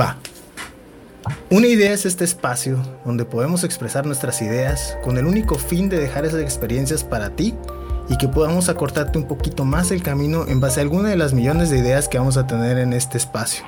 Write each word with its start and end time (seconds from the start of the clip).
Va. 0.00 0.16
Una 1.50 1.66
idea 1.66 1.92
es 1.92 2.06
este 2.06 2.24
espacio 2.24 2.78
donde 3.04 3.26
podemos 3.26 3.64
expresar 3.64 4.06
nuestras 4.06 4.40
ideas 4.40 4.96
con 5.02 5.18
el 5.18 5.26
único 5.26 5.56
fin 5.56 5.90
de 5.90 5.98
dejar 5.98 6.24
esas 6.24 6.40
experiencias 6.40 7.04
para 7.04 7.36
ti 7.36 7.54
y 8.08 8.16
que 8.16 8.28
podamos 8.28 8.68
acortarte 8.70 9.18
un 9.18 9.28
poquito 9.28 9.64
más 9.64 9.90
el 9.90 10.02
camino 10.02 10.46
en 10.48 10.60
base 10.60 10.80
a 10.80 10.84
alguna 10.84 11.10
de 11.10 11.16
las 11.16 11.34
millones 11.34 11.68
de 11.68 11.78
ideas 11.78 12.08
que 12.08 12.18
vamos 12.18 12.38
a 12.38 12.46
tener 12.46 12.78
en 12.78 12.94
este 12.94 13.18
espacio. 13.18 13.64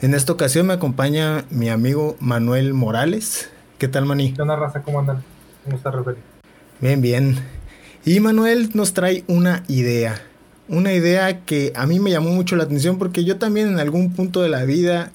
En 0.00 0.14
esta 0.14 0.32
ocasión 0.32 0.66
me 0.66 0.72
acompaña 0.72 1.44
mi 1.48 1.68
amigo 1.68 2.16
Manuel 2.18 2.74
Morales. 2.74 3.48
¿Qué 3.78 3.86
tal, 3.86 4.04
Maní? 4.04 4.32
¿Qué 4.32 4.42
onda, 4.42 4.56
raza? 4.56 4.82
¿Cómo 4.82 4.98
andan? 4.98 5.22
¿Cómo 5.64 5.76
está, 5.76 5.92
Rafael? 5.92 6.16
Bien, 6.80 7.00
bien. 7.00 7.38
Y 8.04 8.18
Manuel 8.18 8.70
nos 8.74 8.94
trae 8.94 9.22
una 9.28 9.62
idea. 9.68 10.20
Una 10.68 10.92
idea 10.92 11.44
que 11.44 11.72
a 11.76 11.86
mí 11.86 12.00
me 12.00 12.10
llamó 12.10 12.30
mucho 12.30 12.56
la 12.56 12.64
atención 12.64 12.98
porque 12.98 13.24
yo 13.24 13.38
también 13.38 13.68
en 13.68 13.78
algún 13.78 14.12
punto 14.12 14.42
de 14.42 14.48
la 14.48 14.64
vida 14.64 15.12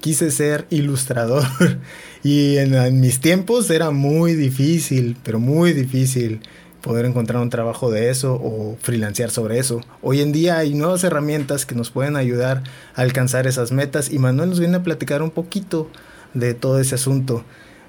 quise 0.00 0.30
ser 0.30 0.66
ilustrador. 0.70 1.44
y 2.22 2.56
en, 2.58 3.00
mis 3.00 3.20
tiempos 3.20 3.70
era 3.70 3.90
muy 3.90 4.34
difícil, 4.34 5.16
pero 5.22 5.38
muy 5.38 5.72
difícil 5.72 6.40
poder 6.82 7.06
encontrar 7.06 7.42
un 7.42 7.50
trabajo 7.50 7.90
de 7.90 8.08
eso 8.10 8.34
o 8.34 8.76
freelancear 8.80 9.30
sobre 9.30 9.58
eso. 9.58 9.80
Hoy 10.00 10.20
en 10.20 10.32
día 10.32 10.58
hay 10.58 10.74
nuevas 10.74 11.04
herramientas 11.04 11.66
que 11.66 11.74
nos 11.74 11.90
pueden 11.90 12.16
ayudar 12.16 12.62
a 12.94 13.02
alcanzar 13.02 13.46
esas 13.46 13.72
metas 13.72 14.10
y 14.12 14.18
Manuel 14.18 14.50
nos 14.50 14.60
viene 14.60 14.76
a 14.76 14.82
platicar 14.82 15.22
un 15.22 15.30
poquito 15.30 15.88
de 16.34 16.54
todo 16.54 16.80
ese 16.80 16.94
asunto. 16.94 17.44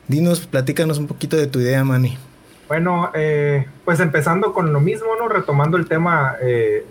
Dinos, 0.07 0.47
platícanos 0.47 0.97
un 0.97 1.07
poquito 1.07 1.37
de 1.37 1.47
tu 1.47 1.59
idea, 1.59 1.83
Manny. 1.83 2.17
Bueno, 2.67 3.11
eh, 3.13 3.67
pues 3.85 3.99
empezando 3.99 4.53
con 4.53 4.73
lo 4.73 4.79
mismo, 4.79 5.07
¿no? 5.19 5.27
Retomando 5.27 5.77
el 5.77 5.87
tema, 5.87 6.35
eh, 6.41 6.85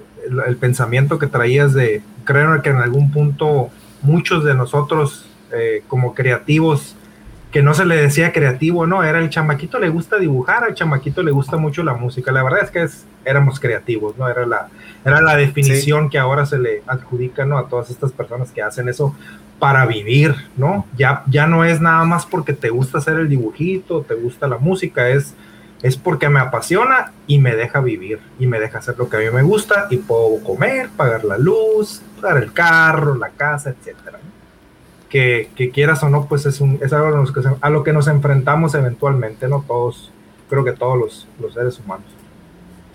el, 0.46 0.56
pensamiento 0.56 1.18
que 1.18 1.26
traías 1.26 1.72
de, 1.72 2.02
creo 2.24 2.62
que 2.62 2.70
en 2.70 2.76
algún 2.76 3.12
punto 3.12 3.70
muchos 4.02 4.44
de 4.44 4.54
nosotros 4.54 5.26
eh, 5.52 5.82
como 5.88 6.14
creativos 6.14 6.96
que 7.50 7.62
no 7.62 7.72
se 7.72 7.86
le 7.86 7.96
decía 7.96 8.32
creativo, 8.32 8.86
no, 8.86 9.02
era 9.02 9.20
el 9.20 9.30
chamaquito 9.30 9.78
le 9.78 9.88
gusta 9.88 10.18
dibujar, 10.18 10.64
al 10.64 10.74
chamaquito 10.74 11.22
le 11.22 11.30
gusta 11.30 11.56
mucho 11.56 11.82
la 11.82 11.94
música. 11.94 12.30
La 12.30 12.42
verdad 12.42 12.60
es 12.62 12.70
que 12.70 12.86
éramos 13.24 13.58
creativos, 13.58 14.18
¿no? 14.18 14.28
Era 14.28 14.44
la, 14.44 14.68
era 15.04 15.22
la 15.22 15.34
definición 15.36 16.10
que 16.10 16.18
ahora 16.18 16.44
se 16.44 16.58
le 16.58 16.82
adjudica, 16.86 17.46
¿no? 17.46 17.56
A 17.56 17.68
todas 17.68 17.90
estas 17.90 18.12
personas 18.12 18.50
que 18.50 18.60
hacen 18.60 18.88
eso 18.88 19.14
para 19.58 19.86
vivir, 19.86 20.34
¿no? 20.56 20.86
Ya, 20.96 21.22
ya 21.26 21.46
no 21.46 21.64
es 21.64 21.80
nada 21.80 22.04
más 22.04 22.26
porque 22.26 22.52
te 22.52 22.68
gusta 22.68 22.98
hacer 22.98 23.18
el 23.18 23.28
dibujito, 23.28 24.02
te 24.02 24.14
gusta 24.14 24.46
la 24.46 24.58
música, 24.58 25.08
es, 25.08 25.34
es 25.82 25.96
porque 25.96 26.28
me 26.28 26.40
apasiona 26.40 27.12
y 27.26 27.38
me 27.38 27.54
deja 27.54 27.80
vivir 27.80 28.20
y 28.38 28.46
me 28.46 28.58
deja 28.58 28.78
hacer 28.78 28.98
lo 28.98 29.08
que 29.08 29.16
a 29.16 29.20
mí 29.20 29.26
me 29.30 29.42
gusta 29.42 29.86
y 29.90 29.98
puedo 29.98 30.42
comer, 30.42 30.88
pagar 30.96 31.24
la 31.24 31.38
luz, 31.38 32.02
pagar 32.20 32.42
el 32.42 32.52
carro, 32.52 33.14
la 33.14 33.28
casa, 33.30 33.70
etcétera 33.70 34.18
que, 35.08 35.70
quieras 35.72 36.02
o 36.02 36.08
no, 36.08 36.26
pues 36.26 36.46
es, 36.46 36.60
un, 36.60 36.78
es 36.82 36.92
algo 36.92 37.24
a 37.60 37.70
lo, 37.70 37.82
que, 37.82 37.92
nos 37.92 38.08
enfrentamos 38.08 38.74
eventualmente, 38.74 39.48
¿no? 39.48 39.64
Todos, 39.66 40.12
creo 40.48 40.64
que 40.64 40.72
todos 40.72 41.26
los, 41.40 41.54
seres 41.54 41.78
humanos. 41.78 42.06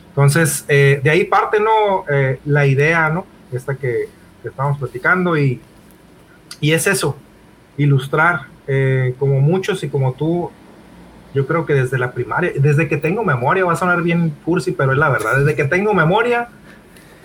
Entonces, 0.09 0.63
eh, 0.67 1.01
de 1.03 1.09
ahí 1.09 1.25
parte, 1.25 1.59
¿no? 1.59 2.05
Eh, 2.09 2.39
la 2.45 2.65
idea, 2.65 3.09
¿no? 3.09 3.25
Esta 3.51 3.75
que, 3.75 4.09
estamos 4.43 4.77
platicando 4.77 5.37
y, 5.37 5.61
y 6.59 6.73
es 6.73 6.85
eso, 6.85 7.15
ilustrar, 7.77 8.47
eh, 8.67 9.15
como 9.17 9.39
muchos 9.39 9.83
y 9.85 9.89
como 9.89 10.11
tú, 10.13 10.51
yo 11.33 11.47
creo 11.47 11.65
que 11.65 11.73
desde 11.73 11.97
la 11.97 12.11
primaria, 12.11 12.51
desde 12.55 12.87
que 12.87 12.97
tengo 12.97 13.23
memoria, 13.23 13.65
va 13.65 13.73
a 13.73 13.75
sonar 13.75 14.01
bien 14.01 14.33
cursi, 14.45 14.71
pero 14.71 14.91
es 14.91 14.97
la 14.97 15.09
verdad, 15.09 15.37
desde 15.37 15.55
que 15.55 15.65
tengo 15.65 15.93
memoria, 15.93 16.49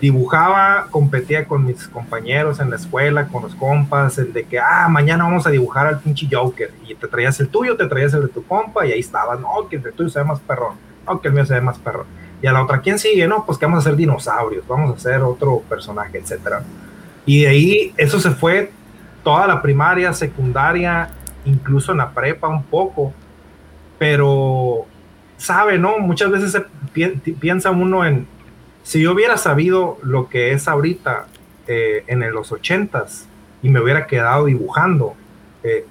dibujaba, 0.01 0.87
competía 0.91 1.45
con 1.45 1.65
mis 1.65 1.87
compañeros 1.87 2.59
en 2.59 2.69
la 2.69 2.77
escuela, 2.77 3.27
con 3.27 3.43
los 3.43 3.53
compas, 3.55 4.17
el 4.17 4.31
de 4.31 4.45
que, 4.45 4.59
ah, 4.59 4.87
mañana 4.89 5.25
vamos 5.25 5.45
a 5.45 5.49
dibujar 5.49 5.87
al 5.87 5.99
pinche 5.99 6.27
Joker, 6.31 6.71
y 6.87 6.95
te 6.95 7.07
traías 7.07 7.39
el 7.39 7.49
tuyo, 7.49 7.75
te 7.75 7.85
traías 7.85 8.13
el 8.13 8.21
de 8.21 8.27
tu 8.29 8.43
compa, 8.45 8.85
y 8.85 8.93
ahí 8.93 8.99
estaba, 8.99 9.35
no, 9.35 9.67
que 9.69 9.75
el 9.75 9.83
de 9.83 9.91
tuyo 9.91 10.09
se 10.09 10.19
ve 10.19 10.25
más 10.25 10.39
perrón, 10.39 10.75
no, 11.05 11.19
que 11.19 11.27
el 11.27 11.33
mío 11.33 11.45
se 11.45 11.53
ve 11.53 11.61
más 11.61 11.77
perrón. 11.77 12.05
Y 12.41 12.47
a 12.47 12.53
la 12.53 12.63
otra, 12.63 12.79
¿quién 12.79 12.97
sigue? 12.97 13.27
No, 13.27 13.45
pues 13.45 13.57
que 13.57 13.65
vamos 13.65 13.79
a 13.79 13.81
hacer 13.81 13.97
dinosaurios, 13.97 14.65
vamos 14.65 14.91
a 14.91 14.95
hacer 14.95 15.21
otro 15.21 15.61
personaje, 15.67 16.17
etcétera. 16.17 16.63
Y 17.25 17.41
de 17.41 17.47
ahí, 17.49 17.93
eso 17.97 18.19
se 18.19 18.31
fue 18.31 18.71
toda 19.23 19.45
la 19.45 19.61
primaria, 19.61 20.13
secundaria, 20.13 21.09
incluso 21.43 21.91
en 21.91 21.97
la 21.97 22.11
prepa 22.11 22.47
un 22.47 22.63
poco, 22.63 23.13
pero 23.99 24.87
sabe, 25.37 25.77
¿no? 25.77 25.99
Muchas 25.99 26.31
veces 26.31 26.59
piensa 27.39 27.69
uno 27.69 28.05
en, 28.05 28.25
si 28.81 29.01
yo 29.01 29.11
hubiera 29.11 29.37
sabido 29.37 29.99
lo 30.01 30.29
que 30.29 30.53
es 30.53 30.67
ahorita 30.67 31.27
eh, 31.67 32.03
en 32.07 32.19
los 32.31 32.51
ochentas 32.51 33.27
y 33.61 33.69
me 33.69 33.79
hubiera 33.79 34.07
quedado 34.07 34.45
dibujando, 34.45 35.13
eh, 35.63 35.85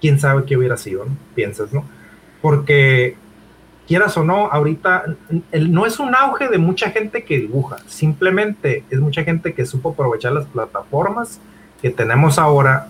quién 0.00 0.18
sabe 0.18 0.44
qué 0.44 0.56
hubiera 0.56 0.76
sido, 0.76 1.04
¿no? 1.04 1.16
Piensas, 1.34 1.72
¿no? 1.72 1.84
Porque 2.42 3.16
quieras 3.86 4.16
o 4.16 4.24
no, 4.24 4.46
ahorita 4.50 5.04
no 5.52 5.86
es 5.86 5.98
un 5.98 6.14
auge 6.14 6.48
de 6.48 6.58
mucha 6.58 6.90
gente 6.90 7.24
que 7.24 7.38
dibuja, 7.38 7.76
simplemente 7.86 8.82
es 8.90 8.98
mucha 8.98 9.24
gente 9.24 9.52
que 9.52 9.66
supo 9.66 9.90
aprovechar 9.90 10.32
las 10.32 10.46
plataformas 10.46 11.38
que 11.82 11.90
tenemos 11.90 12.38
ahora 12.38 12.88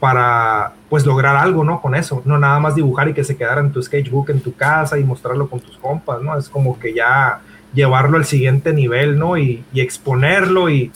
para 0.00 0.72
pues 0.88 1.04
lograr 1.04 1.36
algo, 1.36 1.62
¿no? 1.62 1.80
Con 1.82 1.94
eso, 1.94 2.22
no 2.24 2.38
nada 2.38 2.58
más 2.58 2.74
dibujar 2.74 3.08
y 3.08 3.14
que 3.14 3.22
se 3.22 3.36
quedara 3.36 3.60
en 3.60 3.70
tu 3.70 3.82
sketchbook 3.82 4.30
en 4.30 4.40
tu 4.40 4.54
casa 4.54 4.98
y 4.98 5.04
mostrarlo 5.04 5.48
con 5.48 5.60
tus 5.60 5.76
compas, 5.76 6.22
¿no? 6.22 6.36
Es 6.36 6.48
como 6.48 6.80
que 6.80 6.94
ya 6.94 7.42
llevarlo 7.74 8.16
al 8.16 8.24
siguiente 8.24 8.72
nivel, 8.72 9.18
¿no? 9.18 9.36
Y, 9.36 9.62
exponerlo 9.74 10.70
y, 10.70 10.90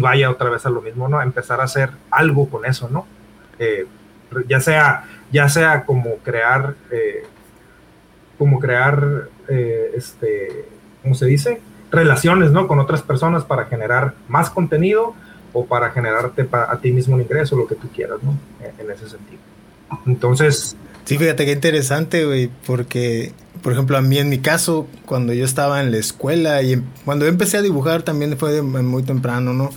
vaya 0.00 0.30
otra 0.30 0.50
vez 0.50 0.64
a 0.66 0.70
lo 0.70 0.80
mismo, 0.80 1.06
¿no? 1.06 1.20
Empezar 1.20 1.60
a 1.60 1.64
hacer 1.64 1.90
algo 2.10 2.48
con 2.48 2.64
eso, 2.64 2.88
¿no? 2.90 3.06
Eh, 3.58 3.86
ya 4.48 4.60
sea, 4.60 5.04
ya 5.30 5.48
sea 5.48 5.84
como 5.84 6.16
crear, 6.24 6.74
eh, 6.90 7.24
como 8.38 8.58
crear, 8.58 9.28
eh, 9.48 9.92
este, 9.94 10.64
¿cómo 11.02 11.14
se 11.14 11.26
dice? 11.26 11.60
Relaciones, 11.90 12.50
¿no? 12.50 12.66
Con 12.66 12.80
otras 12.80 13.02
personas 13.02 13.44
para 13.44 13.66
generar 13.66 14.14
más 14.28 14.50
contenido 14.50 15.14
o 15.58 15.64
para 15.64 15.90
generarte 15.90 16.44
para, 16.44 16.70
a 16.70 16.78
ti 16.78 16.92
mismo 16.92 17.14
un 17.14 17.22
ingreso, 17.22 17.56
lo 17.56 17.66
que 17.66 17.76
tú 17.76 17.88
quieras, 17.88 18.18
¿no? 18.22 18.38
En, 18.60 18.90
ese 18.90 19.08
sentido. 19.08 19.40
Entonces... 20.04 20.76
Sí, 21.06 21.16
fíjate 21.16 21.46
qué 21.46 21.52
interesante, 21.52 22.26
güey, 22.26 22.50
porque 22.66 23.32
por 23.62 23.72
ejemplo, 23.72 23.96
a 23.96 24.02
mí 24.02 24.18
en 24.18 24.28
mi 24.28 24.38
caso, 24.38 24.86
cuando 25.06 25.32
yo 25.32 25.46
estaba 25.46 25.80
en 25.80 25.90
la 25.92 25.96
escuela 25.96 26.62
y 26.62 26.82
cuando 27.06 27.24
yo 27.24 27.30
empecé 27.30 27.56
a 27.56 27.62
dibujar 27.62 28.02
también 28.02 28.36
fue 28.36 28.60
muy 28.60 29.02
temprano, 29.02 29.54
¿no? 29.54 29.70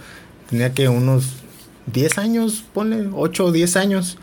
Tenía 0.50 0.74
que 0.74 0.90
unos 0.90 1.38
10 1.94 2.18
años, 2.18 2.66
ponle, 2.74 3.10
8 3.14 3.46
o 3.46 3.52
10 3.54 3.76
años. 3.78 4.18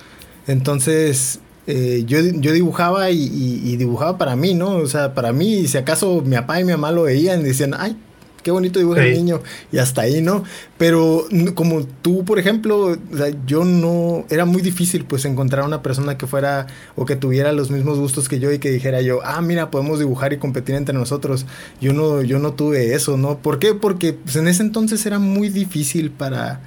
Entonces, 0.46 1.40
eh, 1.66 2.04
yo, 2.06 2.18
yo, 2.20 2.52
dibujaba 2.52 3.10
y, 3.10 3.22
y, 3.24 3.76
dibujaba 3.76 4.18
para 4.18 4.36
mí, 4.36 4.52
¿no? 4.52 4.76
O 4.76 4.86
sea, 4.86 5.14
para 5.14 5.32
mí, 5.32 5.54
y 5.54 5.68
si 5.68 5.78
acaso 5.78 6.20
mi 6.22 6.36
papá 6.36 6.60
y 6.60 6.64
mi 6.64 6.72
mamá 6.72 6.92
lo 6.92 7.04
veían 7.04 7.40
y 7.40 7.44
decían, 7.44 7.74
ay, 7.76 7.96
qué 8.46 8.52
bonito 8.52 8.78
dibuja 8.78 9.04
el 9.04 9.12
niño, 9.12 9.42
y 9.72 9.78
hasta 9.78 10.02
ahí, 10.02 10.22
¿no? 10.22 10.44
Pero 10.78 11.26
como 11.56 11.84
tú, 11.84 12.24
por 12.24 12.38
ejemplo, 12.38 12.96
yo 13.44 13.64
no, 13.64 14.24
era 14.30 14.44
muy 14.44 14.62
difícil 14.62 15.04
pues 15.04 15.24
encontrar 15.24 15.64
una 15.64 15.82
persona 15.82 16.16
que 16.16 16.28
fuera 16.28 16.68
o 16.94 17.06
que 17.06 17.16
tuviera 17.16 17.50
los 17.50 17.72
mismos 17.72 17.98
gustos 17.98 18.28
que 18.28 18.38
yo 18.38 18.52
y 18.52 18.60
que 18.60 18.70
dijera 18.70 19.00
yo, 19.02 19.18
ah, 19.24 19.40
mira, 19.40 19.72
podemos 19.72 19.98
dibujar 19.98 20.32
y 20.32 20.36
competir 20.36 20.76
entre 20.76 20.94
nosotros. 20.94 21.44
Yo 21.80 21.92
no, 21.92 22.22
yo 22.22 22.38
no 22.38 22.52
tuve 22.52 22.94
eso, 22.94 23.16
¿no? 23.16 23.38
¿Por 23.38 23.58
qué? 23.58 23.74
Porque 23.74 24.12
pues, 24.12 24.36
en 24.36 24.46
ese 24.46 24.62
entonces 24.62 25.04
era 25.06 25.18
muy 25.18 25.48
difícil 25.48 26.12
para 26.12 26.60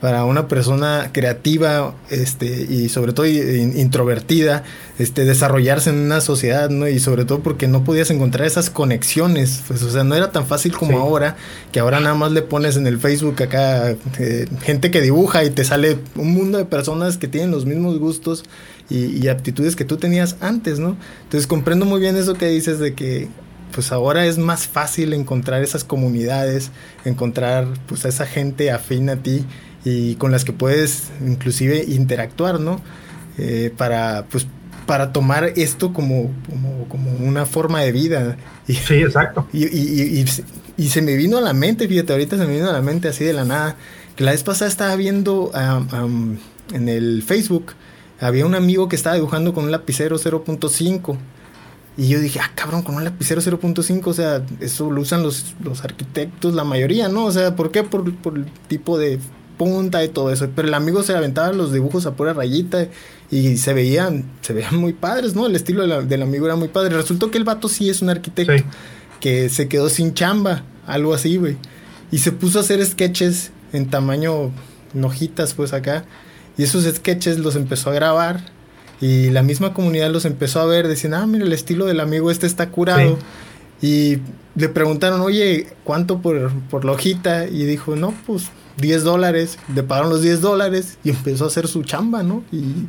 para 0.00 0.24
una 0.24 0.48
persona 0.48 1.10
creativa 1.12 1.94
este, 2.08 2.46
y 2.46 2.88
sobre 2.88 3.12
todo 3.12 3.26
introvertida 3.26 4.64
este, 4.98 5.26
desarrollarse 5.26 5.90
en 5.90 5.96
una 5.96 6.22
sociedad, 6.22 6.70
¿no? 6.70 6.88
Y 6.88 6.98
sobre 6.98 7.26
todo 7.26 7.40
porque 7.40 7.68
no 7.68 7.84
podías 7.84 8.10
encontrar 8.10 8.46
esas 8.46 8.70
conexiones, 8.70 9.62
pues, 9.68 9.82
o 9.82 9.90
sea, 9.90 10.02
no 10.02 10.14
era 10.14 10.32
tan 10.32 10.46
fácil 10.46 10.72
como 10.72 10.98
ahora, 10.98 11.36
que 11.70 11.80
ahora 11.80 12.00
nada 12.00 12.14
más 12.14 12.32
le 12.32 12.40
pones 12.40 12.76
en 12.76 12.86
el 12.86 12.98
Facebook 12.98 13.42
acá 13.42 13.90
eh, 14.18 14.46
gente 14.62 14.90
que 14.90 15.02
dibuja 15.02 15.44
y 15.44 15.50
te 15.50 15.64
sale 15.64 15.98
un 16.16 16.32
mundo 16.32 16.56
de 16.56 16.64
personas 16.64 17.18
que 17.18 17.28
tienen 17.28 17.50
los 17.50 17.66
mismos 17.66 17.98
gustos 17.98 18.44
y, 18.88 19.04
y 19.18 19.28
aptitudes 19.28 19.76
que 19.76 19.84
tú 19.84 19.98
tenías 19.98 20.36
antes, 20.40 20.78
¿no? 20.78 20.96
Entonces 21.24 21.46
comprendo 21.46 21.84
muy 21.84 22.00
bien 22.00 22.16
eso 22.16 22.34
que 22.34 22.46
dices 22.46 22.78
de 22.78 22.94
que 22.94 23.28
pues 23.70 23.92
ahora 23.92 24.26
es 24.26 24.38
más 24.38 24.66
fácil 24.66 25.12
encontrar 25.12 25.62
esas 25.62 25.84
comunidades, 25.84 26.70
encontrar 27.04 27.68
pues 27.86 28.04
a 28.04 28.08
esa 28.08 28.26
gente 28.26 28.70
afín 28.70 29.08
a 29.10 29.16
ti 29.16 29.44
y 29.84 30.14
con 30.16 30.30
las 30.30 30.44
que 30.44 30.52
puedes 30.52 31.10
inclusive 31.26 31.84
interactuar, 31.86 32.60
¿no? 32.60 32.80
Eh, 33.38 33.72
para, 33.76 34.26
pues, 34.30 34.46
para 34.86 35.12
tomar 35.12 35.52
esto 35.56 35.92
como, 35.92 36.30
como, 36.88 37.10
una 37.12 37.46
forma 37.46 37.80
de 37.80 37.92
vida. 37.92 38.36
Y, 38.66 38.74
sí, 38.74 38.94
exacto. 38.94 39.46
Y, 39.52 39.64
y, 39.66 40.24
y, 40.76 40.88
se 40.88 41.02
me 41.02 41.14
vino 41.16 41.38
a 41.38 41.40
la 41.40 41.52
mente, 41.52 41.86
fíjate, 41.88 42.12
ahorita 42.12 42.36
se 42.36 42.46
me 42.46 42.54
vino 42.54 42.68
a 42.68 42.72
la 42.72 42.82
mente 42.82 43.08
así 43.08 43.24
de 43.24 43.32
la 43.32 43.44
nada, 43.44 43.76
que 44.16 44.24
la 44.24 44.32
vez 44.32 44.42
pasada 44.42 44.68
estaba 44.68 44.96
viendo 44.96 45.52
en 46.72 46.88
el 46.88 47.22
Facebook, 47.22 47.74
había 48.20 48.44
un 48.46 48.54
amigo 48.54 48.88
que 48.88 48.96
estaba 48.96 49.16
dibujando 49.16 49.54
con 49.54 49.64
un 49.64 49.70
lapicero 49.70 50.18
0.5. 50.18 51.16
Y 51.96 52.08
yo 52.08 52.20
dije, 52.20 52.40
ah, 52.40 52.50
cabrón, 52.54 52.82
con 52.82 52.94
un 52.94 53.04
lapicero 53.04 53.40
0.5, 53.42 54.06
o 54.06 54.14
sea, 54.14 54.42
eso 54.60 54.90
lo 54.90 55.02
usan 55.02 55.22
los, 55.22 55.54
los 55.62 55.84
arquitectos, 55.84 56.54
la 56.54 56.64
mayoría, 56.64 57.08
¿no? 57.08 57.26
O 57.26 57.32
sea, 57.32 57.56
¿por 57.56 57.70
qué? 57.70 57.82
Por, 57.82 58.14
por 58.14 58.36
el 58.36 58.46
tipo 58.68 58.98
de 58.98 59.18
punta 59.60 60.02
y 60.02 60.08
todo 60.08 60.32
eso. 60.32 60.48
Pero 60.56 60.68
el 60.68 60.72
amigo 60.72 61.02
se 61.02 61.14
aventaba 61.14 61.52
los 61.52 61.70
dibujos 61.70 62.06
a 62.06 62.14
pura 62.14 62.32
rayita 62.32 62.88
y 63.30 63.58
se 63.58 63.74
veían, 63.74 64.24
se 64.40 64.54
veían 64.54 64.76
muy 64.76 64.94
padres, 64.94 65.34
¿no? 65.34 65.46
El 65.46 65.54
estilo 65.54 65.86
del 66.00 66.22
amigo 66.22 66.46
era 66.46 66.56
muy 66.56 66.68
padre. 66.68 66.96
Resultó 66.96 67.30
que 67.30 67.36
el 67.36 67.44
vato 67.44 67.68
sí 67.68 67.90
es 67.90 68.00
un 68.00 68.08
arquitecto 68.08 68.64
que 69.20 69.50
se 69.50 69.68
quedó 69.68 69.90
sin 69.90 70.14
chamba, 70.14 70.64
algo 70.86 71.12
así, 71.12 71.36
güey. 71.36 71.58
Y 72.10 72.20
se 72.20 72.32
puso 72.32 72.58
a 72.58 72.62
hacer 72.62 72.82
sketches 72.82 73.50
en 73.74 73.90
tamaño 73.90 74.50
hojitas, 75.02 75.52
pues 75.52 75.74
acá. 75.74 76.06
Y 76.56 76.62
esos 76.62 76.84
sketches 76.84 77.38
los 77.38 77.54
empezó 77.54 77.90
a 77.90 77.92
grabar 77.92 78.40
y 78.98 79.28
la 79.28 79.42
misma 79.42 79.74
comunidad 79.74 80.10
los 80.10 80.24
empezó 80.24 80.60
a 80.60 80.64
ver, 80.64 80.88
decían, 80.88 81.12
ah, 81.12 81.26
mira, 81.26 81.44
el 81.44 81.52
estilo 81.52 81.84
del 81.84 82.00
amigo 82.00 82.30
este 82.30 82.46
está 82.46 82.70
curado. 82.70 83.18
Y 83.82 84.18
le 84.54 84.68
preguntaron, 84.68 85.20
oye, 85.20 85.68
¿cuánto 85.84 86.20
por, 86.20 86.50
por 86.68 86.84
la 86.84 86.92
hojita? 86.92 87.46
Y 87.46 87.64
dijo, 87.64 87.96
no, 87.96 88.14
pues 88.26 88.50
10 88.78 89.04
dólares. 89.04 89.58
Le 89.74 89.82
pagaron 89.82 90.10
los 90.10 90.22
10 90.22 90.40
dólares 90.40 90.98
y 91.04 91.10
empezó 91.10 91.44
a 91.44 91.48
hacer 91.48 91.68
su 91.68 91.82
chamba, 91.82 92.22
¿no? 92.22 92.44
Y 92.52 92.86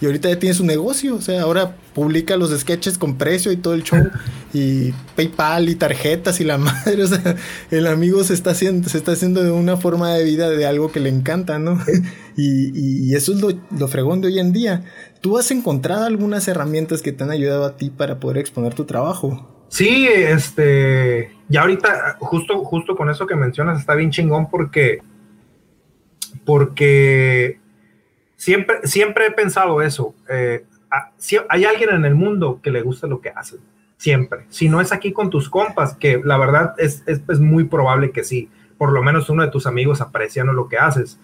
y 0.00 0.06
ahorita 0.06 0.28
ya 0.28 0.38
tiene 0.38 0.54
su 0.54 0.64
negocio, 0.64 1.14
o 1.14 1.20
sea, 1.20 1.42
ahora 1.42 1.76
publica 1.94 2.36
los 2.36 2.50
sketches 2.50 2.98
con 2.98 3.16
precio 3.16 3.52
y 3.52 3.56
todo 3.56 3.74
el 3.74 3.84
show 3.84 4.10
y 4.52 4.92
PayPal 5.16 5.68
y 5.68 5.76
tarjetas 5.76 6.40
y 6.40 6.44
la 6.44 6.58
madre, 6.58 7.04
o 7.04 7.06
sea, 7.06 7.36
el 7.70 7.86
amigo 7.86 8.22
se 8.24 8.34
está 8.34 8.50
haciendo 8.50 8.88
se 8.88 8.98
está 8.98 9.12
haciendo 9.12 9.42
de 9.42 9.50
una 9.50 9.76
forma 9.76 10.12
de 10.12 10.24
vida 10.24 10.50
de 10.50 10.66
algo 10.66 10.90
que 10.90 11.00
le 11.00 11.10
encanta, 11.10 11.58
¿no? 11.58 11.78
y, 12.36 13.08
y, 13.08 13.14
eso 13.14 13.32
es 13.32 13.40
lo, 13.40 13.52
lo 13.78 13.88
fregón 13.88 14.20
de 14.20 14.28
hoy 14.28 14.40
en 14.40 14.52
día. 14.52 14.84
¿Tú 15.20 15.38
has 15.38 15.50
encontrado 15.50 16.04
algunas 16.04 16.48
herramientas 16.48 17.00
que 17.00 17.12
te 17.12 17.24
han 17.24 17.30
ayudado 17.30 17.64
a 17.64 17.76
ti 17.76 17.90
para 17.90 18.20
poder 18.20 18.38
exponer 18.38 18.74
tu 18.74 18.84
trabajo? 18.84 19.53
Sí, 19.74 20.06
este, 20.06 21.32
ya 21.48 21.62
ahorita 21.62 22.16
justo 22.20 22.64
justo 22.64 22.94
con 22.94 23.10
eso 23.10 23.26
que 23.26 23.34
mencionas 23.34 23.80
está 23.80 23.94
bien 23.94 24.10
chingón 24.10 24.48
porque 24.48 25.02
porque 26.44 27.58
Siempre, 28.44 28.86
siempre 28.86 29.28
he 29.28 29.30
pensado 29.30 29.80
eso. 29.80 30.14
Eh, 30.28 30.66
si 31.16 31.38
hay 31.48 31.64
alguien 31.64 31.88
en 31.90 32.04
el 32.04 32.14
mundo 32.14 32.60
que 32.62 32.70
le 32.70 32.82
gusta 32.82 33.06
lo 33.06 33.22
que 33.22 33.30
haces. 33.30 33.58
Siempre. 33.96 34.44
Si 34.50 34.68
no 34.68 34.82
es 34.82 34.92
aquí 34.92 35.12
con 35.12 35.30
tus 35.30 35.48
compas, 35.48 35.94
que 35.94 36.20
la 36.22 36.36
verdad 36.36 36.74
es, 36.76 37.02
es, 37.06 37.22
es 37.26 37.40
muy 37.40 37.64
probable 37.64 38.10
que 38.10 38.22
sí. 38.22 38.50
Por 38.76 38.92
lo 38.92 39.02
menos 39.02 39.30
uno 39.30 39.42
de 39.42 39.50
tus 39.50 39.66
amigos 39.66 40.02
apreciando 40.02 40.52
lo 40.52 40.68
que 40.68 40.76
haces. 40.76 41.18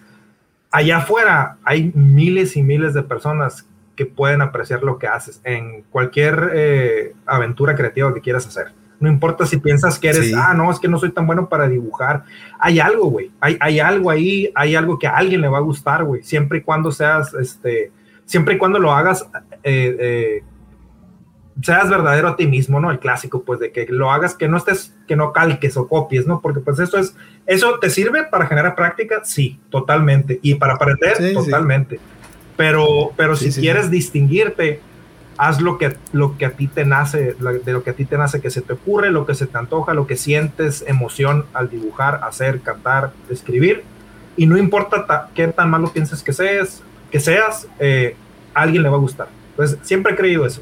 Allá 0.71 0.97
afuera 0.97 1.57
hay 1.63 1.91
miles 1.93 2.57
y 2.57 2.63
miles 2.63 2.95
de 2.95 3.03
personas 3.03 3.67
que 4.01 4.07
pueden 4.07 4.41
apreciar 4.41 4.81
lo 4.81 4.97
que 4.97 5.05
haces 5.05 5.41
en 5.43 5.83
cualquier 5.83 6.53
eh, 6.55 7.13
aventura 7.27 7.75
creativa 7.75 8.11
que 8.11 8.19
quieras 8.19 8.47
hacer. 8.47 8.71
No 8.99 9.07
importa 9.07 9.45
si 9.45 9.57
piensas 9.57 9.99
que 9.99 10.09
eres, 10.09 10.33
ah, 10.35 10.55
no, 10.55 10.71
es 10.71 10.79
que 10.79 10.87
no 10.87 10.97
soy 10.97 11.11
tan 11.11 11.27
bueno 11.27 11.47
para 11.47 11.69
dibujar. 11.69 12.23
Hay 12.57 12.79
algo, 12.79 13.11
güey. 13.11 13.29
Hay, 13.39 13.59
hay 13.59 13.79
algo 13.79 14.09
ahí, 14.09 14.51
hay 14.55 14.73
algo 14.73 14.97
que 14.97 15.05
a 15.05 15.15
alguien 15.15 15.41
le 15.41 15.49
va 15.49 15.59
a 15.59 15.61
gustar, 15.61 16.03
güey. 16.03 16.23
Siempre 16.23 16.57
y 16.57 16.61
cuando 16.61 16.91
seas, 16.91 17.31
este, 17.35 17.91
siempre 18.25 18.55
y 18.55 18.57
cuando 18.57 18.79
lo 18.79 18.91
hagas, 18.91 19.29
eh, 19.61 19.95
eh, 19.99 20.43
seas 21.61 21.87
verdadero 21.87 22.29
a 22.29 22.35
ti 22.35 22.47
mismo, 22.47 22.79
¿no? 22.79 22.89
El 22.89 22.97
clásico, 22.97 23.43
pues, 23.43 23.59
de 23.59 23.71
que 23.71 23.85
lo 23.87 24.09
hagas, 24.09 24.33
que 24.33 24.47
no 24.47 24.57
estés, 24.57 24.97
que 25.07 25.15
no 25.15 25.31
calques 25.31 25.77
o 25.77 25.87
copies, 25.87 26.25
¿no? 26.25 26.41
Porque, 26.41 26.59
pues, 26.59 26.79
eso 26.79 26.97
es, 26.97 27.15
eso 27.45 27.77
te 27.77 27.91
sirve 27.91 28.23
para 28.23 28.47
generar 28.47 28.73
práctica, 28.73 29.21
sí, 29.23 29.59
totalmente. 29.69 30.39
Y 30.41 30.55
para 30.55 30.73
aprender, 30.73 31.33
totalmente. 31.35 31.99
Pero, 32.61 33.11
pero 33.17 33.35
si 33.35 33.51
quieres 33.51 33.89
distinguirte, 33.89 34.81
haz 35.35 35.61
lo 35.61 35.79
que, 35.79 35.97
lo 36.11 36.37
que 36.37 36.45
a 36.45 36.51
ti 36.51 36.67
te 36.67 36.85
nace, 36.85 37.33
de 37.33 37.73
lo 37.73 37.83
que 37.83 37.89
a 37.89 37.93
ti 37.93 38.05
te 38.05 38.19
nace, 38.19 38.39
que 38.39 38.51
se 38.51 38.61
te 38.61 38.73
ocurre, 38.73 39.09
lo 39.09 39.25
que 39.25 39.33
se 39.33 39.47
te 39.47 39.57
antoja, 39.57 39.95
lo 39.95 40.05
que 40.05 40.15
sientes 40.15 40.83
emoción 40.85 41.45
al 41.55 41.71
dibujar, 41.71 42.21
hacer, 42.23 42.61
cantar, 42.61 43.13
escribir. 43.31 43.83
Y 44.37 44.45
no 44.45 44.59
importa 44.59 45.29
qué 45.33 45.47
tan 45.47 45.71
malo 45.71 45.91
pienses 45.91 46.21
que 46.21 46.33
seas, 46.33 46.83
que 47.09 47.19
seas, 47.19 47.67
eh, 47.79 48.15
a 48.53 48.61
alguien 48.61 48.83
le 48.83 48.89
va 48.89 48.97
a 48.97 48.99
gustar. 48.99 49.29
Entonces, 49.49 49.79
siempre 49.81 50.13
he 50.13 50.15
creído 50.15 50.45
eso. 50.45 50.61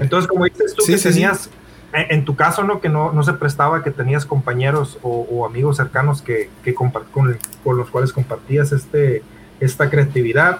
Entonces, 0.00 0.28
como 0.28 0.44
dices 0.44 0.74
tú, 0.74 0.84
que 0.84 0.98
tenías, 0.98 1.48
en, 1.94 2.26
tu 2.26 2.36
caso, 2.36 2.62
¿no? 2.62 2.82
Que 2.82 2.90
no, 2.90 3.10
no 3.12 3.22
se 3.22 3.32
prestaba, 3.32 3.82
que 3.82 3.90
tenías 3.90 4.26
compañeros 4.26 4.98
o, 5.00 5.46
amigos 5.46 5.78
cercanos 5.78 6.20
que, 6.20 6.50
que 6.62 6.74
con, 6.74 6.90
con, 6.90 7.38
los 7.78 7.88
cuales 7.88 8.12
compartías 8.12 8.72
este, 8.72 9.22
esta 9.60 9.88
creatividad 9.88 10.58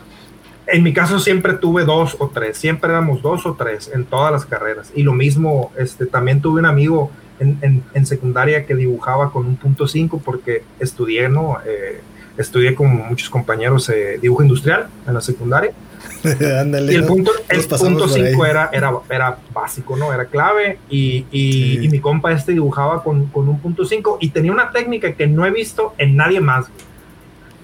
en 0.66 0.82
mi 0.82 0.92
caso 0.92 1.18
siempre 1.18 1.54
tuve 1.54 1.84
dos 1.84 2.16
o 2.18 2.28
tres, 2.28 2.56
siempre 2.56 2.90
éramos 2.90 3.22
dos 3.22 3.46
o 3.46 3.54
tres 3.54 3.90
en 3.92 4.04
todas 4.04 4.32
las 4.32 4.46
carreras. 4.46 4.92
Y 4.94 5.02
lo 5.02 5.12
mismo, 5.12 5.72
este, 5.76 6.06
también 6.06 6.40
tuve 6.40 6.60
un 6.60 6.66
amigo 6.66 7.10
en, 7.40 7.82
en, 7.92 8.06
secundaria 8.06 8.64
que 8.66 8.76
dibujaba 8.76 9.32
con 9.32 9.46
un 9.46 9.56
punto 9.56 9.88
cinco 9.88 10.20
porque 10.24 10.62
estudié, 10.78 11.28
¿no? 11.28 11.58
Eh, 11.66 12.00
estudié 12.38 12.74
como 12.74 13.04
muchos 13.04 13.28
compañeros 13.28 13.88
eh, 13.88 14.18
dibujo 14.20 14.42
industrial 14.42 14.86
en 15.06 15.14
la 15.14 15.20
secundaria. 15.20 15.72
y 16.24 16.94
el 16.94 17.04
punto, 17.04 17.32
el 17.48 17.64
punto 17.64 18.08
5 18.08 18.46
era, 18.46 18.70
era, 18.72 18.92
era 19.10 19.38
básico, 19.52 19.96
¿no? 19.96 20.12
Era 20.12 20.26
clave. 20.26 20.78
Y, 20.88 21.26
y, 21.32 21.88
mi 21.88 21.98
compa 22.00 22.32
este 22.32 22.52
dibujaba 22.52 23.02
con, 23.02 23.26
con 23.26 23.48
un 23.48 23.58
punto 23.58 23.84
5 23.84 24.18
y 24.20 24.30
tenía 24.30 24.52
una 24.52 24.70
técnica 24.70 25.12
que 25.14 25.26
no 25.26 25.44
he 25.44 25.50
visto 25.50 25.94
en 25.98 26.16
nadie 26.16 26.40
más. 26.40 26.66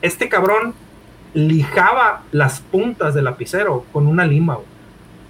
Este 0.02 0.28
cabrón 0.28 0.74
lijaba 1.34 2.22
las 2.32 2.60
puntas 2.60 3.14
del 3.14 3.24
lapicero 3.24 3.84
con 3.92 4.06
una 4.06 4.26
lima. 4.26 4.58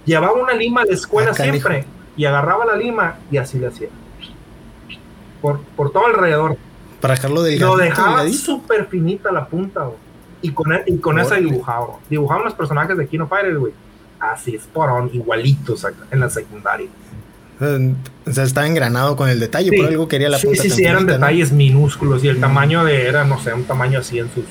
Llevaba 0.05 0.33
una 0.33 0.53
lima 0.53 0.81
a 0.81 0.85
la 0.85 0.93
escuela 0.93 1.33
siempre 1.33 1.85
y 2.15 2.25
agarraba 2.25 2.65
la 2.65 2.75
lima 2.75 3.15
y 3.31 3.37
así 3.37 3.59
le 3.59 3.67
hacía. 3.67 3.89
Por, 5.41 5.61
por 5.75 5.91
todo 5.91 6.07
alrededor. 6.07 6.57
Para 6.99 7.15
dejarlo 7.15 7.43
de 7.43 7.57
Lo 7.57 7.77
dejaba 7.77 8.27
súper 8.29 8.87
finita 8.87 9.31
la 9.31 9.47
punta, 9.47 9.89
Y 10.41 10.51
con, 10.51 10.73
e, 10.73 10.83
y 10.85 10.97
con 10.97 11.19
esa 11.19 11.35
dibujaba. 11.35 11.97
Dibujaban 12.09 12.43
los 12.45 12.53
personajes 12.53 12.97
de 12.97 13.07
Kino 13.07 13.27
Fighters, 13.27 13.57
güey. 13.57 13.73
Así, 14.19 14.55
es, 14.55 14.63
porón, 14.63 15.09
igualitos 15.13 15.85
en 16.11 16.19
la 16.19 16.29
secundaria. 16.29 16.89
O 17.61 18.31
sea, 18.31 18.43
estaba 18.43 18.67
engranado 18.67 19.15
con 19.15 19.29
el 19.29 19.39
detalle, 19.39 19.71
por 19.77 19.87
algo 19.87 20.07
quería 20.07 20.29
la 20.29 20.39
punta. 20.39 20.61
Sí, 20.61 20.69
sí, 20.69 20.83
eran 20.83 21.05
detalles 21.05 21.51
minúsculos 21.51 22.23
y 22.23 22.29
el 22.29 22.39
tamaño 22.39 22.85
de, 22.85 23.07
era, 23.07 23.25
no 23.25 23.39
sé, 23.39 23.53
un 23.53 23.65
tamaño 23.65 23.99
así 23.99 24.19
en 24.19 24.29
sus 24.33 24.45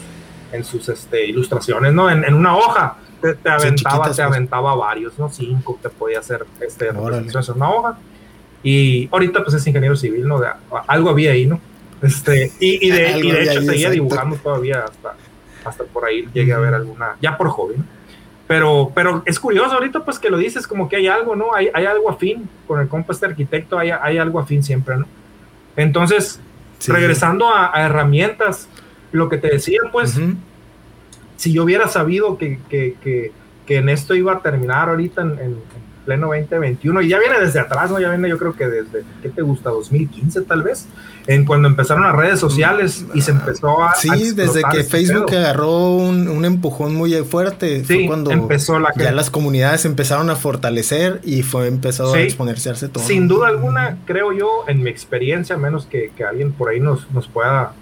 en 0.52 0.64
sus 0.64 0.88
este, 0.88 1.26
ilustraciones, 1.26 1.92
¿no? 1.92 2.10
En, 2.10 2.34
una 2.34 2.56
hoja 2.56 2.96
te, 3.20 3.48
aventaba, 3.48 4.04
te 4.04 4.08
pues. 4.08 4.20
aventaba 4.20 4.74
varios, 4.74 5.18
¿no? 5.18 5.28
Cinco 5.28 5.78
te 5.82 5.88
podía 5.88 6.20
hacer 6.20 6.46
este, 6.60 6.88
en 6.88 6.96
una 6.96 7.70
hoja. 7.70 7.98
Y 8.62 9.08
ahorita 9.12 9.42
pues 9.42 9.54
es 9.54 9.66
ingeniero 9.66 9.96
civil, 9.96 10.26
¿no? 10.26 10.40
algo 10.86 11.10
había 11.10 11.32
ahí, 11.32 11.46
¿no? 11.46 11.60
Este, 12.02 12.52
y, 12.60 12.90
de, 12.90 13.42
hecho 13.42 13.62
seguía 13.62 13.90
dibujando 13.90 14.36
todavía 14.36 14.84
hasta, 14.84 15.14
hasta 15.64 15.84
por 15.84 16.04
ahí 16.04 16.28
llegué 16.32 16.52
a 16.52 16.58
ver 16.58 16.74
alguna, 16.74 17.16
ya 17.20 17.36
por 17.36 17.48
¿no? 17.48 17.84
Pero, 18.46 18.92
pero 18.94 19.22
es 19.26 19.38
curioso 19.38 19.74
ahorita 19.74 20.04
pues 20.04 20.18
que 20.18 20.30
lo 20.30 20.38
dices 20.38 20.66
como 20.66 20.88
que 20.88 20.96
hay 20.96 21.06
algo, 21.06 21.36
¿no? 21.36 21.54
Hay, 21.54 21.68
hay 21.74 21.84
algo 21.84 22.10
afín 22.10 22.48
con 22.66 22.80
el 22.80 22.88
compa 22.88 23.12
este 23.12 23.26
arquitecto, 23.26 23.78
hay, 23.78 23.90
hay 23.90 24.16
algo 24.16 24.40
afín 24.40 24.62
siempre, 24.62 24.96
¿no? 24.96 25.06
Entonces, 25.76 26.40
regresando 26.86 27.48
A, 27.48 27.76
a, 27.76 27.84
herramientas, 27.84 28.68
lo 29.12 29.28
que 29.28 29.38
te 29.38 29.48
decía, 29.48 29.80
pues, 29.92 30.18
si 31.36 31.52
yo 31.52 31.64
hubiera 31.64 31.88
sabido 31.88 32.36
que, 32.36 32.58
que, 32.68 32.96
que, 33.02 33.32
que, 33.66 33.76
en 33.76 33.88
esto 33.88 34.14
iba 34.14 34.32
a 34.32 34.40
terminar 34.40 34.88
ahorita 34.88 35.22
en, 35.22 35.56
pleno 36.04 36.28
2021, 36.28 37.02
y 37.02 37.08
ya 37.10 37.18
viene 37.18 37.38
desde 37.38 37.60
atrás, 37.60 37.90
¿no? 37.90 38.00
Ya 38.00 38.08
viene 38.08 38.30
yo 38.30 38.38
creo 38.38 38.54
que 38.54 38.66
desde, 38.66 39.04
¿qué 39.20 39.28
te 39.28 39.42
gusta? 39.42 39.68
2015 39.68 40.40
tal 40.40 40.62
vez, 40.62 40.86
en 41.26 41.44
cuando 41.44 41.68
empezaron 41.68 42.02
las 42.02 42.16
redes 42.16 42.40
sociales 42.40 43.04
y 43.12 43.20
se 43.20 43.32
empezó 43.32 43.84
a... 43.84 43.94
Sí, 43.94 44.32
desde 44.32 44.62
que 44.72 44.80
este 44.80 44.84
Facebook 44.84 45.26
agarró 45.34 45.90
un, 45.90 46.28
un, 46.28 46.46
empujón 46.46 46.94
muy 46.94 47.12
fuerte, 47.24 47.84
sí, 47.84 47.84
fue 47.84 48.06
cuando 48.06 48.30
empezó 48.30 48.78
la 48.78 48.90
ya 48.96 49.12
las 49.12 49.28
comunidades 49.28 49.84
empezaron 49.84 50.30
a 50.30 50.36
fortalecer 50.36 51.20
y 51.24 51.42
fue 51.42 51.68
empezó 51.68 52.14
a 52.14 52.20
exponerse 52.20 52.88
todo. 52.88 53.04
Sin 53.04 53.28
duda 53.28 53.48
alguna, 53.48 53.98
creo 54.06 54.32
yo, 54.32 54.64
en 54.66 54.82
mi 54.82 54.88
experiencia, 54.88 55.58
menos 55.58 55.84
que, 55.84 56.10
que 56.16 56.24
alguien 56.24 56.52
por 56.52 56.70
ahí 56.70 56.80
nos, 56.80 57.10
nos 57.10 57.28
pueda 57.28 57.74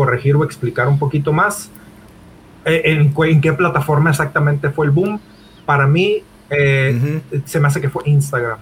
corregir 0.00 0.34
o 0.34 0.44
explicar 0.44 0.88
un 0.88 0.98
poquito 0.98 1.30
más 1.30 1.70
eh, 2.64 2.80
en, 2.86 3.40
qué 3.42 3.52
plataforma 3.52 4.08
exactamente 4.08 4.70
fue 4.70 4.86
el 4.86 4.92
boom. 4.92 5.20
Para 5.66 5.86
mí, 5.86 6.22
eh, 6.48 7.20
se 7.44 7.60
me 7.60 7.68
hace 7.68 7.82
que 7.82 7.90
fue 7.90 8.02
Instagram. 8.06 8.58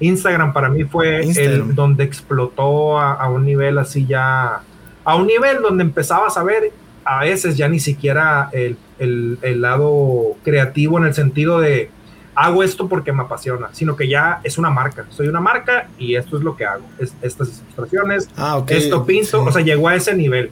Instagram 0.00 0.52
para 0.52 0.68
mí 0.68 0.84
fue 0.84 1.22
el 1.22 1.74
donde 1.74 2.04
explotó 2.04 3.00
a, 3.00 3.26
un 3.30 3.46
nivel 3.46 3.78
así 3.78 4.04
ya, 4.04 4.60
a 5.02 5.16
un 5.16 5.26
nivel 5.26 5.62
donde 5.62 5.82
empezabas 5.82 6.36
a 6.36 6.42
ver 6.42 6.70
a 7.06 7.20
veces 7.20 7.56
ya 7.56 7.70
ni 7.70 7.80
siquiera 7.80 8.50
el, 8.52 8.76
el, 8.98 9.60
lado 9.62 10.36
creativo 10.44 10.98
en 10.98 11.04
el 11.04 11.14
sentido 11.14 11.58
de 11.58 11.88
hago 12.34 12.62
esto 12.62 12.86
porque 12.86 13.12
me 13.12 13.22
apasiona, 13.22 13.70
sino 13.72 13.96
que 13.96 14.08
ya 14.08 14.40
es 14.44 14.58
una 14.58 14.68
marca. 14.68 15.06
Soy 15.08 15.28
una 15.28 15.40
marca 15.40 15.88
y 15.96 16.16
esto 16.16 16.36
es 16.36 16.42
lo 16.42 16.54
que 16.54 16.66
hago. 16.66 16.84
estas 17.22 17.62
ilustraciones, 17.62 18.28
ah, 18.36 18.62
esto 18.68 19.06
pinto, 19.06 19.42
o 19.42 19.50
sea, 19.50 19.62
llegó 19.62 19.88
a 19.88 19.94
ese 19.94 20.14
nivel. 20.14 20.50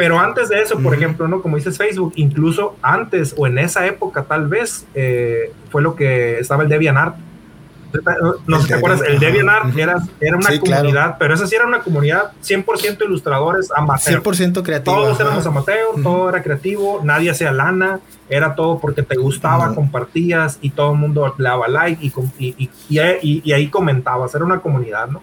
Pero 0.00 0.18
antes 0.18 0.48
de 0.48 0.62
eso, 0.62 0.78
por 0.78 0.94
ejemplo, 0.94 1.28
¿no? 1.28 1.42
Como 1.42 1.56
dices 1.56 1.76
Facebook, 1.76 2.14
incluso 2.16 2.74
antes 2.80 3.34
o 3.36 3.46
en 3.46 3.58
esa 3.58 3.84
época 3.84 4.22
tal 4.22 4.48
vez 4.48 4.86
eh, 4.94 5.52
fue 5.68 5.82
lo 5.82 5.94
que 5.94 6.38
estaba 6.38 6.62
el 6.62 6.70
DeviantArt. 6.70 7.16
no 8.46 8.56
sé 8.56 8.62
si 8.62 8.68
te 8.68 8.74
acuerdas, 8.76 9.02
el 9.06 9.18
DeviantArt 9.18 9.76
era, 9.76 9.96
era 10.18 10.38
una 10.38 10.58
comunidad, 10.58 11.16
pero 11.18 11.34
esa 11.34 11.46
sí 11.46 11.54
era 11.54 11.66
una 11.66 11.80
comunidad 11.80 12.32
100% 12.42 13.04
ilustradores 13.04 13.68
amateur. 13.76 14.22
100% 14.22 14.62
creativo. 14.62 14.96
Todos 14.96 15.20
éramos 15.20 15.44
amateur, 15.44 16.02
todo 16.02 16.30
era 16.30 16.42
creativo, 16.42 17.02
nadie 17.04 17.28
hacía 17.28 17.52
lana, 17.52 18.00
era 18.30 18.54
todo 18.54 18.78
porque 18.78 19.02
te 19.02 19.16
gustaba, 19.16 19.74
compartías 19.74 20.56
y 20.62 20.70
todo 20.70 20.92
el 20.92 20.98
mundo 20.98 21.34
le 21.36 21.44
daba 21.44 21.68
like 21.68 22.02
y, 22.02 22.10
y, 22.38 22.70
y, 22.88 23.42
y 23.44 23.52
ahí 23.52 23.68
comentabas, 23.68 24.34
era 24.34 24.46
una 24.46 24.60
comunidad, 24.60 25.08
¿no? 25.08 25.20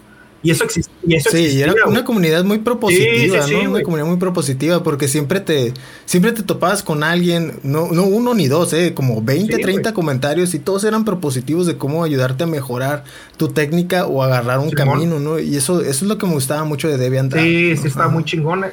Y 0.47 0.51
eso, 0.51 0.63
existe, 0.63 0.93
sí, 1.29 1.61
era 1.61 1.73
una 1.85 2.05
comunidad 2.05 2.45
muy 2.45 2.59
propositiva, 2.59 3.45
¿no? 3.47 3.71
Una 3.71 3.81
comunidad 3.81 4.07
muy 4.07 4.15
propositiva 4.15 4.81
porque 4.81 5.09
siempre 5.09 5.41
te, 5.41 5.73
siempre 6.05 6.31
te 6.31 6.41
topabas 6.41 6.83
con 6.83 7.03
alguien, 7.03 7.59
no, 7.63 7.91
no 7.91 8.03
uno 8.03 8.33
ni 8.33 8.47
dos, 8.47 8.71
¿eh? 8.71 8.93
como 8.93 9.21
20, 9.21 9.57
30 9.57 9.93
comentarios 9.93 10.53
y 10.53 10.59
todos 10.59 10.85
eran 10.85 11.03
propositivos 11.03 11.67
de 11.67 11.77
cómo 11.77 12.05
ayudarte 12.05 12.45
a 12.45 12.47
mejorar 12.47 13.03
tu 13.35 13.49
técnica 13.49 14.05
o 14.05 14.23
agarrar 14.23 14.59
un 14.59 14.69
camino, 14.69 15.19
¿no? 15.19 15.37
Y 15.37 15.57
eso, 15.57 15.81
eso 15.81 15.89
es 15.89 16.03
lo 16.03 16.17
que 16.17 16.25
me 16.25 16.31
gustaba 16.31 16.63
mucho 16.63 16.87
de 16.87 16.97
DeviantArt. 16.97 17.43
Sí, 17.43 17.75
sí, 17.75 17.87
estaba 17.87 18.07
muy 18.07 18.23
chingón. 18.23 18.63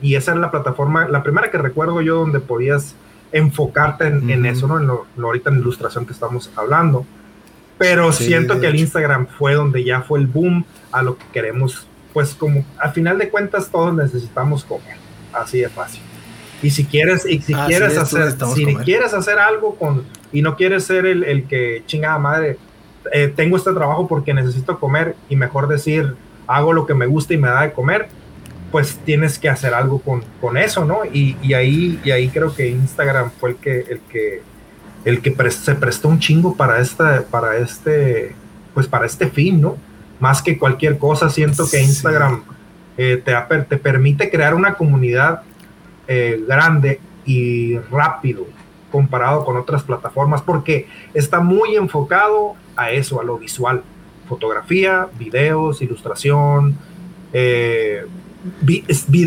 y 0.00 0.14
esa 0.14 0.30
era 0.30 0.40
la 0.40 0.52
plataforma, 0.52 1.08
la 1.08 1.24
primera 1.24 1.50
que 1.50 1.58
recuerdo 1.58 2.00
yo 2.00 2.14
donde 2.14 2.38
podías 2.38 2.94
enfocarte 3.32 4.06
en, 4.06 4.46
eso, 4.46 4.68
¿no? 4.68 4.78
En 4.78 4.86
lo, 4.86 5.06
ahorita 5.20 5.50
en 5.50 5.58
ilustración 5.58 6.06
que 6.06 6.12
estamos 6.12 6.48
hablando. 6.54 7.04
Pero 7.82 8.12
siento 8.12 8.60
que 8.60 8.68
el 8.68 8.76
Instagram 8.76 9.26
fue 9.26 9.54
donde 9.54 9.84
ya 9.84 10.02
fue 10.02 10.20
el 10.20 10.26
boom 10.26 10.64
a 10.90 11.02
lo 11.02 11.16
que 11.16 11.24
queremos, 11.32 11.86
pues 12.12 12.34
como 12.34 12.64
a 12.78 12.90
final 12.90 13.18
de 13.18 13.28
cuentas 13.28 13.70
todos 13.70 13.94
necesitamos 13.94 14.64
comer, 14.64 14.96
así 15.32 15.60
de 15.60 15.68
fácil. 15.68 16.02
Y 16.62 16.70
si 16.70 16.84
quieres, 16.84 17.26
y 17.26 17.40
si 17.40 17.54
quieres 17.54 17.98
hacer, 17.98 18.34
si 18.54 18.76
quieres 18.76 19.12
hacer 19.14 19.38
algo 19.38 19.74
con, 19.74 20.04
y 20.32 20.42
no 20.42 20.56
quieres 20.56 20.84
ser 20.84 21.06
el, 21.06 21.24
el 21.24 21.44
que 21.44 21.82
chingada 21.86 22.18
madre, 22.18 22.56
eh, 23.10 23.32
tengo 23.34 23.56
este 23.56 23.72
trabajo 23.72 24.06
porque 24.06 24.32
necesito 24.32 24.78
comer 24.78 25.16
y 25.28 25.34
mejor 25.34 25.66
decir, 25.66 26.14
hago 26.46 26.72
lo 26.72 26.86
que 26.86 26.94
me 26.94 27.06
gusta 27.06 27.34
y 27.34 27.36
me 27.36 27.48
da 27.48 27.62
de 27.62 27.72
comer, 27.72 28.08
pues 28.70 28.98
tienes 29.04 29.38
que 29.38 29.48
hacer 29.48 29.74
algo 29.74 30.00
con, 30.00 30.24
con 30.40 30.56
eso, 30.56 30.84
¿no? 30.84 31.04
Y, 31.04 31.36
y, 31.42 31.54
ahí, 31.54 32.00
y 32.04 32.10
ahí 32.10 32.28
creo 32.28 32.54
que 32.54 32.68
Instagram 32.68 33.30
fue 33.38 33.50
el 33.50 33.56
que, 33.56 33.80
el 33.80 34.00
que, 34.10 34.42
el 35.04 35.20
que 35.20 35.34
se 35.50 35.74
prestó 35.74 36.08
un 36.08 36.20
chingo 36.20 36.56
para, 36.56 36.80
esta, 36.80 37.24
para 37.30 37.56
este, 37.56 38.34
pues 38.74 38.86
para 38.86 39.06
este 39.06 39.28
fin, 39.28 39.60
¿no? 39.60 39.76
más 40.22 40.40
que 40.40 40.56
cualquier 40.56 40.98
cosa, 40.98 41.28
siento 41.28 41.68
que 41.68 41.82
Instagram 41.82 42.44
eh, 42.96 43.20
te, 43.24 43.34
te, 43.68 43.76
permite 43.76 44.30
crear 44.30 44.54
una 44.54 44.74
comunidad 44.74 45.42
eh, 46.06 46.40
grande 46.46 47.00
y 47.26 47.76
rápido 47.90 48.46
comparado 48.92 49.44
con 49.44 49.56
otras 49.56 49.82
plataformas 49.82 50.40
porque 50.40 50.86
está 51.12 51.40
muy 51.40 51.74
enfocado 51.74 52.54
a 52.76 52.92
eso, 52.92 53.20
a 53.20 53.24
lo 53.24 53.36
visual. 53.36 53.82
Fotografía, 54.28 55.08
videos, 55.18 55.82
ilustración, 55.82 56.78
eh, 57.32 58.06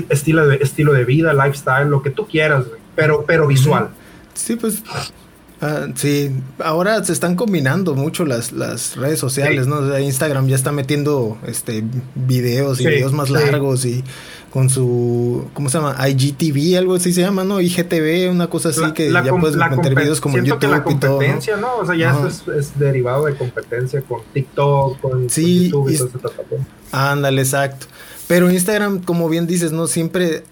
estilo, 0.10 0.48
de, 0.48 0.56
estilo 0.62 0.94
de 0.94 1.04
vida, 1.04 1.34
lifestyle, 1.34 1.90
lo 1.90 2.02
que 2.02 2.10
tú 2.10 2.26
quieras, 2.26 2.64
pero, 2.96 3.26
pero 3.26 3.48
visual. 3.48 3.90
Sí, 4.34 4.56
pues 4.56 4.82
Ah, 5.62 5.88
sí, 5.96 6.32
ahora 6.60 7.04
se 7.04 7.14
están 7.14 7.36
combinando 7.36 7.96
mucho 7.96 8.26
las, 8.26 8.52
las 8.52 8.98
redes 8.98 9.20
sociales, 9.20 9.68
¿no? 9.68 9.98
Instagram 9.98 10.48
ya 10.48 10.56
está 10.56 10.72
metiendo 10.72 11.38
este 11.48 11.84
videos 12.14 12.82
y 12.82 12.88
videos 12.88 13.14
más 13.14 13.30
largos 13.30 13.86
y 13.86 14.04
con 14.52 14.70
su 14.70 15.48
¿cómo 15.54 15.70
se 15.70 15.78
llama? 15.78 15.96
IGTV, 16.08 16.78
algo 16.78 16.96
así 16.96 17.14
se 17.14 17.22
llama, 17.22 17.44
¿no? 17.44 17.62
IGTV, 17.62 18.30
una 18.32 18.48
cosa 18.48 18.70
así 18.70 18.82
que 18.94 19.12
ya 19.12 19.24
puedes 19.36 19.56
meter 19.56 19.96
videos 19.96 20.20
como 20.20 20.38
YouTube 20.38 20.60
que 20.60 20.68
la 20.68 20.84
competencia, 20.84 21.58
¿no? 21.58 21.78
O 21.78 21.86
sea, 21.86 21.96
ya 21.96 22.16
es, 22.28 22.44
es, 22.48 22.78
derivado 22.78 23.26
de 23.26 23.36
competencia 23.36 24.02
con 24.02 24.22
TikTok, 24.34 25.00
con, 25.00 25.30
YouTube 25.30 25.90
y, 25.90 25.98
todo 25.98 26.32
Ándale, 26.92 27.42
exacto. 27.42 27.88
Pero 28.28 28.50
Instagram, 28.50 29.04
como 29.04 29.30
bien 29.30 29.46
dices, 29.46 29.72
¿no? 29.72 29.88
Siempre 29.88 30.44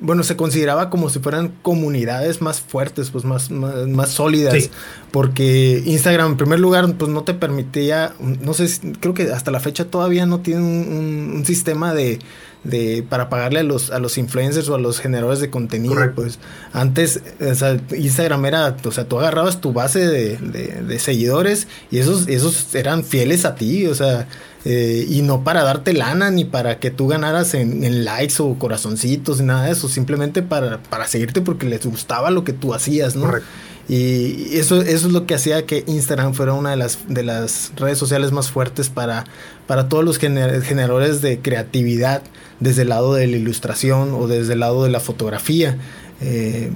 bueno, 0.00 0.24
se 0.24 0.36
consideraba 0.36 0.90
como 0.90 1.08
si 1.08 1.20
fueran 1.20 1.54
comunidades 1.62 2.42
más 2.42 2.60
fuertes, 2.60 3.10
pues 3.10 3.24
más, 3.24 3.50
más, 3.50 4.10
sólidas. 4.10 4.70
Porque 5.12 5.82
Instagram, 5.86 6.32
en 6.32 6.36
primer 6.36 6.60
lugar, 6.60 6.92
pues 6.94 7.10
no 7.10 7.22
te 7.22 7.32
permitía, 7.32 8.12
no 8.18 8.54
sé, 8.54 8.68
creo 9.00 9.14
que 9.14 9.30
hasta 9.32 9.50
la 9.50 9.60
fecha 9.60 9.84
todavía 9.84 10.26
no 10.26 10.40
tiene 10.40 10.60
un, 10.60 11.44
sistema 11.46 11.94
de, 11.94 12.18
de, 12.64 13.04
para 13.08 13.28
pagarle 13.28 13.60
a 13.60 13.62
los, 13.62 13.90
a 13.92 14.00
los 14.00 14.18
influencers 14.18 14.68
o 14.68 14.74
a 14.74 14.78
los 14.78 14.98
generadores 14.98 15.40
de 15.40 15.50
contenido. 15.50 15.94
Pues 16.14 16.40
antes, 16.72 17.22
o 17.40 17.54
sea, 17.54 17.80
Instagram 17.96 18.44
era, 18.46 18.76
o 18.84 18.90
sea, 18.90 19.08
tú 19.08 19.18
agarrabas 19.18 19.60
tu 19.60 19.72
base 19.72 20.06
de, 20.06 20.36
de, 20.38 20.82
de 20.82 20.98
seguidores 20.98 21.68
y 21.92 21.98
esos, 21.98 22.26
esos 22.26 22.74
eran 22.74 23.04
fieles 23.04 23.44
a 23.44 23.54
ti, 23.54 23.86
o 23.86 23.94
sea, 23.94 24.26
eh, 24.64 25.06
y 25.08 25.22
no 25.22 25.44
para 25.44 25.62
darte 25.62 25.92
lana 25.92 26.30
ni 26.30 26.44
para 26.44 26.78
que 26.78 26.90
tú 26.90 27.06
ganaras 27.06 27.54
en, 27.54 28.04
likes 28.04 28.36
o 28.38 28.58
corazoncitos 28.58 29.40
ni 29.40 29.46
nada 29.46 29.66
de 29.66 29.72
eso, 29.72 29.88
simplemente 29.88 30.42
para, 30.42 30.82
para, 30.82 31.06
seguirte 31.06 31.40
porque 31.42 31.66
les 31.66 31.84
gustaba 31.84 32.30
lo 32.30 32.44
que 32.44 32.52
tú 32.52 32.72
hacías, 32.72 33.14
¿no? 33.14 33.30
Y 33.88 34.56
eso, 34.56 34.80
eso 34.80 35.06
es 35.06 35.12
lo 35.12 35.26
que 35.26 35.34
hacía 35.34 35.66
que 35.66 35.84
Instagram 35.86 36.32
fuera 36.32 36.54
una 36.54 36.70
de 36.70 36.76
las, 36.76 37.00
de 37.08 37.22
las 37.22 37.72
redes 37.76 37.98
sociales 37.98 38.32
más 38.32 38.50
fuertes 38.50 38.88
para, 38.88 39.24
para 39.66 39.90
todos 39.90 40.04
los 40.04 40.16
generadores 40.18 41.20
de 41.20 41.40
creatividad, 41.40 42.22
desde 42.60 42.82
el 42.82 42.88
lado 42.88 43.12
de 43.14 43.26
la 43.26 43.36
ilustración 43.36 44.14
o 44.14 44.26
desde 44.26 44.54
el 44.54 44.60
lado 44.60 44.84
de 44.84 44.90
la 44.90 45.00
fotografía. 45.00 45.76
Eh, 46.22 46.72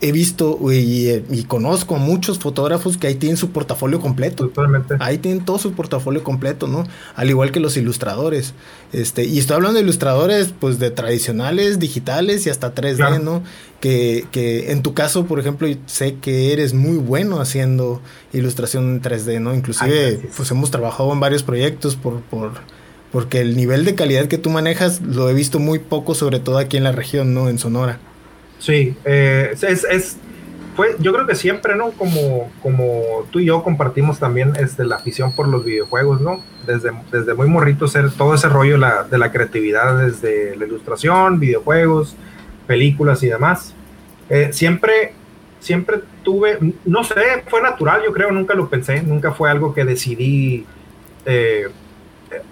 he 0.00 0.12
visto 0.12 0.58
y, 0.72 1.44
conozco 1.46 1.96
a 1.96 1.98
muchos 1.98 2.38
fotógrafos 2.38 2.96
que 2.96 3.06
ahí 3.06 3.16
tienen 3.16 3.36
su 3.36 3.50
portafolio 3.50 4.00
completo. 4.00 4.46
Totalmente. 4.48 4.96
Ahí 4.98 5.18
tienen 5.18 5.44
todo 5.44 5.58
su 5.58 5.72
portafolio 5.72 6.24
completo, 6.24 6.66
¿no? 6.66 6.86
Al 7.16 7.28
igual 7.28 7.52
que 7.52 7.60
los 7.60 7.76
ilustradores. 7.76 8.54
Este, 8.92 9.24
y 9.24 9.38
estoy 9.38 9.56
hablando 9.56 9.78
de 9.78 9.84
ilustradores, 9.84 10.54
pues, 10.58 10.78
de 10.78 10.90
tradicionales, 10.90 11.78
digitales 11.78 12.46
y 12.46 12.50
hasta 12.50 12.74
3D, 12.74 13.20
¿no? 13.22 13.42
Que, 13.80 14.26
que, 14.30 14.72
en 14.72 14.82
tu 14.82 14.94
caso, 14.94 15.26
por 15.26 15.38
ejemplo, 15.38 15.68
sé 15.86 16.16
que 16.16 16.52
eres 16.52 16.72
muy 16.72 16.96
bueno 16.96 17.40
haciendo 17.40 18.00
ilustración 18.32 18.84
en 18.84 19.02
3D, 19.02 19.40
¿no? 19.40 19.54
Inclusive, 19.54 20.30
pues 20.34 20.50
hemos 20.50 20.70
trabajado 20.70 21.12
en 21.12 21.20
varios 21.20 21.42
proyectos 21.42 21.96
por, 21.96 22.20
por, 22.22 22.52
porque 23.12 23.40
el 23.40 23.56
nivel 23.56 23.84
de 23.84 23.94
calidad 23.94 24.26
que 24.26 24.38
tú 24.38 24.50
manejas 24.50 25.02
lo 25.02 25.28
he 25.28 25.34
visto 25.34 25.58
muy 25.58 25.78
poco, 25.78 26.14
sobre 26.14 26.40
todo 26.40 26.58
aquí 26.58 26.78
en 26.78 26.84
la 26.84 26.92
región, 26.92 27.34
¿no? 27.34 27.48
En 27.48 27.58
Sonora. 27.58 27.98
Sí, 28.60 28.94
eh, 29.06 29.54
es, 29.62 29.84
es, 29.84 30.18
fue, 30.76 30.94
yo 31.00 31.12
creo 31.12 31.26
que 31.26 31.34
siempre, 31.34 31.74
¿no? 31.74 31.90
Como, 31.92 32.50
como 32.62 33.24
tú 33.30 33.40
y 33.40 33.46
yo 33.46 33.62
compartimos 33.62 34.18
también 34.18 34.52
este, 34.56 34.84
la 34.84 34.96
afición 34.96 35.32
por 35.32 35.48
los 35.48 35.64
videojuegos, 35.64 36.20
¿no? 36.20 36.40
Desde, 36.66 36.92
desde 37.10 37.34
muy 37.34 37.48
morrito 37.48 37.88
ser 37.88 38.12
todo 38.12 38.34
ese 38.34 38.48
rollo 38.48 38.78
de 39.10 39.18
la 39.18 39.32
creatividad, 39.32 39.98
desde 39.98 40.54
la 40.56 40.66
ilustración, 40.66 41.40
videojuegos, 41.40 42.14
películas 42.66 43.22
y 43.22 43.28
demás. 43.28 43.74
Eh, 44.28 44.50
siempre, 44.52 45.14
siempre 45.58 46.00
tuve, 46.22 46.58
no 46.84 47.02
sé, 47.02 47.14
fue 47.48 47.62
natural, 47.62 48.02
yo 48.04 48.12
creo, 48.12 48.30
nunca 48.30 48.54
lo 48.54 48.68
pensé, 48.68 49.02
nunca 49.02 49.32
fue 49.32 49.50
algo 49.50 49.72
que 49.72 49.86
decidí, 49.86 50.66
eh, 51.24 51.68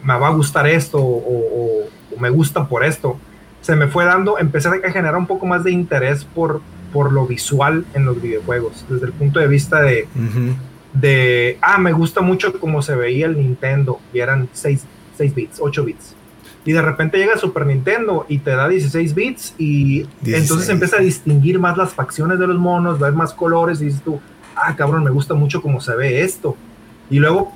me 0.03 0.19
va 0.19 0.29
a 0.29 0.33
gustar 0.33 0.67
esto 0.67 0.99
o, 0.99 1.87
o 2.15 2.19
me 2.19 2.31
gusta 2.31 2.67
por 2.67 2.83
esto 2.83 3.19
se 3.61 3.77
me 3.77 3.87
fue 3.89 4.05
dando, 4.05 4.39
empecé 4.39 4.69
a 4.69 4.91
generar 4.91 5.17
un 5.17 5.27
poco 5.27 5.47
más 5.47 5.65
de 5.65 5.73
interés 5.73 6.25
por, 6.25 6.61
por 6.93 7.13
lo 7.13 7.27
visual 7.27 7.85
en 7.95 8.05
los 8.05 8.21
videojuegos, 8.21 8.85
desde 8.89 9.07
el 9.07 9.13
punto 9.13 9.41
de 9.41 9.49
vista 9.49 9.83
de, 9.83 10.09
de 10.93 11.59
ah, 11.61 11.79
me 11.79 11.93
gusta 11.93 12.21
mucho 12.21 12.59
cómo 12.59 12.83
se 12.83 12.95
veía 12.95 13.27
el 13.27 13.37
Nintendo 13.37 14.01
y 14.13 14.21
eran 14.21 14.49
6, 14.53 14.85
6 15.17 15.35
bits, 15.35 15.59
8 15.61 15.85
bits. 15.85 16.15
Y 16.65 16.73
de 16.73 16.83
repente 16.83 17.19
llega 17.19 17.37
Super 17.39 17.67
Nintendo 17.67 18.27
y 18.29 18.39
te 18.39 18.51
da 18.51 18.69
16 18.69 19.15
bits 19.15 19.55
y 19.59 20.07
entonces 20.25 20.69
empieza 20.69 20.97
a 20.97 21.01
distinguir 21.01 21.59
más 21.59 21.77
las 21.79 21.95
facciones 21.95 22.39
de 22.39 22.47
los 22.47 22.59
monos, 22.59 22.99
ver 22.99 23.13
más 23.13 23.33
colores 23.33 23.81
y 23.81 23.87
dices 23.87 24.03
tú, 24.03 24.21
ah, 24.55 24.75
cabrón, 24.77 25.05
me 25.05 25.11
gusta 25.11 25.35
mucho 25.35 25.63
cómo 25.63 25.81
se 25.81 25.95
ve 25.95 26.23
esto. 26.23 26.57
Y 27.11 27.21
luego 27.21 27.53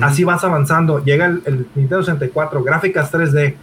así 0.00 0.24
vas 0.24 0.42
avanzando, 0.42 1.04
llega 1.04 1.26
el, 1.26 1.42
el 1.44 1.66
Nintendo 1.76 2.02
64, 2.02 2.62
gráficas 2.64 3.12
3D. 3.12 3.54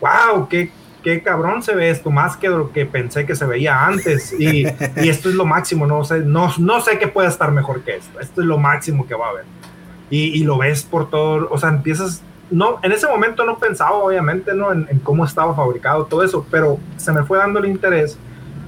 ¡Wow! 0.00 0.48
¡Qué, 0.48 0.72
qué 1.08 1.22
cabrón 1.22 1.62
se 1.62 1.74
ve 1.74 1.88
esto, 1.88 2.10
más 2.10 2.36
que 2.36 2.50
lo 2.50 2.70
que 2.70 2.84
pensé 2.84 3.24
que 3.24 3.34
se 3.34 3.46
veía 3.46 3.86
antes. 3.86 4.34
Y, 4.38 4.66
esto 4.96 5.30
es 5.30 5.34
lo 5.34 5.46
máximo, 5.46 5.86
no 5.86 6.04
sé, 6.04 6.20
no, 6.20 6.52
no 6.58 6.80
sé 6.82 6.98
qué 6.98 7.08
puede 7.08 7.28
estar 7.28 7.50
mejor 7.50 7.80
que 7.80 7.96
esto. 7.96 8.20
Esto 8.20 8.42
es 8.42 8.46
lo 8.46 8.58
máximo 8.58 9.06
que 9.06 9.14
va 9.14 9.28
a 9.28 9.30
haber. 9.30 9.44
Y, 10.10 10.44
lo 10.44 10.58
ves 10.58 10.82
por 10.82 11.08
todo, 11.08 11.48
o 11.50 11.56
sea, 11.56 11.70
empiezas, 11.70 12.22
no, 12.50 12.78
en 12.82 12.92
ese 12.92 13.06
momento 13.06 13.44
no 13.46 13.58
pensaba 13.58 13.92
obviamente, 13.92 14.52
¿no? 14.52 14.70
En, 14.70 14.86
cómo 15.02 15.24
estaba 15.24 15.54
fabricado 15.54 16.04
todo 16.04 16.22
eso, 16.22 16.46
pero 16.50 16.78
se 16.98 17.10
me 17.12 17.22
fue 17.22 17.38
dando 17.38 17.58
el 17.58 17.66
interés 17.66 18.18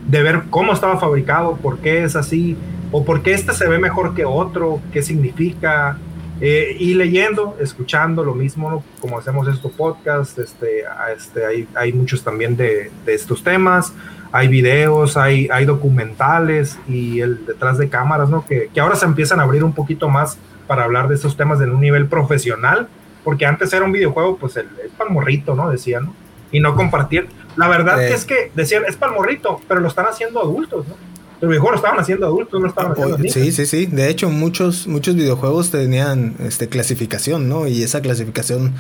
de 0.06 0.22
ver 0.22 0.44
cómo 0.48 0.72
estaba 0.72 0.98
fabricado, 0.98 1.56
por 1.56 1.78
qué 1.78 2.04
es 2.04 2.16
así, 2.16 2.56
o 2.90 3.04
por 3.04 3.22
qué 3.22 3.32
este 3.32 3.52
se 3.52 3.68
ve 3.68 3.78
mejor 3.78 4.14
que 4.14 4.24
otro, 4.24 4.80
qué 4.92 5.02
significa, 5.02 5.98
eh, 6.40 6.76
y 6.78 6.94
leyendo, 6.94 7.56
escuchando 7.60 8.24
lo 8.24 8.34
mismo, 8.34 8.82
como 9.00 9.18
hacemos 9.18 9.46
estos 9.48 9.72
podcasts, 9.72 10.38
este, 10.38 10.84
este, 11.16 11.44
hay, 11.44 11.68
hay 11.74 11.92
muchos 11.92 12.24
también 12.24 12.56
de, 12.56 12.90
de, 13.04 13.14
estos 13.14 13.42
temas. 13.42 13.92
hay 14.32 14.48
videos, 14.48 15.16
hay, 15.16 15.48
hay 15.52 15.64
documentales 15.66 16.78
y 16.88 17.20
el 17.20 17.44
detrás 17.46 17.78
de 17.78 17.88
cámaras, 17.88 18.30
¿no? 18.30 18.46
Que, 18.46 18.70
que 18.72 18.80
ahora 18.80 18.94
se 18.96 19.04
empiezan 19.04 19.40
a 19.40 19.42
abrir 19.42 19.64
un 19.64 19.72
poquito 19.72 20.08
más 20.08 20.38
para 20.66 20.84
hablar 20.84 21.08
de 21.08 21.16
esos 21.16 21.36
temas 21.36 21.60
en 21.60 21.70
un 21.70 21.80
nivel 21.80 22.06
profesional, 22.06 22.88
porque 23.24 23.44
antes 23.44 23.72
era 23.72 23.84
un 23.84 23.92
videojuego, 23.92 24.36
pues 24.36 24.56
el, 24.56 24.68
el 24.82 24.90
palmorrito, 24.90 25.54
¿no? 25.54 25.68
Decían, 25.68 26.04
¿no? 26.06 26.14
Y 26.52 26.60
no 26.60 26.74
compartir. 26.74 27.28
La 27.56 27.68
verdad 27.68 28.02
Eh. 28.02 28.14
es 28.14 28.24
que 28.24 28.50
decían, 28.54 28.84
es 28.88 28.96
palmorrito, 28.96 29.60
pero 29.68 29.80
lo 29.80 29.88
están 29.88 30.06
haciendo 30.06 30.40
adultos, 30.40 30.86
¿no? 30.88 30.94
El 31.40 31.48
videojuego 31.48 31.70
lo 31.72 31.76
estaban 31.76 31.98
haciendo 32.00 32.26
adultos, 32.26 32.52
no 32.54 32.60
lo 32.60 32.68
estaban 32.68 32.92
haciendo 32.92 33.18
niños. 33.18 33.32
Sí, 33.32 33.50
sí, 33.52 33.66
sí. 33.66 33.86
De 33.86 34.08
hecho, 34.10 34.28
muchos, 34.28 34.86
muchos 34.86 35.14
videojuegos 35.14 35.70
tenían 35.70 36.34
este, 36.40 36.68
clasificación, 36.68 37.48
¿no? 37.48 37.66
Y 37.66 37.82
esa 37.82 38.00
clasificación, 38.02 38.74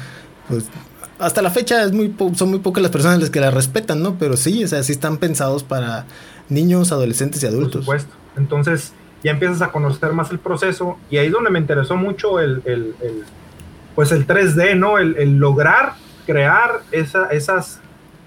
pues, 0.48 0.64
hasta 1.18 1.40
la 1.42 1.50
fecha 1.50 1.82
es 1.84 1.92
muy 1.92 2.08
po- 2.10 2.34
son 2.34 2.50
muy 2.50 2.58
pocas 2.58 2.82
las 2.82 2.90
personas 2.92 3.18
las 3.20 3.30
que 3.30 3.40
la 3.40 3.50
respetan, 3.50 4.02
¿no? 4.02 4.16
Pero 4.18 4.36
sí, 4.36 4.62
o 4.64 4.68
sea, 4.68 4.82
sí 4.82 4.92
están 4.92 5.16
pensados 5.18 5.64
para 5.64 6.04
niños, 6.48 6.92
adolescentes 6.92 7.42
y 7.42 7.46
Por 7.46 7.54
adultos. 7.54 7.84
supuesto. 7.84 8.14
Entonces 8.36 8.92
ya 9.24 9.32
empiezas 9.32 9.60
a 9.62 9.70
conocer 9.72 10.12
más 10.12 10.30
el 10.30 10.38
proceso 10.38 10.96
y 11.10 11.18
ahí 11.18 11.26
es 11.26 11.32
donde 11.32 11.50
me 11.50 11.58
interesó 11.58 11.96
mucho 11.96 12.40
el, 12.40 12.62
el- 12.64 12.94
el, 13.02 13.24
pues 13.94 14.12
el 14.12 14.26
3D, 14.26 14.76
¿no? 14.76 14.98
El, 14.98 15.16
el 15.16 15.36
lograr 15.38 15.94
crear 16.26 16.80
esa, 16.92 17.26
esas, 17.26 17.80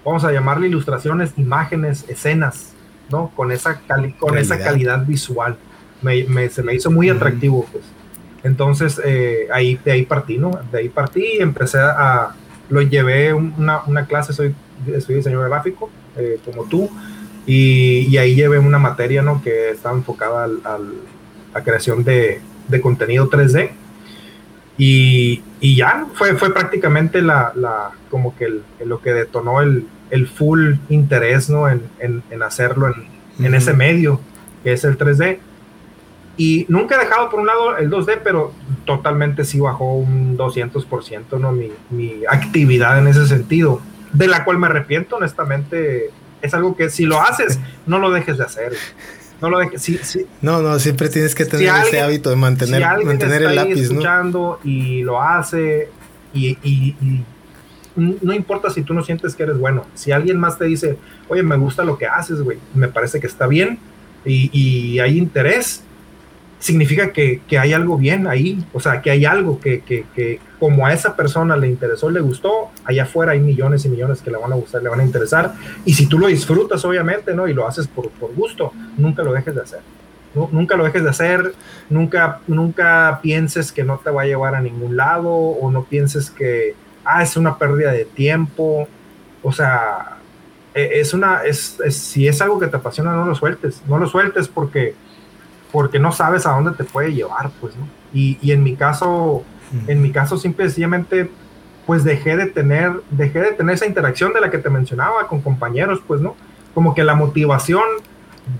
vamos 0.04 0.24
a 0.24 0.30
llamarle 0.32 0.68
ilustraciones, 0.68 1.32
imágenes, 1.36 2.04
escenas, 2.08 2.73
¿no? 3.10 3.30
Con 3.36 3.52
esa, 3.52 3.80
cali- 3.86 4.12
con 4.14 4.36
esa 4.38 4.54
Calidad. 4.58 4.70
calidad 4.72 5.06
visual. 5.06 5.56
Me, 6.02 6.24
me- 6.24 6.48
se 6.50 6.62
me 6.62 6.74
hizo 6.74 6.90
muy 6.90 7.08
atractivo, 7.10 7.66
pues. 7.72 7.84
Entonces, 8.42 9.00
eh, 9.04 9.46
ahí, 9.52 9.78
de 9.84 9.92
ahí 9.92 10.04
partí, 10.04 10.36
¿no? 10.38 10.50
De 10.70 10.78
ahí 10.80 10.88
partí 10.88 11.24
y 11.38 11.42
empecé 11.42 11.78
a, 11.78 12.34
lo 12.68 12.82
llevé 12.82 13.32
un- 13.32 13.54
una, 13.56 13.82
una 13.86 14.06
clase, 14.06 14.32
soy, 14.32 14.54
soy 15.00 15.14
diseñador 15.16 15.48
gráfico, 15.48 15.90
eh, 16.16 16.38
como 16.44 16.64
tú, 16.64 16.90
y, 17.46 18.06
y 18.08 18.18
ahí 18.18 18.34
llevé 18.34 18.58
una 18.58 18.78
materia, 18.78 19.22
¿no? 19.22 19.42
Que 19.42 19.70
estaba 19.70 19.96
enfocada 19.96 20.44
al, 20.44 20.60
al- 20.64 20.94
a 21.54 21.62
creación 21.62 22.04
de, 22.04 22.40
de 22.68 22.80
contenido 22.80 23.30
3D. 23.30 23.70
Y, 24.76 25.42
y 25.60 25.76
ya 25.76 26.06
fue, 26.14 26.34
fue 26.34 26.52
prácticamente 26.52 27.22
la, 27.22 27.52
la, 27.54 27.90
como 28.10 28.36
que 28.36 28.46
el- 28.46 28.62
lo 28.84 29.00
que 29.00 29.12
detonó 29.12 29.60
el, 29.60 29.86
el 30.14 30.28
full 30.28 30.74
interés, 30.88 31.50
¿no? 31.50 31.68
En, 31.68 31.82
en, 31.98 32.22
en 32.30 32.42
hacerlo 32.42 32.86
en, 32.88 33.44
en 33.44 33.54
ese 33.54 33.72
medio, 33.74 34.20
que 34.62 34.72
es 34.72 34.84
el 34.84 34.96
3D. 34.96 35.38
Y 36.36 36.66
nunca 36.68 36.96
he 36.96 36.98
dejado 36.98 37.30
por 37.30 37.40
un 37.40 37.46
lado 37.46 37.76
el 37.76 37.90
2D, 37.90 38.20
pero 38.24 38.52
totalmente 38.84 39.44
sí 39.44 39.60
bajó 39.60 39.94
un 39.94 40.36
200%, 40.36 41.38
¿no? 41.38 41.52
Mi, 41.52 41.70
mi 41.90 42.22
actividad 42.28 42.98
en 42.98 43.06
ese 43.08 43.26
sentido, 43.26 43.80
de 44.12 44.26
la 44.28 44.44
cual 44.44 44.58
me 44.58 44.66
arrepiento, 44.66 45.16
honestamente. 45.16 46.10
Es 46.42 46.52
algo 46.54 46.76
que 46.76 46.90
si 46.90 47.06
lo 47.06 47.20
haces, 47.20 47.58
no 47.86 47.98
lo 47.98 48.10
dejes 48.10 48.38
de 48.38 48.44
hacer. 48.44 48.72
No 49.40 49.48
lo 49.50 49.58
dejes. 49.58 49.82
Si, 49.82 49.96
si, 49.98 50.26
No, 50.42 50.60
no, 50.62 50.78
siempre 50.78 51.08
tienes 51.08 51.34
que 51.34 51.44
Si 51.44 51.50
tener 51.50 51.72
ese 51.86 52.00
hábito 52.00 52.30
de 52.30 52.36
mantener, 52.36 52.82
mantener 53.04 53.42
está 53.42 53.50
el 53.50 53.56
lápiz, 53.56 53.90
¿no? 53.92 54.58
y 54.64 55.02
lo 55.02 55.20
hace 55.20 55.88
y, 56.32 56.50
y- 56.62 56.96
y 57.00 57.24
no 57.96 58.32
importa 58.34 58.70
si 58.70 58.82
tú 58.82 58.92
no 58.94 59.02
sientes 59.04 59.34
que 59.36 59.44
eres 59.44 59.58
bueno, 59.58 59.84
si 59.94 60.10
alguien 60.12 60.38
más 60.38 60.58
te 60.58 60.64
dice, 60.64 60.96
oye, 61.28 61.42
me 61.42 61.56
gusta 61.56 61.84
lo 61.84 61.96
que 61.96 62.06
haces, 62.06 62.40
güey, 62.42 62.58
me 62.74 62.88
parece 62.88 63.20
que 63.20 63.26
está 63.26 63.46
bien 63.46 63.78
y, 64.24 64.98
hay 65.00 65.18
interés, 65.18 65.82
significa 66.58 67.12
que, 67.12 67.42
que 67.46 67.58
hay 67.58 67.72
algo 67.74 67.98
bien 67.98 68.26
ahí, 68.26 68.64
o 68.72 68.80
sea, 68.80 69.02
que 69.02 69.10
hay 69.10 69.24
algo 69.26 69.60
que, 69.60 69.80
que, 69.80 70.06
que 70.14 70.40
como 70.58 70.86
a 70.86 70.92
esa 70.94 71.14
persona 71.14 71.56
le 71.56 71.68
interesó, 71.68 72.08
le 72.10 72.20
gustó, 72.20 72.70
allá 72.84 73.02
afuera 73.02 73.32
hay 73.32 73.40
millones 73.40 73.84
y 73.84 73.90
millones 73.90 74.22
que 74.22 74.30
le 74.30 74.38
van 74.38 74.50
a 74.52 74.56
gustar, 74.56 74.82
le 74.82 74.88
van 74.88 75.00
a 75.00 75.04
interesar, 75.04 75.54
y 75.84 75.92
si 75.92 76.06
tú 76.06 76.18
lo 76.18 76.26
disfrutas, 76.28 76.82
obviamente, 76.86 77.34
¿no? 77.34 77.46
Y 77.48 77.52
lo 77.52 77.68
haces 77.68 77.86
por, 77.86 78.08
por 78.10 78.34
gusto, 78.34 78.72
nunca 78.96 79.22
lo 79.22 79.32
dejes 79.34 79.54
de 79.54 79.60
hacer. 79.60 79.80
Nu- 80.34 80.48
Nunca 80.50 80.74
lo 80.76 80.84
dejes 80.84 81.04
de 81.04 81.10
hacer, 81.10 81.54
nunca, 81.90 82.40
nunca 82.48 83.20
pienses 83.22 83.70
que 83.70 83.84
no 83.84 83.98
te 84.02 84.10
va 84.10 84.22
a 84.22 84.26
llevar 84.26 84.54
a 84.54 84.60
ningún 84.62 84.96
lado 84.96 85.28
o 85.30 85.70
no 85.70 85.84
pienses 85.84 86.30
que, 86.30 86.74
ah, 87.04 87.22
es 87.22 87.36
una 87.36 87.56
pérdida 87.58 87.92
de 87.92 88.04
tiempo. 88.04 88.88
O 89.42 89.52
sea, 89.52 90.16
e- 90.74 91.00
es 91.00 91.14
una, 91.14 91.42
es, 91.44 91.78
es- 91.84 91.96
si 91.96 92.26
es 92.28 92.40
algo 92.42 92.58
que 92.58 92.66
te 92.66 92.76
apasiona, 92.76 93.12
no 93.12 93.26
lo 93.26 93.34
sueltes, 93.34 93.82
no 93.86 93.98
lo 93.98 94.06
sueltes 94.06 94.48
porque, 94.48 94.94
porque 95.72 95.98
no 95.98 96.12
sabes 96.12 96.46
a 96.46 96.50
dónde 96.52 96.72
te 96.72 96.84
puede 96.84 97.12
llevar, 97.12 97.50
pues, 97.60 97.76
¿no? 97.76 97.86
Y, 98.12 98.38
y 98.40 98.52
en 98.52 98.62
mi 98.62 98.76
caso, 98.76 99.42
en 99.88 100.00
mi 100.02 100.10
caso, 100.12 100.36
simple 100.38 100.64
y 100.66 100.68
sencillamente, 100.68 101.28
pues 101.84 102.04
dejé 102.04 102.36
de 102.36 102.46
tener, 102.46 102.92
dejé 103.10 103.40
de 103.40 103.52
tener 103.52 103.74
esa 103.74 103.86
interacción 103.86 104.32
de 104.32 104.40
la 104.40 104.50
que 104.50 104.58
te 104.58 104.70
mencionaba 104.70 105.26
con 105.26 105.40
compañeros, 105.40 106.00
pues, 106.06 106.20
¿no? 106.20 106.36
Como 106.74 106.94
que 106.94 107.02
la 107.04 107.14
motivación 107.14 107.82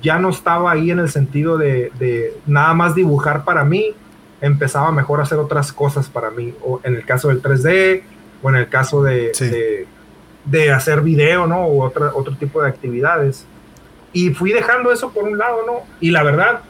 ya 0.03 0.19
no 0.19 0.31
estaba 0.31 0.73
ahí 0.73 0.91
en 0.91 0.99
el 0.99 1.09
sentido 1.11 1.57
de, 1.57 1.93
de 1.99 2.37
nada 2.47 2.75
más 2.75 2.95
dibujar 2.95 3.45
para 3.45 3.65
mí, 3.65 3.95
empezaba 4.41 4.91
mejor 4.93 5.21
a 5.21 5.23
hacer 5.23 5.39
otras 5.39 5.73
cosas 5.73 6.09
para 6.09 6.31
mí, 6.31 6.53
o 6.63 6.81
en 6.83 6.97
el 6.97 7.05
caso 7.05 7.29
del 7.29 7.41
3D, 7.41 8.03
o 8.45 8.49
en 8.51 8.55
el 8.57 8.69
caso 8.69 9.03
de, 9.03 9.31
Sí. 9.35 9.47
de, 9.47 9.87
de 10.45 10.71
hacer 10.71 11.01
video, 11.01 11.47
¿no? 11.49 11.63
O 11.65 11.83
otra, 11.85 12.13
otro 12.15 12.37
tipo 12.37 12.63
de 12.63 12.69
actividades. 12.69 13.45
Y 14.13 14.31
fui 14.31 14.53
dejando 14.53 14.93
eso 14.93 15.11
por 15.11 15.25
un 15.25 15.37
lado, 15.39 15.59
¿no? 15.67 15.81
Y 16.01 16.11
la 16.13 16.23
verdad, 16.23 16.61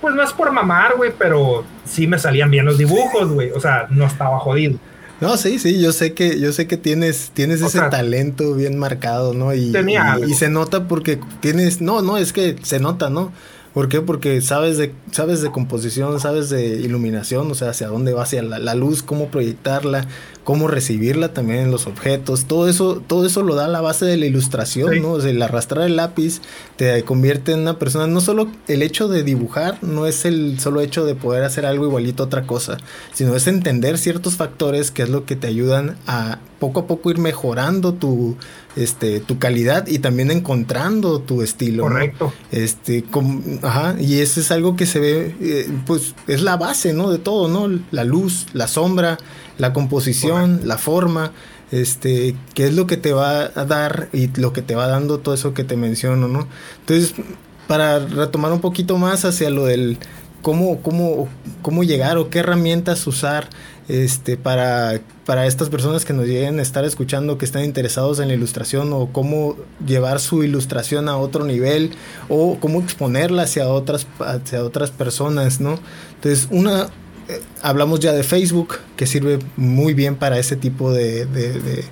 pues 0.00 0.14
no 0.14 0.22
es 0.22 0.32
por 0.32 0.52
mamar, 0.52 0.94
güey, 0.96 1.10
pero 1.18 1.64
sí 1.84 2.06
me 2.06 2.18
salían 2.18 2.50
bien 2.50 2.64
los 2.64 2.78
dibujos, 2.78 3.30
güey. 3.32 3.50
O 3.50 3.58
sea, 3.60 3.86
no 3.90 4.04
estaba 4.06 4.38
jodido. 4.38 4.78
No, 5.20 5.36
sí, 5.36 5.58
sí, 5.60 5.80
yo 5.80 5.92
sé 5.92 6.14
que, 6.14 6.38
yo 6.40 6.52
sé 6.52 6.66
que 6.66 6.76
tienes, 6.76 7.30
tienes 7.32 7.62
O 7.62 7.66
ese 7.68 7.78
sea, 7.78 7.90
talento 7.90 8.54
bien 8.54 8.76
marcado, 8.78 9.34
¿no? 9.34 9.54
Y, 9.54 9.70
tenía 9.72 10.18
y- 10.20 10.32
y 10.32 10.34
se 10.34 10.48
nota 10.48 10.88
porque 10.88 11.18
tienes, 11.40 11.80
no, 11.80 12.02
no, 12.02 12.16
es 12.18 12.32
que 12.32 12.56
se 12.62 12.80
nota, 12.80 13.08
¿no? 13.08 13.32
¿Por 13.72 13.88
qué? 13.88 14.00
Porque 14.02 14.40
sabes 14.42 14.76
de, 14.78 14.92
sabes 15.12 15.40
de 15.40 15.50
composición, 15.50 16.18
sabes 16.20 16.50
de 16.50 16.66
iluminación, 16.80 17.50
o 17.50 17.54
sea, 17.54 17.70
hacia 17.70 17.86
dónde 17.88 18.12
va 18.12 18.24
hacia 18.24 18.42
la, 18.42 18.58
la 18.58 18.74
luz, 18.74 19.02
cómo 19.02 19.28
proyectarla, 19.28 20.06
cómo 20.44 20.66
recibirla 20.68 21.32
también 21.32 21.60
en 21.60 21.70
los 21.70 21.86
objetos, 21.86 22.46
todo 22.46 22.68
eso, 22.68 23.02
todo 23.06 23.24
eso 23.26 23.42
lo 23.42 23.54
da 23.54 23.68
la 23.68 23.80
base 23.80 24.04
de 24.06 24.16
la 24.16 24.26
ilustración, 24.26 24.92
Sí. 24.94 25.00
¿no? 25.00 25.12
O 25.12 25.20
sea, 25.20 25.30
el 25.30 25.40
arrastrar 25.40 25.86
el 25.86 25.96
lápiz 25.96 26.40
te 26.76 27.02
convierte 27.04 27.52
en 27.52 27.60
una 27.60 27.78
persona, 27.78 28.06
no 28.08 28.20
solo 28.20 28.48
el 28.66 28.82
hecho 28.82 29.06
de 29.08 29.22
dibujar, 29.22 29.78
no 29.82 30.06
es 30.06 30.24
el 30.24 30.58
solo 30.58 30.80
hecho 30.80 31.04
de 31.04 31.14
poder 31.14 31.44
hacer 31.44 31.64
algo 31.64 31.86
igualito 31.86 32.22
a 32.22 32.26
otra 32.26 32.42
cosa, 32.46 32.78
sino 33.12 33.36
es 33.36 33.46
entender 33.46 33.98
ciertos 33.98 34.34
factores 34.34 34.90
que 34.90 35.02
es 35.02 35.08
lo 35.10 35.24
que 35.26 35.36
te 35.36 35.46
ayudan 35.46 35.96
a 36.06 36.40
poco 36.58 36.80
a 36.80 36.86
poco 36.86 37.10
ir 37.10 37.18
mejorando 37.18 37.94
tu, 37.94 38.36
este, 38.76 39.18
tu 39.20 39.38
calidad 39.38 39.86
y 39.88 39.98
también 39.98 40.30
encontrando 40.30 41.20
tu 41.20 41.42
estilo. 41.42 41.84
¿no? 41.84 41.90
Correcto. 41.90 42.32
Este, 42.52 43.02
com- 43.02 43.42
ajá, 43.62 43.96
y 44.00 44.20
eso 44.20 44.40
es 44.40 44.50
algo 44.52 44.76
que 44.76 44.86
se 44.86 45.00
ve, 45.00 45.34
eh, 45.40 45.68
pues 45.86 46.14
es 46.28 46.42
la 46.42 46.56
base, 46.56 46.92
¿no? 46.92 47.10
De 47.10 47.18
todo, 47.18 47.48
¿no? 47.48 47.80
La 47.90 48.04
luz, 48.04 48.46
la 48.52 48.68
sombra, 48.68 49.18
la 49.58 49.72
composición, 49.72 50.60
la 50.64 50.78
forma, 50.78 51.32
este, 51.70 52.36
que 52.54 52.66
es 52.66 52.74
lo 52.74 52.86
que 52.86 52.96
te 52.96 53.12
va 53.12 53.50
a 53.54 53.64
dar 53.64 54.08
y 54.12 54.28
lo 54.38 54.52
que 54.52 54.62
te 54.62 54.74
va 54.74 54.86
dando 54.86 55.18
todo 55.18 55.34
eso 55.34 55.54
que 55.54 55.64
te 55.64 55.76
menciono, 55.76 56.28
¿no? 56.28 56.46
Entonces, 56.80 57.14
para 57.66 58.00
retomar 58.00 58.52
un 58.52 58.60
poquito 58.60 58.98
más 58.98 59.24
hacia 59.24 59.50
lo 59.50 59.64
del 59.64 59.98
cómo, 60.42 60.82
cómo, 60.82 61.28
cómo 61.62 61.84
llegar 61.84 62.18
o 62.18 62.28
qué 62.28 62.40
herramientas 62.40 63.06
usar 63.06 63.48
este, 63.88 64.36
para, 64.36 65.00
para 65.24 65.46
estas 65.46 65.68
personas 65.70 66.04
que 66.04 66.12
nos 66.12 66.26
lleguen 66.26 66.58
a 66.58 66.62
estar 66.62 66.84
escuchando, 66.84 67.38
que 67.38 67.44
están 67.44 67.64
interesados 67.64 68.20
en 68.20 68.28
la 68.28 68.34
ilustración 68.34 68.92
o 68.92 69.08
cómo 69.12 69.56
llevar 69.86 70.20
su 70.20 70.44
ilustración 70.44 71.08
a 71.08 71.16
otro 71.16 71.44
nivel 71.44 71.92
o 72.28 72.58
cómo 72.60 72.80
exponerla 72.80 73.42
hacia 73.42 73.68
otras, 73.68 74.06
hacia 74.20 74.64
otras 74.64 74.90
personas, 74.90 75.60
¿no? 75.60 75.78
Entonces, 76.16 76.48
una, 76.50 76.88
eh, 77.28 77.40
hablamos 77.62 78.00
ya 78.00 78.12
de 78.12 78.22
Facebook, 78.22 78.78
que 78.96 79.06
sirve 79.06 79.38
muy 79.56 79.94
bien 79.94 80.16
para 80.16 80.38
ese 80.38 80.56
tipo 80.56 80.92
de, 80.92 81.26
de, 81.26 81.52
de, 81.60 81.84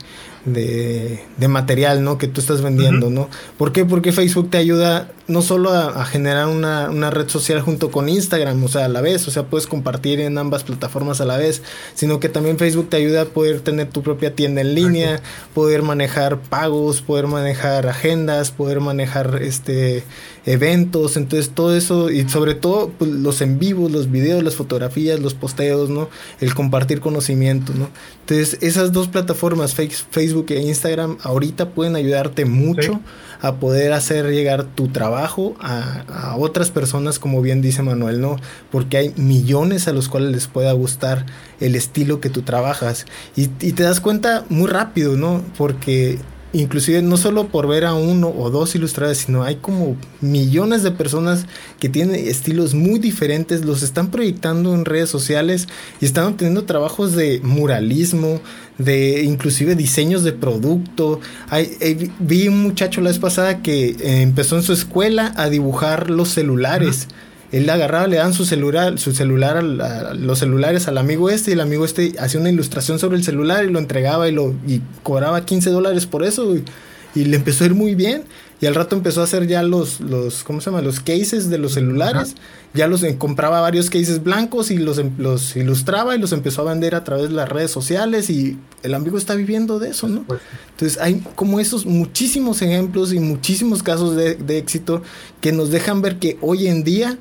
de, 0.44 1.24
de 1.36 1.48
material, 1.48 2.02
¿no? 2.02 2.18
Que 2.18 2.28
tú 2.28 2.40
estás 2.40 2.62
vendiendo. 2.62 3.10
¿no? 3.10 3.28
¿Por 3.58 3.72
qué? 3.72 3.84
Porque 3.84 4.12
Facebook 4.12 4.50
te 4.50 4.58
ayuda 4.58 5.12
no 5.30 5.40
solo 5.42 5.70
a, 5.70 6.00
a 6.02 6.04
generar 6.04 6.48
una, 6.48 6.90
una 6.90 7.10
red 7.10 7.28
social 7.28 7.60
junto 7.62 7.90
con 7.90 8.08
Instagram, 8.08 8.62
o 8.62 8.68
sea, 8.68 8.84
a 8.84 8.88
la 8.88 9.00
vez, 9.00 9.26
o 9.26 9.30
sea, 9.30 9.44
puedes 9.44 9.66
compartir 9.66 10.20
en 10.20 10.36
ambas 10.36 10.64
plataformas 10.64 11.20
a 11.20 11.24
la 11.24 11.36
vez, 11.38 11.62
sino 11.94 12.20
que 12.20 12.28
también 12.28 12.58
Facebook 12.58 12.90
te 12.90 12.96
ayuda 12.98 13.22
a 13.22 13.24
poder 13.24 13.60
tener 13.60 13.88
tu 13.88 14.02
propia 14.02 14.34
tienda 14.34 14.60
en 14.60 14.74
línea, 14.74 15.22
poder 15.54 15.82
manejar 15.82 16.38
pagos, 16.40 17.00
poder 17.00 17.26
manejar 17.26 17.86
agendas, 17.86 18.50
poder 18.50 18.80
manejar 18.80 19.40
este 19.42 20.04
eventos, 20.46 21.16
entonces 21.16 21.50
todo 21.54 21.76
eso 21.76 22.10
y 22.10 22.28
sobre 22.28 22.54
todo 22.54 22.90
pues, 22.98 23.10
los 23.10 23.40
en 23.42 23.58
vivos, 23.58 23.90
los 23.92 24.10
videos, 24.10 24.42
las 24.42 24.56
fotografías, 24.56 25.20
los 25.20 25.34
posteos, 25.34 25.90
¿no? 25.90 26.08
El 26.40 26.54
compartir 26.54 27.00
conocimiento, 27.00 27.72
¿no? 27.74 27.88
Entonces, 28.20 28.58
esas 28.62 28.92
dos 28.92 29.08
plataformas, 29.08 29.74
Face- 29.74 30.04
Facebook 30.10 30.46
e 30.50 30.60
Instagram, 30.62 31.18
ahorita 31.22 31.70
pueden 31.70 31.94
ayudarte 31.96 32.44
mucho 32.46 32.92
Sí. 32.94 32.98
A 33.40 33.56
poder 33.56 33.92
hacer 33.92 34.26
llegar 34.30 34.64
tu 34.64 34.88
trabajo 34.88 35.54
a, 35.60 36.36
otras 36.36 36.70
personas, 36.70 37.18
como 37.18 37.42
bien 37.42 37.62
dice 37.62 37.82
Manuel, 37.82 38.20
¿no? 38.20 38.36
Porque 38.70 38.96
hay 38.96 39.14
millones 39.16 39.88
a 39.88 39.92
los 39.92 40.08
cuales 40.08 40.30
les 40.32 40.46
pueda 40.46 40.72
gustar 40.72 41.26
el 41.60 41.74
estilo 41.74 42.20
que 42.20 42.30
tú 42.30 42.42
trabajas. 42.42 43.06
Y, 43.36 43.44
y 43.60 43.72
te 43.72 43.82
das 43.82 44.00
cuenta 44.00 44.44
muy 44.48 44.68
rápido, 44.68 45.16
¿no? 45.16 45.42
Porque 45.56 46.18
inclusive 46.52 47.00
no 47.02 47.16
solo 47.16 47.48
por 47.48 47.68
ver 47.68 47.84
a 47.84 47.94
uno 47.94 48.28
o 48.28 48.50
dos 48.50 48.74
ilustradores, 48.74 49.18
sino 49.18 49.44
hay 49.44 49.56
como 49.56 49.96
millones 50.20 50.82
de 50.82 50.90
personas 50.90 51.46
que 51.78 51.88
tienen 51.88 52.16
estilos 52.16 52.74
muy 52.74 52.98
diferentes, 52.98 53.64
los 53.64 53.82
están 53.82 54.10
proyectando 54.10 54.74
en 54.74 54.84
redes 54.84 55.10
sociales 55.10 55.68
y 56.00 56.06
están 56.06 56.24
obteniendo 56.24 56.64
trabajos 56.64 57.14
de 57.14 57.40
muralismo, 57.42 58.40
de 58.84 59.22
inclusive 59.22 59.74
diseños 59.74 60.24
de 60.24 60.32
producto. 60.32 61.20
Hay, 61.48 62.10
vi 62.18 62.48
un 62.48 62.62
muchacho 62.62 63.00
la 63.00 63.10
vez 63.10 63.18
pasada 63.18 63.62
que 63.62 63.90
eh, 63.90 64.22
empezó 64.22 64.56
en 64.56 64.62
su 64.62 64.72
escuela 64.72 65.32
a 65.36 65.48
dibujar 65.48 66.10
los 66.10 66.30
celulares. 66.30 67.08
Él 67.52 67.68
agarraba, 67.68 68.06
le 68.06 68.16
dan 68.16 68.32
su 68.32 68.44
celular, 68.44 68.98
su 68.98 69.12
celular 69.12 69.56
a, 69.56 70.14
los 70.14 70.38
celulares 70.38 70.86
al 70.88 70.98
amigo 70.98 71.30
este 71.30 71.50
y 71.50 71.54
el 71.54 71.60
amigo 71.60 71.84
este 71.84 72.14
hacía 72.20 72.40
una 72.40 72.50
ilustración 72.50 72.98
sobre 72.98 73.16
el 73.16 73.24
celular 73.24 73.64
y 73.64 73.70
lo 73.70 73.78
entregaba 73.78 74.28
y 74.28 74.32
lo 74.32 74.54
y 74.66 74.80
cobraba 75.02 75.44
15 75.44 75.70
dólares 75.70 76.06
por 76.06 76.24
eso 76.24 76.54
y, 76.56 76.64
le 77.12 77.36
empezó 77.36 77.64
a 77.64 77.66
ir 77.66 77.74
muy 77.74 77.96
bien 77.96 78.22
y 78.60 78.66
al 78.66 78.74
rato 78.74 78.94
empezó 78.94 79.20
a 79.20 79.24
hacer 79.24 79.46
ya 79.46 79.62
los 79.62 80.00
los 80.00 80.44
¿cómo 80.44 80.60
se 80.60 80.70
llama? 80.70 80.82
los 80.82 81.00
cases 81.00 81.48
de 81.48 81.58
los 81.58 81.74
celulares, 81.74 82.36
ya 82.74 82.86
los 82.86 83.02
eh, 83.02 83.16
compraba 83.18 83.60
varios 83.60 83.88
cases 83.88 84.22
blancos 84.22 84.70
y 84.70 84.78
los 84.78 84.98
em, 84.98 85.12
los 85.18 85.56
ilustraba 85.56 86.14
y 86.14 86.18
los 86.18 86.32
empezó 86.32 86.62
a 86.62 86.72
vender 86.72 86.94
a 86.94 87.04
través 87.04 87.28
de 87.28 87.34
las 87.34 87.48
redes 87.48 87.70
sociales 87.70 88.30
y 88.30 88.58
el 88.82 88.94
amigo 88.94 89.18
está 89.18 89.34
viviendo 89.34 89.78
de 89.78 89.90
eso, 89.90 90.08
¿no? 90.08 90.24
Entonces 90.70 90.98
hay 91.00 91.20
como 91.34 91.60
esos 91.60 91.86
muchísimos 91.86 92.62
ejemplos 92.62 93.12
y 93.12 93.20
muchísimos 93.20 93.82
casos 93.82 94.16
de, 94.16 94.34
de 94.34 94.58
éxito 94.58 95.02
que 95.40 95.52
nos 95.52 95.70
dejan 95.70 96.02
ver 96.02 96.18
que 96.18 96.36
hoy 96.40 96.66
en 96.66 96.84
día 96.84 97.18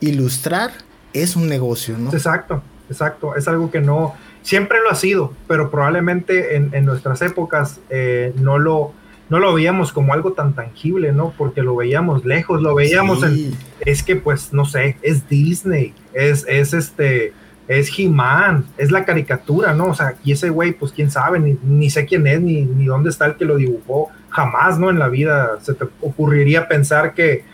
ilustrar 0.00 0.72
es 1.12 1.36
un 1.36 1.48
negocio, 1.48 1.96
¿no? 1.98 2.12
Exacto, 2.12 2.62
exacto. 2.88 3.36
Es 3.36 3.48
algo 3.48 3.70
que 3.70 3.80
no, 3.80 4.14
siempre 4.42 4.78
lo 4.80 4.90
ha 4.90 4.94
sido, 4.94 5.32
pero 5.46 5.70
probablemente 5.70 6.56
en, 6.56 6.84
nuestras 6.84 7.22
épocas 7.22 7.80
eh, 7.90 8.32
no, 8.36 8.58
lo, 8.58 8.92
no 9.30 9.38
lo 9.38 9.54
veíamos 9.54 9.92
como 9.92 10.12
algo 10.12 10.32
tan 10.32 10.54
tangible, 10.54 11.12
¿no? 11.12 11.32
Porque 11.38 11.62
lo 11.62 11.76
veíamos 11.76 12.24
lejos, 12.24 12.60
lo 12.60 12.74
veíamos 12.74 13.22
en, 13.22 13.56
es 13.80 14.02
que 14.02 14.16
pues, 14.16 14.52
no 14.52 14.64
sé, 14.64 14.96
es 15.00 15.28
Disney, 15.28 15.94
es, 16.12 16.44
es 16.46 16.74
este, 16.74 17.32
es 17.68 17.90
He-Man, 17.98 18.66
es 18.76 18.90
la 18.90 19.04
caricatura, 19.04 19.72
¿no? 19.72 19.86
O 19.86 19.94
sea, 19.94 20.16
y 20.22 20.32
ese 20.32 20.50
güey, 20.50 20.72
pues 20.72 20.92
quién 20.92 21.10
sabe, 21.10 21.40
ni, 21.40 21.56
ni 21.62 21.88
sé 21.88 22.04
quién 22.04 22.26
es, 22.26 22.40
ni, 22.40 22.62
ni 22.62 22.86
dónde 22.86 23.08
está 23.08 23.26
el 23.26 23.36
que 23.36 23.46
lo 23.46 23.56
dibujó, 23.56 24.08
jamás, 24.28 24.78
¿no? 24.78 24.90
En 24.90 24.98
la 24.98 25.08
vida 25.08 25.58
se 25.62 25.72
te 25.72 25.86
ocurriría 26.02 26.68
pensar 26.68 27.14
que 27.14 27.44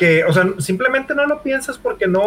que, 0.00 0.24
o 0.24 0.32
sea, 0.32 0.48
simplemente 0.56 1.14
no 1.14 1.26
lo 1.26 1.42
piensas 1.42 1.76
porque 1.76 2.08
no, 2.08 2.24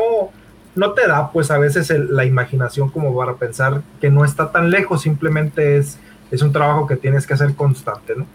no 0.76 0.91
te 0.91 1.08
da, 1.08 1.32
pues 1.32 1.50
a 1.50 1.58
veces 1.58 1.89
la 1.89 2.24
imaginación 2.24 2.88
como 2.88 3.17
para 3.17 3.34
pensar 3.34 3.82
que 4.00 4.12
no 4.12 4.24
está 4.24 4.52
tan 4.52 4.69
lejos, 4.69 5.02
simplemente 5.02 5.78
es, 5.78 5.98
es 6.30 6.43
un 6.43 6.52
trabajo 6.52 6.86
que 6.86 6.98
tienes 6.98 7.26
que 7.26 7.34
hacer 7.34 7.56
constante, 7.56 8.13
¿no? 8.15 8.28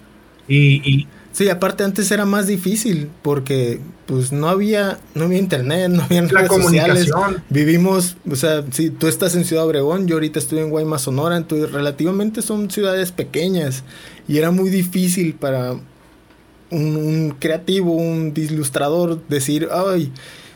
Y, 0.49 1.07
Sí, 1.31 1.49
aparte 1.49 1.85
antes 1.85 2.11
era 2.11 2.25
más 2.25 2.49
difícil 2.49 3.09
porque 3.23 3.79
pues 4.07 4.33
no 4.33 4.49
había, 4.49 4.99
no 5.15 5.27
había 5.27 5.39
internet, 5.39 5.89
no 5.91 6.03
había 6.03 6.23
la 6.23 6.49
comunicación. 6.49 7.45
Vivimos, 7.49 8.17
o 8.29 8.35
sea, 8.35 8.65
si 8.73 8.91
tú 8.91 9.07
estás 9.07 9.37
en 9.37 9.45
Ciudad 9.45 9.65
Obregón, 9.65 10.09
yo 10.09 10.17
ahorita 10.17 10.41
estoy 10.41 10.59
en 10.59 10.71
Guaymas, 10.71 11.03
Sonora, 11.03 11.37
entonces 11.37 11.71
relativamente 11.71 12.43
son 12.43 12.73
ciudades 12.73 13.13
pequeñas 13.13 13.85
y 14.27 14.39
era 14.39 14.51
muy 14.51 14.69
difícil 14.69 15.35
para 15.35 15.77
un, 16.71 17.37
creativo, 17.39 17.93
un 17.93 18.33
ilustrador, 18.35 19.23
decir, 19.29 19.69
ay, 19.71 20.13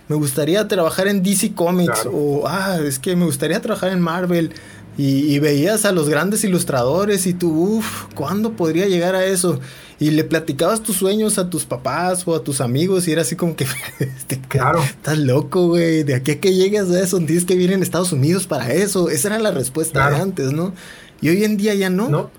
me 0.09 0.17
gustaría 0.17 0.67
trabajar 0.69 1.07
en 1.07 1.23
DC 1.23 1.55
Comics 1.55 2.09
o, 2.13 2.43
ah, 2.47 2.79
es 2.85 2.99
que 2.99 3.15
me 3.15 3.25
gustaría 3.25 3.61
trabajar 3.61 3.93
en 3.93 4.01
Marvel. 4.01 4.53
Y, 4.99 5.39
veías 5.39 5.87
a 5.87 5.93
los 5.93 6.09
grandes 6.09 6.45
ilustradores 6.45 7.27
y 7.27 7.33
tú, 7.33 7.51
uff, 7.51 8.05
¿cuándo 8.15 8.53
podría 8.53 8.87
llegar 8.87 9.15
a 9.15 9.25
eso? 9.25 9.59
Y 9.99 10.11
le 10.11 10.23
platicabas 10.23 10.83
tus 10.83 10.97
sueños 10.97 11.39
a 11.39 11.49
tus 11.49 11.65
papás 11.65 12.25
o 12.27 12.35
a 12.35 12.45
tus 12.45 12.61
amigos 12.61 13.09
y 13.09 13.13
era 13.13 13.23
así 13.23 13.35
como 13.35 13.57
que, 13.57 13.67
este, 13.99 14.39
claro. 14.41 14.83
estás 14.83 15.17
loco, 15.17 15.69
güey, 15.69 16.03
de 16.03 16.15
aquí 16.15 16.33
a 16.33 16.41
que 16.41 16.55
llegues 16.55 16.91
a 16.91 17.01
eso, 17.01 17.19
tienes 17.19 17.47
que 17.47 17.55
vivir 17.55 17.73
en 17.73 17.83
Estados 17.83 18.13
Unidos 18.13 18.47
para 18.47 18.73
eso. 18.73 19.09
Esa 19.09 19.29
era 19.29 19.39
la 19.39 19.51
respuesta 19.51 20.11
de 20.11 20.17
antes, 20.17 20.53
¿no? 20.53 20.75
Y 21.23 21.31
hoy 21.31 21.45
en 21.45 21.57
día 21.57 21.75
ya 21.75 21.89
no. 21.89 22.09
no. 22.09 22.31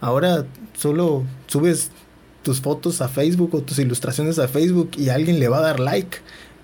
Ahora 0.00 0.46
solo 0.76 1.24
subes 1.46 1.90
tus 2.42 2.60
fotos 2.60 3.00
a 3.02 3.08
Facebook 3.08 3.54
o 3.54 3.60
tus 3.60 3.78
ilustraciones 3.78 4.38
a 4.38 4.48
Facebook 4.48 4.92
y 4.96 5.10
alguien 5.10 5.38
le 5.38 5.48
va 5.48 5.58
a 5.58 5.62
dar 5.62 5.78
like. 5.80 6.18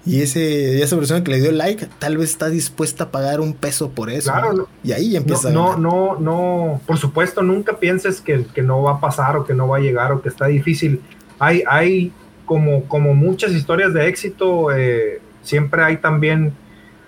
Y 0.06 0.22
ese, 0.22 0.80
esa 0.82 0.96
persona 0.96 1.24
que 1.24 1.32
le 1.32 1.40
dio 1.40 1.52
like 1.52 1.88
tal 1.98 2.16
vez 2.16 2.30
está 2.30 2.48
dispuesta 2.48 3.04
a 3.04 3.10
pagar 3.10 3.40
un 3.40 3.54
peso 3.54 3.90
por 3.90 4.08
eso. 4.08 4.32
Claro, 4.32 4.68
Y 4.82 4.92
ahí 4.92 5.16
empieza. 5.16 5.50
No, 5.50 5.76
no, 5.76 6.16
no, 6.18 6.80
por 6.86 6.96
supuesto, 6.96 7.42
nunca 7.42 7.78
pienses 7.78 8.20
que, 8.20 8.46
que, 8.54 8.62
no 8.62 8.82
va 8.82 8.92
a 8.92 9.00
pasar 9.00 9.36
o 9.36 9.44
que 9.44 9.52
no 9.52 9.66
va 9.66 9.78
a 9.78 9.80
llegar 9.80 10.12
o 10.12 10.22
que 10.22 10.28
está 10.28 10.46
difícil. 10.46 11.00
Hay, 11.38 11.64
hay 11.68 12.12
como, 12.44 12.84
como 12.84 13.14
muchas 13.14 13.52
historias 13.52 13.92
de 13.92 14.06
éxito, 14.06 14.70
eh, 14.70 15.20
siempre 15.42 15.82
hay 15.82 15.96
también, 15.96 16.54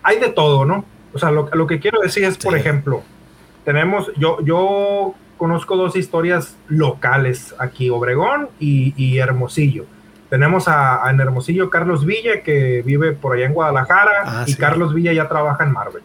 hay 0.03 0.19
de 0.19 0.29
todo, 0.29 0.65
¿no? 0.65 0.85
O 1.15 1.19
sea, 1.19 1.31
lo, 1.31 1.49
lo 1.53 1.67
que 1.67 1.79
quiero 1.79 2.01
decir 2.01 2.25
es, 2.25 2.37
por 2.37 2.57
ejemplo, 2.57 3.03
tenemos, 3.65 4.11
yo, 4.17 4.39
yo 4.43 5.15
conozco 5.39 5.77
dos 5.77 5.97
historias 5.97 6.57
locales 6.69 7.55
aquí, 7.59 7.89
Obregón 7.89 8.49
y, 8.59 9.17
Hermosillo. 9.19 9.87
Tenemos 10.31 10.69
a, 10.69 11.03
en 11.11 11.21
Hermosillo 11.21 11.71
Carlos 11.71 12.05
Villa, 12.05 12.43
que 12.43 12.83
vive 12.83 13.13
por 13.13 13.37
allá 13.37 13.47
en 13.47 13.55
Guadalajara, 13.55 14.23
ah, 14.25 14.45
y 14.47 14.55
Carlos 14.55 14.93
Villa 14.95 15.13
ya 15.13 15.29
trabaja 15.29 15.65
en 15.65 15.73
Marvel. 15.73 16.03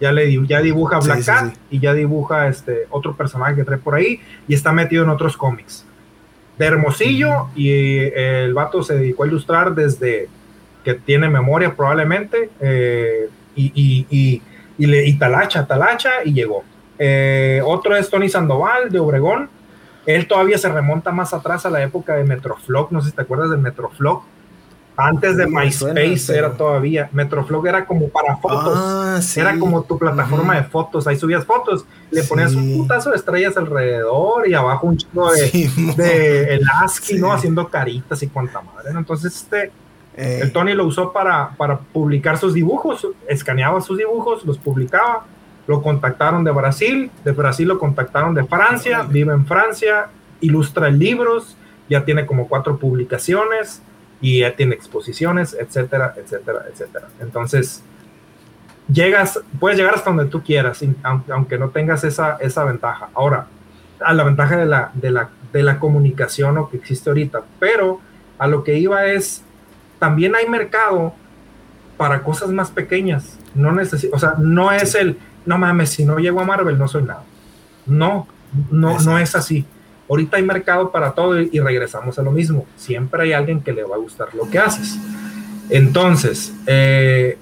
Ya, 0.00 0.12
le, 0.12 0.46
ya 0.46 0.60
dibuja 0.60 0.98
Black 0.98 1.24
Cat 1.24 1.54
y 1.70 1.78
ya 1.78 1.94
dibuja 1.94 2.48
este 2.48 2.86
otro 2.90 3.14
personaje 3.14 3.54
que 3.54 3.62
trae 3.62 3.78
por 3.78 3.94
ahí 3.94 4.20
y 4.48 4.54
está 4.54 4.72
metido 4.72 5.04
en 5.04 5.10
otros 5.10 5.36
cómics. 5.36 5.86
De 6.58 6.66
Hermosillo, 6.66 7.48
y 7.54 7.70
el 7.70 8.52
vato 8.52 8.82
se 8.82 8.94
dedicó 8.94 9.24
a 9.24 9.26
ilustrar 9.28 9.74
desde 9.74 10.28
que 10.84 10.94
tiene 10.94 11.28
memoria 11.28 11.74
probablemente, 11.74 12.50
eh, 12.60 13.28
y, 13.54 13.72
y, 14.10 14.42
y, 14.76 14.86
le, 14.86 15.06
y 15.06 15.14
talacha, 15.18 15.66
talacha, 15.66 16.10
y 16.24 16.32
llegó 16.32 16.64
eh, 17.04 17.60
otro 17.64 17.96
es 17.96 18.08
Tony 18.08 18.28
Sandoval 18.28 18.90
de 18.90 19.00
Obregón. 19.00 19.50
Él 20.06 20.26
todavía 20.26 20.58
se 20.58 20.68
remonta 20.68 21.12
más 21.12 21.32
atrás 21.32 21.64
a 21.66 21.70
la 21.70 21.82
época 21.82 22.14
de 22.14 22.24
Metroflog. 22.24 22.92
No 22.92 23.00
sé 23.00 23.10
si 23.10 23.16
te 23.16 23.22
acuerdas 23.22 23.50
del 23.50 23.60
Metroflog. 23.60 24.22
Antes 24.94 25.38
de 25.38 25.46
MySpace 25.46 26.36
era 26.36 26.52
todavía. 26.52 27.08
Metroflog 27.12 27.66
era 27.66 27.86
como 27.86 28.08
para 28.08 28.36
fotos. 28.36 28.74
Ah, 28.76 29.20
era 29.36 29.58
como 29.58 29.82
tu 29.82 29.98
plataforma 29.98 30.56
de 30.56 30.64
fotos. 30.64 31.06
Ahí 31.06 31.16
subías 31.16 31.46
fotos. 31.46 31.86
Le 32.10 32.22
ponías 32.24 32.54
un 32.54 32.76
putazo 32.76 33.10
de 33.10 33.16
estrellas 33.16 33.56
alrededor 33.56 34.46
y 34.46 34.54
abajo 34.54 34.86
un 34.88 34.98
chico 34.98 35.32
de, 35.32 35.70
de 35.96 36.54
el 36.54 36.62
ASCII, 36.82 37.18
¿no? 37.18 37.32
Haciendo 37.32 37.68
caritas 37.68 38.22
y 38.22 38.26
cuanta 38.28 38.60
madre. 38.60 38.90
Entonces, 38.90 39.34
este. 39.34 39.72
Eh. 40.14 40.40
El 40.42 40.52
Tony 40.52 40.74
lo 40.74 40.84
usó 40.84 41.10
para, 41.10 41.52
para 41.56 41.78
publicar 41.78 42.36
sus 42.36 42.52
dibujos, 42.52 43.06
escaneaba 43.26 43.80
sus 43.80 43.96
dibujos, 43.96 44.44
los 44.44 44.58
publicaba 44.58 45.24
lo 45.66 45.82
contactaron 45.82 46.44
de 46.44 46.50
Brasil, 46.50 47.10
de 47.24 47.32
Brasil 47.32 47.68
lo 47.68 47.78
contactaron 47.78 48.34
de 48.34 48.44
Francia, 48.44 49.02
vive 49.02 49.32
en 49.32 49.46
Francia, 49.46 50.08
ilustra 50.40 50.88
libros, 50.90 51.56
ya 51.88 52.04
tiene 52.04 52.26
como 52.26 52.48
cuatro 52.48 52.78
publicaciones 52.78 53.82
y 54.20 54.40
ya 54.40 54.54
tiene 54.54 54.74
exposiciones, 54.74 55.54
etcétera, 55.58 56.14
etcétera, 56.16 56.64
etcétera. 56.70 57.08
Entonces, 57.20 57.82
llegas, 58.92 59.40
puedes 59.60 59.78
llegar 59.78 59.94
hasta 59.94 60.10
donde 60.10 60.26
tú 60.26 60.42
quieras, 60.42 60.82
aunque 61.28 61.58
no 61.58 61.70
tengas 61.70 62.04
esa, 62.04 62.36
esa 62.40 62.64
ventaja. 62.64 63.08
Ahora, 63.14 63.46
a 64.00 64.12
la 64.12 64.24
ventaja 64.24 64.56
de 64.56 64.66
la, 64.66 64.90
de 64.94 65.10
la, 65.10 65.30
de 65.52 65.62
la 65.62 65.78
comunicación 65.78 66.58
o 66.58 66.68
que 66.68 66.76
existe 66.76 67.10
ahorita, 67.10 67.42
pero 67.58 68.00
a 68.38 68.46
lo 68.46 68.64
que 68.64 68.78
iba 68.78 69.06
es, 69.06 69.44
también 69.98 70.34
hay 70.34 70.48
mercado 70.48 71.14
para 71.96 72.22
cosas 72.22 72.50
más 72.50 72.70
pequeñas. 72.70 73.38
No 73.54 73.72
necesito, 73.72 74.14
o 74.14 74.18
sea, 74.18 74.34
no 74.38 74.72
es 74.72 74.94
el, 74.94 75.18
no 75.44 75.58
mames, 75.58 75.90
si 75.90 76.04
no 76.04 76.18
llego 76.18 76.40
a 76.40 76.44
Marvel 76.44 76.78
no 76.78 76.88
soy 76.88 77.02
nada. 77.02 77.24
No, 77.86 78.26
no, 78.70 78.98
no 79.00 79.18
es 79.18 79.34
así. 79.34 79.64
Ahorita 80.08 80.36
hay 80.36 80.42
mercado 80.42 80.90
para 80.90 81.12
todo 81.12 81.40
y, 81.40 81.58
regresamos 81.58 82.18
a 82.18 82.22
lo 82.22 82.32
mismo. 82.32 82.66
Siempre 82.76 83.22
hay 83.22 83.32
alguien 83.32 83.60
que 83.60 83.72
le 83.72 83.82
va 83.82 83.96
a 83.96 83.98
gustar 83.98 84.34
lo 84.34 84.48
que 84.50 84.58
haces. 84.58 84.98
Entonces, 85.70 86.52
eh, 86.66 87.38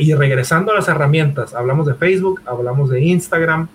y 0.00 0.14
regresando 0.14 0.72
a 0.72 0.74
las 0.74 0.88
herramientas, 0.88 1.54
hablamos 1.54 1.86
de 1.86 1.94
Facebook, 1.94 2.42
hablamos 2.46 2.90
de 2.90 3.00
Instagram. 3.02 3.68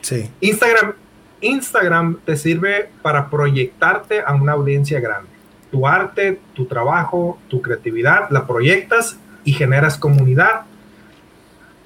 Sí. 0.00 0.28
Instagram, 0.40 0.94
Instagram 1.40 2.18
te 2.24 2.36
sirve 2.36 2.90
para 3.02 3.30
proyectarte 3.30 4.22
a 4.26 4.34
una 4.34 4.52
audiencia 4.52 4.98
grande. 4.98 5.28
Tu 5.70 5.86
arte, 5.86 6.40
tu 6.54 6.66
trabajo, 6.66 7.38
tu 7.48 7.62
creatividad, 7.62 8.28
la 8.30 8.46
proyectas 8.46 9.18
y 9.44 9.52
generas 9.52 9.96
comunidad 9.96 10.62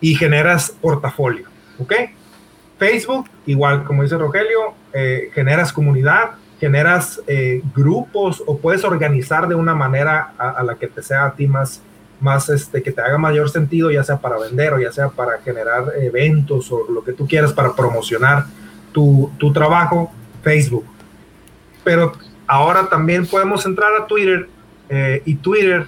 y 0.01 0.15
generas 0.15 0.71
portafolio, 0.71 1.49
¿ok? 1.79 1.93
Facebook, 2.79 3.29
igual 3.47 3.85
como 3.85 4.03
dice 4.03 4.17
Rogelio, 4.17 4.75
eh, 4.93 5.31
generas 5.35 5.73
comunidad, 5.73 6.31
generas 6.61 7.21
eh, 7.27 7.63
grupos 7.75 8.43
o 8.47 8.59
puedes 8.59 8.85
organizar 8.85 9.49
de 9.49 9.55
una 9.55 9.75
manera 9.75 10.35
a, 10.39 10.63
la 10.63 10.77
que 10.77 10.87
te 10.87 11.03
sea 11.03 11.27
a 11.27 11.35
ti 11.35 11.47
más, 11.47 11.83
más 12.21 12.49
este, 12.49 12.83
que 12.83 12.93
te 12.93 13.01
haga 13.01 13.19
mayor 13.19 13.51
sentido, 13.51 13.91
ya 13.91 14.03
sea 14.03 14.19
para 14.19 14.39
vender 14.39 14.73
o 14.73 14.79
ya 14.79 14.93
sea 14.93 15.09
para 15.09 15.39
generar 15.39 15.93
eventos 16.01 16.71
o 16.71 16.87
lo 16.91 17.03
que 17.03 17.13
tú 17.13 17.27
quieras 17.27 17.53
para 17.53 17.75
promocionar 17.75 18.47
tu, 18.93 19.31
tu 19.39 19.53
trabajo, 19.53 20.13
Facebook. 20.43 20.85
pero 21.85 22.13
ahora 22.47 22.89
también 22.89 23.27
podemos 23.27 23.65
entrar 23.67 23.91
a 24.01 24.07
Twitter 24.07 24.49
eh, 24.89 25.23
y 25.25 25.35
Twitter 25.35 25.87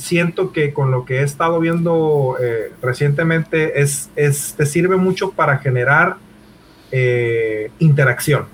siento 0.00 0.52
que 0.52 0.72
con 0.72 0.90
lo 0.90 1.04
que 1.04 1.20
he 1.20 1.22
estado 1.22 1.60
viendo 1.60 2.36
eh, 2.40 2.72
recientemente 2.80 3.80
es, 3.80 4.10
es, 4.16 4.54
te 4.56 4.64
sirve 4.64 4.96
mucho 4.96 5.32
para 5.32 5.58
generar 5.58 6.16
eh, 6.90 7.70
interacción. 7.78 8.46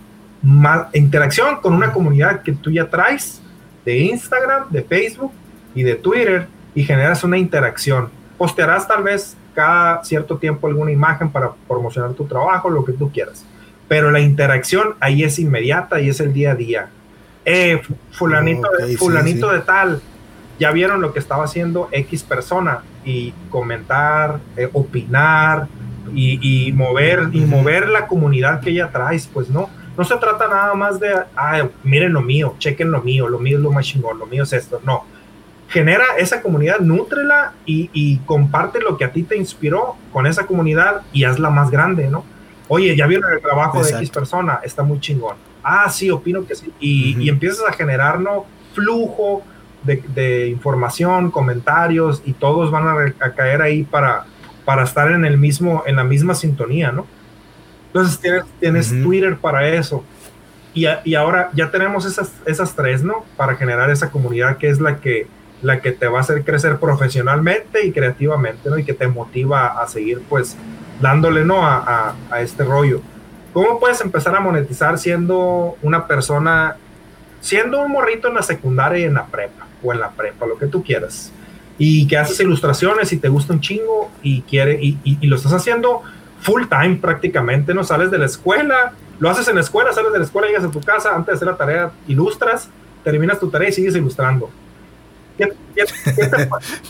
Más, 0.43 0.89
interacción 0.95 1.61
con 1.61 1.73
una 1.73 1.93
comunidad 1.93 2.43
que 2.43 2.53
tú 2.53 2.71
ya 2.71 2.91
traes 2.91 3.41
de 3.85 3.97
Instagram, 3.99 4.69
de 4.71 4.83
Facebook 4.83 5.33
y 5.75 5.85
de 5.85 5.95
Twitter 5.95 6.49
y 6.75 6.83
generas 6.83 7.23
una 7.23 7.39
interacción. 7.39 8.11
Postearás 8.37 8.89
tal 8.89 9.05
vez 9.05 9.37
cada 9.55 10.05
cierto 10.05 10.37
tiempo 10.39 10.67
alguna 10.67 10.91
imagen 10.91 11.31
para 11.31 11.53
promocionar 11.69 12.13
tu 12.13 12.27
trabajo, 12.27 12.69
lo 12.69 12.85
que 12.85 12.93
tú 12.93 13.11
quieras. 13.13 13.47
Pero 13.89 14.11
la 14.11 14.19
interacción 14.19 14.97
ahí 14.99 15.23
es 15.23 15.39
inmediata 15.39 16.01
y 16.01 16.09
es 16.09 16.19
el 16.19 16.33
día 16.33 16.53
a 16.53 16.55
día. 16.57 16.89
Eh, 17.45 17.81
fulanito, 18.11 18.69
fulanito 18.99 19.53
de 19.53 19.61
tal, 19.61 20.03
ya 20.59 20.71
vieron 20.71 21.01
lo 21.01 21.13
que 21.13 21.19
estaba 21.19 21.45
haciendo 21.45 21.89
X 21.93 22.23
persona 22.23 22.83
y 23.05 23.33
comentar, 23.51 24.41
eh, 24.57 24.69
opinar 24.73 25.69
y, 26.15 26.73
mover 26.73 27.29
y 27.33 27.41
mover 27.41 27.89
la 27.89 28.07
comunidad 28.07 28.61
que 28.61 28.71
ella 28.71 28.91
traes, 28.91 29.29
pues 29.33 29.49
no. 29.51 29.69
No 29.97 30.05
se 30.05 30.17
trata 30.17 30.47
nada 30.47 30.75
más 30.75 31.01
de, 31.01 31.09
ah, 31.37 31.69
miren 31.83 32.13
lo 32.13 32.21
mío, 32.21 32.55
chequen 32.59 32.91
lo 32.91 33.03
mío, 33.03 33.29
lo 33.29 33.39
mío 33.39 33.57
es 33.57 33.63
lo 33.63 33.73
más 33.73 33.87
chingón, 33.87 34.19
lo 34.19 34.27
mío 34.27 34.43
es 34.43 34.53
esto. 34.53 34.81
No, 34.85 35.05
genera 35.69 36.05
esa 36.19 36.43
comunidad, 36.43 36.81
nútrela 36.81 37.55
y, 37.65 37.91
y, 37.93 38.19
comparte 38.19 38.81
lo 38.81 38.97
que 38.99 39.05
a 39.05 39.13
ti 39.13 39.23
te 39.23 39.37
inspiró 39.37 39.97
con 40.13 40.27
esa 40.27 40.47
comunidad 40.47 41.03
y 41.13 41.25
hazla 41.25 41.51
más 41.51 41.71
grande, 41.71 42.09
¿no? 42.09 42.25
Oye, 42.69 42.95
ya 42.97 43.07
vieron 43.07 43.33
el 43.33 43.41
trabajo 43.41 43.83
de 43.83 43.91
X 43.91 44.11
persona, 44.11 44.61
está 44.63 44.83
muy 44.83 45.01
chingón. 45.01 45.37
Ah, 45.63 45.89
sí, 45.89 46.11
opino 46.11 46.45
que 46.47 46.55
sí. 46.55 46.73
Y, 46.79 47.17
y 47.23 47.29
empiezas 47.29 47.67
a 47.67 47.73
generar, 47.73 48.21
¿no? 48.21 48.45
Flujo, 48.75 49.43
de, 49.87 50.49
información, 50.49 51.31
comentarios 51.31 52.23
y 52.25 52.33
todos 52.33 52.71
van 52.71 53.15
a, 53.21 53.31
caer 53.35 53.63
ahí 53.63 53.85
para, 53.85 54.25
para 54.65 54.85
estar 54.85 55.11
en 55.11 55.25
el 55.25 55.39
mismo, 55.39 55.83
en 55.87 55.97
la 55.97 56.05
misma 56.05 56.35
sintonía, 56.35 56.93
¿no? 56.93 57.07
Entonces 57.87 58.19
tienes, 58.19 58.45
tienes 58.61 58.91
Twitter 59.03 59.37
para 59.37 59.67
eso. 59.69 60.05
Y, 60.75 60.87
y, 61.05 61.15
ahora 61.15 61.49
ya 61.55 61.71
tenemos 61.71 62.05
esas, 62.05 62.31
esas 62.45 62.75
tres, 62.75 63.03
¿no? 63.03 63.25
Para 63.37 63.55
generar 63.55 63.91
esa 63.91 64.11
comunidad 64.11 64.59
que 64.59 64.69
es 64.69 64.79
la 64.79 64.99
que, 64.99 65.27
la 65.63 65.81
que 65.81 65.93
te 65.93 66.07
va 66.07 66.19
a 66.19 66.21
hacer 66.21 66.45
crecer 66.45 66.79
profesionalmente 66.79 67.87
y 67.87 67.93
creativamente, 67.93 68.69
¿no? 68.69 68.79
Y 68.79 68.85
que 68.85 68.93
te 68.93 69.09
motiva 69.09 69.81
a 69.81 69.87
seguir, 69.89 70.21
pues, 70.29 70.57
dándole, 71.01 71.47
¿no? 71.47 71.67
A, 71.67 71.77
a, 71.77 72.15
a 72.31 72.41
este 72.43 72.65
rollo. 72.65 73.01
¿Cómo 73.55 73.81
puedes 73.81 74.03
empezar 74.03 74.37
a 74.37 74.41
monetizar 74.41 74.99
siendo 74.99 75.79
una 75.81 76.07
persona, 76.07 76.77
siendo 77.41 77.81
un 77.81 77.93
morrito 77.93 78.29
en 78.29 78.35
la 78.35 78.43
secundaria 78.43 78.99
y 78.99 79.05
en 79.05 79.15
la 79.15 79.25
prepa? 79.25 79.66
O 79.83 79.93
en 79.93 80.01
la 80.01 80.11
prepa, 80.11 80.47
lo 80.47 80.59
que 80.59 80.67
tú 80.67 80.83
quieras, 80.83 81.33
y 81.79 82.07
que 82.07 82.17
haces 82.17 82.41
ilustraciones 82.41 83.13
y 83.13 83.19
te 83.19 83.29
gusta 83.29 83.53
un 83.53 83.61
chingo 83.61 84.11
y, 84.23 84.43
quiere, 84.43 84.79
y, 84.81 84.99
y, 85.05 85.27
lo 85.27 85.37
estás 85.37 85.53
haciendo 85.53 86.03
full 86.41 86.65
time 86.69 86.97
prácticamente, 86.97 87.75
no 87.75 87.85
sales 87.85 88.11
de 88.11 88.19
la 88.19 88.27
escuela, 88.27 88.93
lo 89.19 89.31
haces 89.31 89.49
en 89.49 89.57
la 89.57 89.61
escuela, 89.61 89.93
sales 89.93 90.13
de 90.13 90.19
la 90.19 90.25
escuela, 90.25 90.49
llegas 90.49 90.65
a 90.65 90.71
tu 90.71 90.81
casa, 90.81 91.15
antes 91.15 91.27
de 91.27 91.33
hacer 91.35 91.49
la 91.49 91.57
tarea, 91.57 91.91
ilustras, 92.09 92.69
terminas 93.05 93.39
tu 93.39 93.51
tarea 93.51 93.69
y 93.69 93.73
sigues 93.73 93.95
ilustrando. 93.95 94.51
¿Qué, 95.37 95.53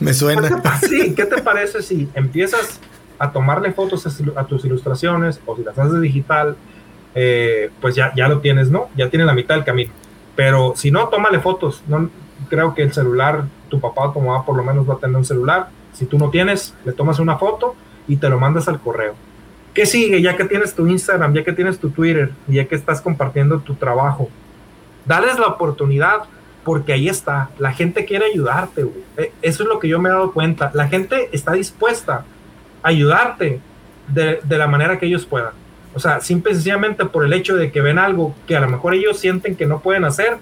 Me 0.01 0.15
suena. 0.15 0.63
sí, 0.81 1.15
¿qué 1.15 1.25
te 1.25 1.43
parece 1.43 1.83
si 1.83 2.09
empiezas 2.15 2.81
a 3.19 3.33
tomarle 3.33 3.73
fotos 3.73 4.07
a, 4.37 4.45
tus 4.45 4.65
ilustraciones 4.65 5.41
o 5.47 5.57
si 5.57 5.63
las 5.63 5.79
haces 5.79 6.01
digital, 6.01 6.57
eh, 7.15 7.71
pues 7.81 7.95
ya, 7.95 8.13
ya 8.15 8.29
lo 8.29 8.41
tienes, 8.41 8.71
¿no? 8.71 8.89
Ya 8.97 9.09
tienes 9.09 9.27
la 9.27 9.33
mitad 9.33 9.55
del 9.55 9.65
camino. 9.65 9.93
Pero 10.35 10.75
si 10.77 10.91
no, 10.91 11.09
tómale 11.09 11.41
fotos. 11.41 11.83
No, 11.89 12.11
creo 12.49 12.75
que 12.75 12.83
el 12.83 12.93
celular, 12.93 13.45
tu 13.69 13.81
papá 13.81 14.09
o 14.09 14.13
tu 14.13 14.21
mamá 14.21 14.45
por 14.45 14.57
lo 14.57 14.65
menos 14.65 14.89
va 14.89 14.95
a 14.95 14.99
tener 14.99 15.17
un 15.17 15.25
celular. 15.25 15.69
Si 15.93 16.07
tú 16.07 16.19
no 16.19 16.31
tienes, 16.31 16.75
le 16.85 16.93
tomas 16.93 17.19
una 17.19 17.37
foto 17.37 17.75
y 18.09 18.17
te 18.17 18.29
lo 18.29 18.39
mandas 18.39 18.69
al 18.69 18.81
correo. 18.81 19.15
¿Qué 19.75 19.87
sigue? 19.87 20.23
Ya 20.23 20.37
que 20.37 20.45
tienes 20.45 20.75
tu 20.75 20.87
Instagram, 20.87 21.35
ya 21.35 21.45
que 21.45 21.53
tienes 21.53 21.79
tu 21.79 21.91
Twitter, 21.91 22.33
ya 22.47 22.65
que 22.67 22.75
estás 22.75 23.01
compartiendo 23.01 23.61
tu 23.61 23.75
trabajo, 23.75 24.31
dales 25.05 25.39
la 25.39 25.47
oportunidad 25.47 26.23
porque 26.65 26.93
ahí 26.93 27.09
está. 27.09 27.51
La 27.59 27.73
gente 27.73 28.05
quiere 28.05 28.27
ayudarte, 28.27 28.87
e, 29.17 29.33
Eso 29.43 29.63
es 29.63 29.69
lo 29.69 29.79
que 29.79 29.89
yo 29.89 30.01
me 30.01 30.09
he 30.09 30.13
dado 30.13 30.33
cuenta. 30.33 30.71
La 30.75 30.89
gente 30.89 31.29
está 31.33 31.53
dispuesta 31.53 32.25
a 32.83 32.89
ayudarte 32.89 33.61
de, 34.09 34.41
de 34.43 34.59
la 34.59 34.67
manera 34.67 34.99
que 34.99 35.07
ellos 35.07 35.27
puedan. 35.27 35.53
O 35.95 36.01
sea, 36.01 36.21
simple 36.21 36.53
y 36.53 36.55
sencillamente 36.55 37.05
por 37.07 37.25
el 37.25 37.33
hecho 37.33 37.57
de 37.57 37.71
que 37.71 37.81
ven 37.81 37.99
algo 37.99 38.35
que 38.47 38.57
a 38.57 38.61
lo 38.61 38.69
mejor 38.69 38.95
ellos 38.95 39.19
sienten 39.19 39.57
que 39.57 39.67
no 39.67 39.81
pueden 39.81 40.05
hacer 40.05 40.39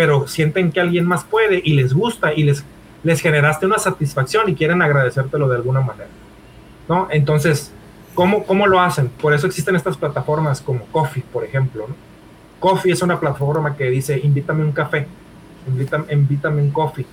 pero 0.00 0.26
sienten 0.26 0.72
que 0.72 0.80
alguien 0.80 1.04
más 1.04 1.24
puede 1.24 1.60
y 1.62 1.74
les 1.74 1.92
gusta 1.92 2.32
y 2.32 2.42
les, 2.42 2.64
les 3.02 3.20
generaste 3.20 3.66
una 3.66 3.78
satisfacción 3.78 4.48
y 4.48 4.54
quieren 4.54 4.80
agradecértelo 4.80 5.46
de 5.46 5.56
alguna 5.56 5.82
manera. 5.82 6.08
¿no? 6.88 7.08
Entonces, 7.10 7.70
¿cómo, 8.14 8.44
¿cómo 8.44 8.66
lo 8.66 8.80
hacen? 8.80 9.10
Por 9.10 9.34
eso 9.34 9.46
existen 9.46 9.76
estas 9.76 9.98
plataformas 9.98 10.62
como 10.62 10.86
Coffee, 10.86 11.22
por 11.30 11.44
ejemplo. 11.44 11.84
¿no? 11.86 11.94
Coffee 12.60 12.92
es 12.92 13.02
una 13.02 13.20
plataforma 13.20 13.76
que 13.76 13.90
dice, 13.90 14.18
invítame 14.18 14.64
un 14.64 14.72
café, 14.72 15.06
invítame, 15.68 16.06
invítame 16.10 16.62
un 16.62 16.70
coffee, 16.70 17.04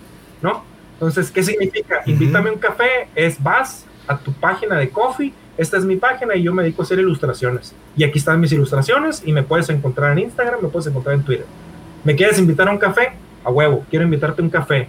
¿no? 0.42 0.64
Entonces, 0.94 1.30
¿qué 1.30 1.44
significa? 1.44 2.04
Invítame 2.06 2.52
un 2.52 2.58
café, 2.58 3.10
es 3.16 3.44
vas 3.44 3.86
a 4.08 4.18
tu 4.18 4.32
página 4.32 4.78
de 4.78 4.92
Coffee, 4.92 5.34
esta 5.58 5.76
es 5.76 5.84
mi 5.84 5.98
página 5.98 6.38
y 6.38 6.44
yo 6.44 6.54
me 6.54 6.64
dedico 6.64 6.84
a 6.84 6.86
hacer 6.86 7.00
ilustraciones. 7.00 7.76
Y 7.98 8.06
aquí 8.06 8.18
están 8.18 8.40
mis 8.40 8.54
ilustraciones 8.54 9.24
y 9.26 9.34
me 9.34 9.44
puedes 9.44 9.68
encontrar 9.68 10.14
en 10.14 10.20
Instagram, 10.20 10.62
me 10.62 10.70
puedes 10.70 10.88
encontrar 10.88 11.16
en 11.16 11.24
Twitter. 11.24 11.46
¿Me 12.04 12.16
quieres 12.16 12.40
invitar 12.40 12.68
a 12.68 12.72
un 12.72 12.78
café? 12.78 13.14
A 13.44 13.50
huevo, 13.50 13.86
quiero 13.90 14.06
invitarte 14.06 14.42
a 14.42 14.46
un 14.46 14.50
café. 14.50 14.88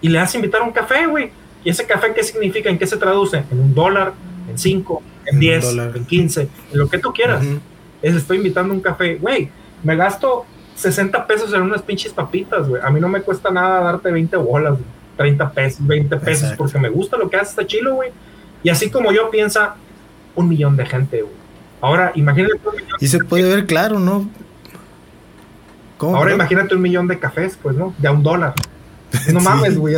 Y 0.00 0.08
le 0.08 0.18
das 0.18 0.34
invitar 0.34 0.60
a 0.62 0.64
un 0.64 0.72
café, 0.72 1.06
güey. 1.06 1.30
¿Y 1.64 1.70
ese 1.70 1.86
café 1.86 2.12
qué 2.14 2.22
significa? 2.22 2.70
¿En 2.70 2.78
qué 2.78 2.86
se 2.86 2.96
traduce? 2.96 3.44
En 3.50 3.60
un 3.60 3.74
dólar, 3.74 4.12
en 4.48 4.58
cinco, 4.58 5.02
en 5.26 5.38
diez, 5.38 5.64
en 5.74 6.04
quince, 6.06 6.48
en 6.72 6.78
lo 6.78 6.88
que 6.88 6.98
tú 6.98 7.12
quieras. 7.12 7.44
Es, 8.02 8.14
estoy 8.14 8.38
invitando 8.38 8.72
a 8.72 8.76
un 8.76 8.82
café. 8.82 9.16
Güey, 9.16 9.50
me 9.82 9.96
gasto 9.96 10.46
60 10.76 11.26
pesos 11.26 11.52
en 11.52 11.62
unas 11.62 11.82
pinches 11.82 12.12
papitas, 12.12 12.66
güey. 12.66 12.80
A 12.82 12.90
mí 12.90 13.00
no 13.00 13.08
me 13.08 13.20
cuesta 13.20 13.50
nada 13.50 13.80
darte 13.80 14.10
20 14.10 14.36
bolas, 14.38 14.78
30 15.16 15.50
pesos, 15.50 15.86
20 15.86 16.16
pesos, 16.16 16.52
porque 16.56 16.78
me 16.78 16.88
gusta 16.88 17.18
lo 17.18 17.28
que 17.28 17.36
hace, 17.36 17.50
está 17.50 17.66
chilo, 17.66 17.96
güey. 17.96 18.10
Y 18.62 18.70
así 18.70 18.90
como 18.90 19.12
yo 19.12 19.30
piensa 19.30 19.76
un 20.34 20.48
millón 20.48 20.76
de 20.76 20.86
gente, 20.86 21.22
güey. 21.22 21.34
Ahora, 21.82 22.12
imagínate. 22.14 22.54
Y 22.98 23.06
se 23.06 23.18
puede 23.24 23.48
ver 23.54 23.66
claro, 23.66 23.98
¿no? 23.98 24.28
Ahora 26.00 26.34
imagínate 26.34 26.74
un 26.74 26.82
millón 26.82 27.06
de 27.08 27.18
cafés, 27.18 27.58
pues, 27.60 27.76
¿no? 27.76 27.94
De 27.98 28.08
a 28.08 28.12
un 28.12 28.22
dólar. 28.22 28.54
No 29.32 29.40
mames, 29.40 29.76
güey. 29.76 29.96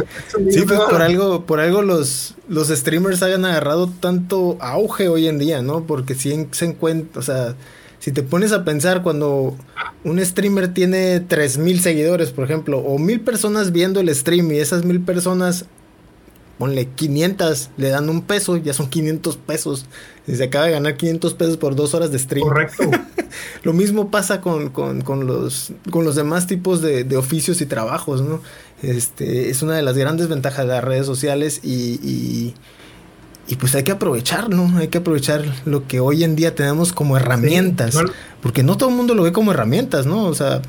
Sí, 0.50 0.62
pues 0.66 0.80
por 0.80 1.02
algo, 1.02 1.44
por 1.44 1.60
algo 1.60 1.82
los, 1.82 2.34
los 2.48 2.68
streamers 2.68 3.22
hayan 3.22 3.44
agarrado 3.44 3.86
tanto 3.88 4.56
auge 4.58 5.08
hoy 5.08 5.28
en 5.28 5.38
día, 5.38 5.60
¿no? 5.60 5.84
Porque 5.84 6.14
si 6.14 6.48
se 6.52 6.64
encuentra, 6.64 7.20
o 7.20 7.22
sea, 7.22 7.54
si 7.98 8.10
te 8.10 8.22
pones 8.22 8.52
a 8.52 8.64
pensar 8.64 9.02
cuando 9.02 9.54
un 10.02 10.24
streamer 10.24 10.74
tiene 10.74 11.20
3000 11.20 11.80
seguidores, 11.80 12.30
por 12.30 12.44
ejemplo, 12.44 12.78
o 12.78 12.98
mil 12.98 13.20
personas 13.20 13.70
viendo 13.70 14.00
el 14.00 14.12
stream 14.14 14.50
y 14.52 14.58
esas 14.58 14.84
mil 14.84 15.00
personas 15.00 15.66
ponle 16.58 16.86
500, 16.86 17.70
le 17.76 17.88
dan 17.88 18.08
un 18.08 18.22
peso, 18.22 18.56
ya 18.56 18.72
son 18.72 18.88
500 18.88 19.36
pesos. 19.36 19.86
Y 20.26 20.36
se 20.36 20.44
acaba 20.44 20.66
de 20.66 20.72
ganar 20.72 20.96
500 20.96 21.34
pesos 21.34 21.56
por 21.56 21.74
dos 21.74 21.94
horas 21.94 22.12
de 22.12 22.18
stream. 22.18 22.46
Correcto. 22.46 22.84
Lo 23.62 23.72
mismo 23.72 24.10
pasa 24.10 24.40
con, 24.40 24.72
los, 25.26 25.72
con 25.90 26.04
los 26.04 26.14
demás 26.14 26.46
tipos 26.46 26.80
de, 26.80 27.16
oficios 27.16 27.60
y 27.60 27.66
trabajos, 27.66 28.22
¿no? 28.22 28.40
Este, 28.82 29.50
es 29.50 29.62
una 29.62 29.74
de 29.74 29.82
las 29.82 29.96
grandes 29.96 30.28
ventajas 30.28 30.66
de 30.66 30.72
las 30.72 30.84
redes 30.84 31.06
sociales 31.06 31.60
y, 31.62 32.54
y, 33.48 33.56
pues 33.56 33.74
hay 33.74 33.82
que 33.82 33.92
aprovechar, 33.92 34.48
¿no? 34.48 34.78
Hay 34.78 34.88
que 34.88 34.98
aprovechar 34.98 35.44
lo 35.66 35.86
que 35.86 36.00
hoy 36.00 36.24
en 36.24 36.36
día 36.36 36.54
tenemos 36.54 36.92
como 36.92 37.16
herramientas. 37.16 37.96
porque 38.40 38.62
no 38.62 38.76
todo 38.76 38.88
el 38.88 38.96
mundo 38.96 39.14
lo 39.14 39.22
ve 39.22 39.32
como 39.32 39.52
herramientas, 39.52 40.06
¿no? 40.06 40.24
O 40.24 40.34
sea, 40.34 40.62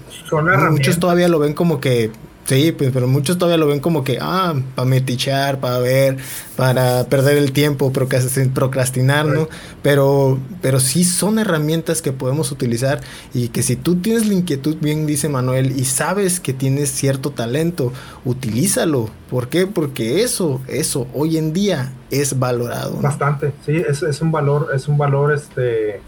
muchos 0.72 1.00
todavía 1.00 1.28
lo 1.28 1.40
ven 1.40 1.54
como 1.54 1.80
que 1.80 2.12
Sí, 2.46 2.74
pues, 2.74 2.92
pero 2.92 3.08
muchos 3.08 3.38
todavía 3.38 3.58
lo 3.58 3.68
ven 3.68 3.80
como 3.80 4.04
que, 4.04 4.18
ah, 4.22 4.54
para 4.76 4.86
metichar, 4.88 5.60
para 5.60 5.80
ver, 5.80 6.18
para 6.58 7.06
perder 7.06 7.38
el 7.38 7.54
tiempo, 7.54 7.94
procrastinar, 7.94 9.26
¿no? 9.26 9.48
Pero, 9.82 10.40
pero 10.62 10.82
sí 10.82 11.06
son 11.06 11.40
herramientas 11.40 12.02
que 12.02 12.12
podemos 12.12 12.52
utilizar 12.52 13.00
y 13.34 13.48
que 13.48 13.64
si 13.64 13.78
tú 13.78 13.96
tienes 13.96 14.28
la 14.28 14.34
inquietud, 14.34 14.76
bien 14.82 15.06
dice 15.06 15.30
Manuel, 15.30 15.80
y 15.80 15.86
sabes 15.86 16.42
que 16.42 16.52
tienes 16.54 16.92
cierto 16.92 17.32
talento, 17.32 17.94
utilízalo. 18.26 19.10
¿Por 19.30 19.48
qué? 19.48 19.66
Porque 19.66 20.22
eso, 20.22 20.62
eso 20.68 21.08
hoy 21.14 21.38
en 21.38 21.54
día 21.54 21.94
es 22.12 22.38
valorado. 22.40 22.98
Bastante, 23.02 23.54
sí, 23.66 23.78
es, 23.78 24.04
es, 24.04 24.22
un 24.22 24.34
valor, 24.34 24.70
es 24.76 24.90
un 24.90 24.98
valor 24.98 25.34
este 25.34 26.02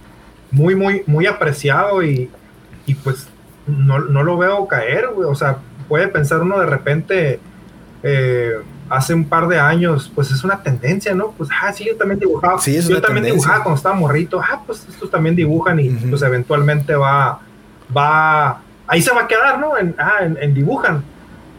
muy, 0.52 0.76
muy, 0.76 1.04
muy 1.08 1.28
apreciado 1.28 2.04
y, 2.04 2.30
y 2.86 2.96
pues 2.96 3.28
no, 3.68 4.00
no 4.00 4.22
lo 4.22 4.38
veo 4.38 4.68
caer, 4.68 5.10
güey. 5.14 5.28
O 5.30 5.36
sea, 5.36 5.60
puede 5.88 6.08
pensar 6.08 6.42
uno 6.42 6.60
de 6.60 6.66
repente, 6.66 7.40
eh, 8.04 8.54
hace 8.90 9.14
un 9.14 9.26
par 9.26 9.48
de 9.48 9.60
años, 9.60 10.12
pues 10.14 10.32
es 10.32 10.44
una 10.44 10.62
tendencia, 10.62 11.14
¿no? 11.16 11.32
Pues, 11.32 11.50
ah, 11.62 11.72
sí, 11.74 11.86
yo 11.86 11.96
también 11.96 12.20
dibujaba. 12.20 12.60
Sí, 12.60 12.80
yo 12.82 13.02
también 13.02 13.26
dibujaba 13.26 13.64
cuando 13.64 13.78
estaba 13.78 13.96
morrito. 13.96 14.42
Ah, 14.42 14.62
pues 14.66 14.86
estos 14.90 15.10
también 15.10 15.36
dibujan 15.36 15.80
y 15.80 15.90
pues 15.90 16.22
eventualmente 16.22 16.96
va, 16.96 17.40
va 17.96 18.62
ahí 18.88 19.02
se 19.02 19.14
va 19.14 19.22
a 19.22 19.28
quedar, 19.28 19.60
¿no? 19.60 19.78
En, 19.78 19.96
ah, 19.98 20.20
en, 20.24 20.54
dibujan. 20.54 21.04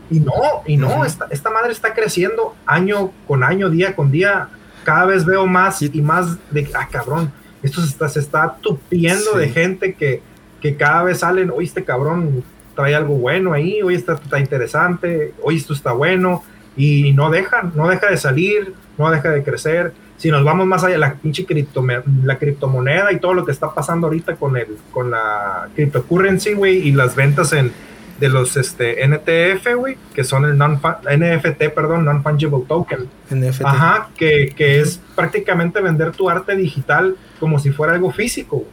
Y 0.08 0.20
no, 0.20 0.32
y 0.66 0.76
no, 0.76 1.04
esta, 1.04 1.26
esta, 1.30 1.50
madre 1.50 1.72
está 1.72 1.92
creciendo 1.92 2.54
año 2.64 3.10
con 3.26 3.42
año, 3.42 3.70
día 3.70 3.96
con 3.96 4.10
día. 4.10 4.48
Cada 4.84 5.06
vez 5.06 5.24
veo 5.24 5.46
más 5.46 5.82
y 5.82 6.00
más 6.00 6.38
de, 6.52 6.70
ah, 6.74 6.88
cabrón, 6.90 7.32
esto 7.62 7.80
se 7.80 7.88
está, 7.88 8.08
se 8.08 8.20
está 8.20 8.56
tupiendo 8.60 9.32
de 9.32 9.48
gente 9.48 9.94
que, 9.94 10.22
que 10.60 10.76
cada 10.76 11.02
vez 11.02 11.20
salen, 11.20 11.50
oye, 11.50 11.66
este 11.66 11.82
cabrón 11.82 12.44
trae 12.76 12.94
algo 12.94 13.16
bueno 13.16 13.52
ahí, 13.52 13.82
oye, 13.82 13.96
está, 13.96 14.12
está 14.14 14.38
interesante, 14.38 15.34
oye, 15.42 15.56
esto 15.56 15.72
está 15.72 15.92
bueno, 15.92 16.44
y 16.76 17.12
no 17.12 17.30
dejan, 17.30 17.72
no 17.74 17.88
deja 17.88 18.08
de 18.10 18.16
salir, 18.16 18.74
no 18.98 19.10
deja 19.10 19.30
de 19.30 19.42
crecer. 19.42 19.92
Si 20.18 20.30
nos 20.30 20.44
vamos 20.44 20.66
más 20.66 20.84
allá, 20.84 20.98
la 20.98 21.14
pinche 21.14 21.44
cripto, 21.44 21.84
la 22.22 22.38
criptomoneda 22.38 23.12
y 23.12 23.18
todo 23.18 23.34
lo 23.34 23.44
que 23.44 23.52
está 23.52 23.74
pasando 23.74 24.06
ahorita 24.06 24.36
con 24.36 24.56
el, 24.56 24.68
con 24.90 25.10
la 25.10 25.68
cryptocurrency, 25.74 26.54
güey, 26.54 26.88
y 26.88 26.92
las 26.92 27.16
ventas 27.16 27.52
en, 27.52 27.72
de 28.18 28.28
los 28.28 28.56
este, 28.56 29.06
NTF, 29.06 29.74
güey, 29.76 29.96
que 30.14 30.24
son 30.24 30.44
el 30.46 30.56
non 30.56 30.80
NFT, 30.80 31.74
perdón, 31.74 32.04
non-fungible 32.04 32.64
token. 32.66 33.08
NFT. 33.30 33.64
Ajá, 33.64 34.08
que, 34.16 34.54
que, 34.56 34.80
es 34.80 35.00
prácticamente 35.14 35.80
vender 35.80 36.12
tu 36.12 36.30
arte 36.30 36.56
digital 36.56 37.16
como 37.38 37.58
si 37.58 37.70
fuera 37.70 37.94
algo 37.94 38.10
físico. 38.10 38.64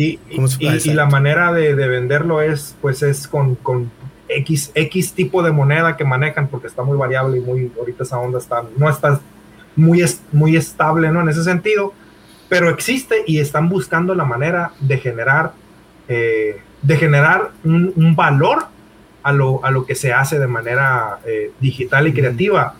Y, 0.00 0.18
y, 0.30 0.94
la 0.94 1.04
manera 1.04 1.52
de, 1.52 1.74
de, 1.74 1.88
venderlo 1.88 2.40
es, 2.40 2.74
pues, 2.80 3.02
es 3.02 3.28
con, 3.28 3.54
con 3.56 3.90
X, 4.28 4.72
X 4.74 5.12
tipo 5.12 5.42
de 5.42 5.52
moneda 5.52 5.96
que 5.96 6.04
manejan, 6.04 6.48
porque 6.48 6.68
está 6.68 6.82
muy 6.82 6.96
variable 6.96 7.38
y 7.38 7.40
muy, 7.42 7.72
ahorita 7.78 8.04
esa 8.04 8.18
onda 8.18 8.38
está, 8.38 8.64
no 8.78 8.88
está 8.88 9.20
muy, 9.76 10.02
muy 10.32 10.56
estable, 10.56 11.10
¿no? 11.10 11.20
En 11.20 11.28
ese 11.28 11.44
sentido, 11.44 11.92
pero 12.48 12.70
existe 12.70 13.24
y 13.26 13.40
están 13.40 13.68
buscando 13.68 14.14
la 14.14 14.24
manera 14.24 14.72
de 14.80 14.96
generar, 14.96 15.52
eh, 16.08 16.60
de 16.80 16.96
generar 16.96 17.50
un, 17.62 18.14
valor 18.16 18.68
a 19.22 19.32
lo, 19.32 19.62
a 19.64 19.70
lo, 19.70 19.84
que 19.84 19.94
se 19.94 20.14
hace 20.14 20.38
de 20.38 20.46
manera 20.46 21.18
eh, 21.26 21.52
digital 21.60 22.08
y 22.08 22.14
creativa, 22.14 22.74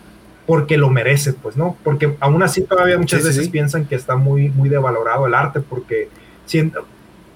porque 0.47 0.75
lo 0.75 0.89
merece, 0.89 1.33
pues, 1.33 1.55
¿no? 1.55 1.77
Porque 1.83 2.15
aún 2.19 2.41
así 2.41 2.63
todavía 2.63 2.97
muchas 2.97 3.23
veces 3.23 3.47
piensan 3.49 3.85
que 3.85 3.95
está 3.95 4.15
muy, 4.15 4.49
muy 4.49 4.69
devalorado 4.69 5.27
el 5.27 5.35
arte, 5.35 5.59
porque 5.59 6.09
siento, 6.45 6.85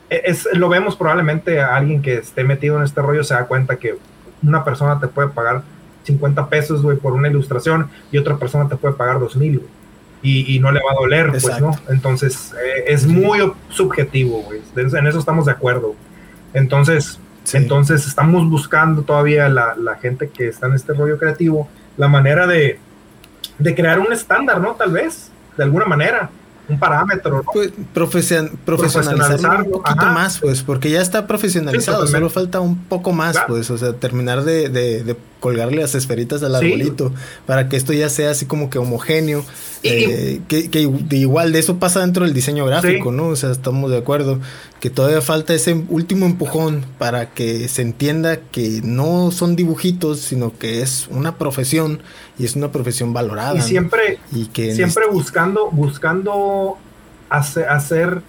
es, 0.10 0.48
lo 0.54 0.70
vemos 0.70 0.96
probablemente 0.96 1.60
a 1.60 1.76
alguien 1.76 2.02
que 2.02 2.16
esté 2.16 2.44
metido 2.44 2.78
en 2.78 2.84
este 2.84 3.02
rollo 3.02 3.24
se 3.24 3.34
da 3.34 3.46
cuenta 3.46 3.78
que 3.78 3.98
una 4.44 4.64
persona 4.64 5.00
te 5.00 5.08
puede 5.08 5.30
pagar 5.30 5.64
50 6.04 6.50
pesos, 6.50 6.82
güey, 6.82 6.98
por 6.98 7.14
una 7.14 7.28
ilustración 7.28 7.90
y 8.12 8.18
otra 8.18 8.38
persona 8.38 8.70
te 8.70 8.76
puede 8.76 8.94
pagar 8.94 9.20
2 9.20 9.36
mil, 9.38 9.62
y, 10.22 10.56
y, 10.56 10.60
no 10.60 10.72
le 10.72 10.80
va 10.80 10.92
a 10.92 10.96
doler, 10.96 11.30
pues, 11.30 11.62
¿no? 11.62 11.72
Entonces, 11.88 12.52
eh, 12.54 12.86
es 12.88 13.06
muy 13.06 13.54
subjetivo, 13.70 14.42
güey. 14.42 14.60
En 14.76 15.06
eso 15.06 15.20
estamos 15.20 15.46
de 15.46 15.52
acuerdo. 15.52 15.94
Entonces, 16.54 17.20
entonces 17.54 18.08
estamos 18.08 18.50
buscando 18.50 19.04
todavía 19.04 19.50
la, 19.50 19.76
la, 19.76 19.96
gente 19.96 20.30
que 20.30 20.48
está 20.48 20.66
en 20.66 20.74
este 20.74 20.94
rollo 20.94 21.20
creativo, 21.20 21.70
la 21.96 22.08
manera 22.08 22.48
de, 22.48 22.80
de 23.60 23.76
crear 23.76 24.00
un 24.00 24.12
estándar, 24.12 24.60
¿no? 24.60 24.72
Tal 24.72 24.92
vez, 24.92 25.30
de 25.58 25.64
alguna 25.64 25.86
manera 25.86 26.32
un 26.70 26.80
parámetro. 26.80 27.38
¿no? 27.38 27.52
Pues, 27.52 27.72
profesionalizar 27.94 29.64
un 29.64 29.72
poquito 29.72 30.06
más, 30.08 30.40
pues, 30.40 30.64
porque 30.64 30.90
ya 30.90 31.02
está 31.02 31.28
profesionalizado, 31.28 32.08
solo 32.08 32.30
falta 32.30 32.60
un 32.60 32.78
poco 32.86 33.12
más, 33.12 33.38
pues, 33.48 33.70
o 33.70 33.78
sea, 33.78 33.94
terminar 33.94 34.44
de, 34.44 34.70
de, 34.70 35.16
colgarle 35.46 35.80
las 35.80 35.94
esferitas 35.94 36.42
al 36.42 36.56
arbolito 36.56 37.14
para 37.46 37.70
que 37.70 37.78
esto 37.78 37.94
ya 37.94 38.10
sea 38.10 38.32
así 38.32 38.48
como 38.48 38.72
que 38.72 38.80
homogéneo, 38.80 39.46
eh, 39.84 40.42
que, 40.48 40.72
que, 40.72 40.80
igual 41.12 41.52
de 41.52 41.60
eso 41.60 41.78
pasa 41.78 42.00
dentro 42.00 42.26
del 42.26 42.34
diseño 42.34 42.66
gráfico, 42.66 43.12
¿no? 43.12 43.28
O 43.28 43.36
sea, 43.36 43.52
estamos 43.52 43.92
de 43.92 43.98
acuerdo 43.98 44.40
que 44.80 44.90
todavía 44.90 45.22
falta 45.22 45.54
ese 45.54 45.84
último 45.88 46.26
empujón 46.26 46.84
para 46.98 47.30
que 47.30 47.68
se 47.68 47.84
entienda 47.84 48.38
que 48.38 48.82
no 48.84 49.30
son 49.30 49.56
dibujitos, 49.56 50.20
sino 50.20 50.58
que 50.58 50.82
es 50.82 51.08
una 51.12 51.38
profesión 51.38 52.02
y 52.40 52.46
es 52.46 52.56
una 52.56 52.72
profesión 52.72 53.14
valorada. 53.14 53.60
Y 53.60 53.62
siempre, 53.62 54.18
y 54.32 54.48
que 54.48 54.74
siempre 54.74 55.04
este 55.04 55.16
buscando, 55.16 55.70
buscando 55.70 56.80
hacer, 57.30 57.70
hacer 57.70 58.24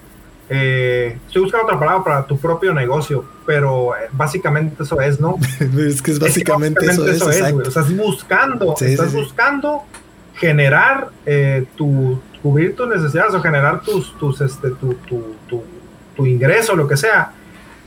eh, 0.49 1.19
estoy 1.27 1.43
buscando 1.43 1.67
otra 1.67 1.79
palabra 1.79 2.05
para 2.05 2.27
tu 2.27 2.39
propio 2.39 2.73
negocio, 2.73 3.25
pero 3.45 3.97
eh, 3.97 4.09
básicamente 4.13 4.83
eso 4.83 5.01
es, 5.01 5.21
¿no? 5.21 5.37
es 5.79 6.01
que 6.03 6.13
es 6.13 6.19
básicamente, 6.19 6.87
eso, 6.87 7.09
es, 7.09 7.21
O 7.21 7.33
sea, 7.33 7.49
estás 7.49 7.95
buscando, 7.97 8.75
estás 8.81 9.13
buscando 9.13 9.83
generar 10.35 11.11
eh, 11.25 11.65
tu, 11.77 12.21
cubrir 12.43 12.77
tus 12.77 12.89
necesidades 12.89 13.35
o 13.35 13.41
generar 13.41 13.81
tus, 13.83 14.17
tus 14.19 14.41
este, 14.41 14.71
tu, 14.71 14.95
tu, 14.95 15.35
tu, 15.49 15.65
tu 16.15 16.27
ingreso, 16.27 16.77
lo 16.77 16.87
que 16.87 16.97
sea, 16.97 17.33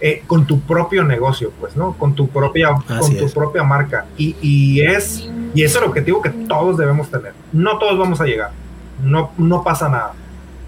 eh, 0.02 0.24
con 0.28 0.45
tu 0.45 0.62
propio 0.62 1.04
negocio, 1.04 1.52
pues, 1.60 1.76
¿no? 1.76 1.93
Con 1.93 2.13
tu 2.13 2.28
propia, 2.28 2.69
con 2.88 3.17
tu 3.17 3.30
propia 3.32 3.63
marca. 3.63 4.06
Y, 4.17 4.36
y, 4.41 4.82
es, 4.82 5.30
y 5.54 5.63
es 5.63 5.76
el 5.76 5.84
objetivo 5.84 6.22
que 6.22 6.30
todos 6.30 6.78
debemos 6.78 7.10
tener. 7.10 7.34
No 7.54 7.78
todos 7.78 7.98
vamos 7.98 8.19
a 8.19 8.26
llegar, 8.26 8.52
no, 9.04 9.32
no 9.38 9.63
pasa 9.63 9.88
nada, 9.89 10.13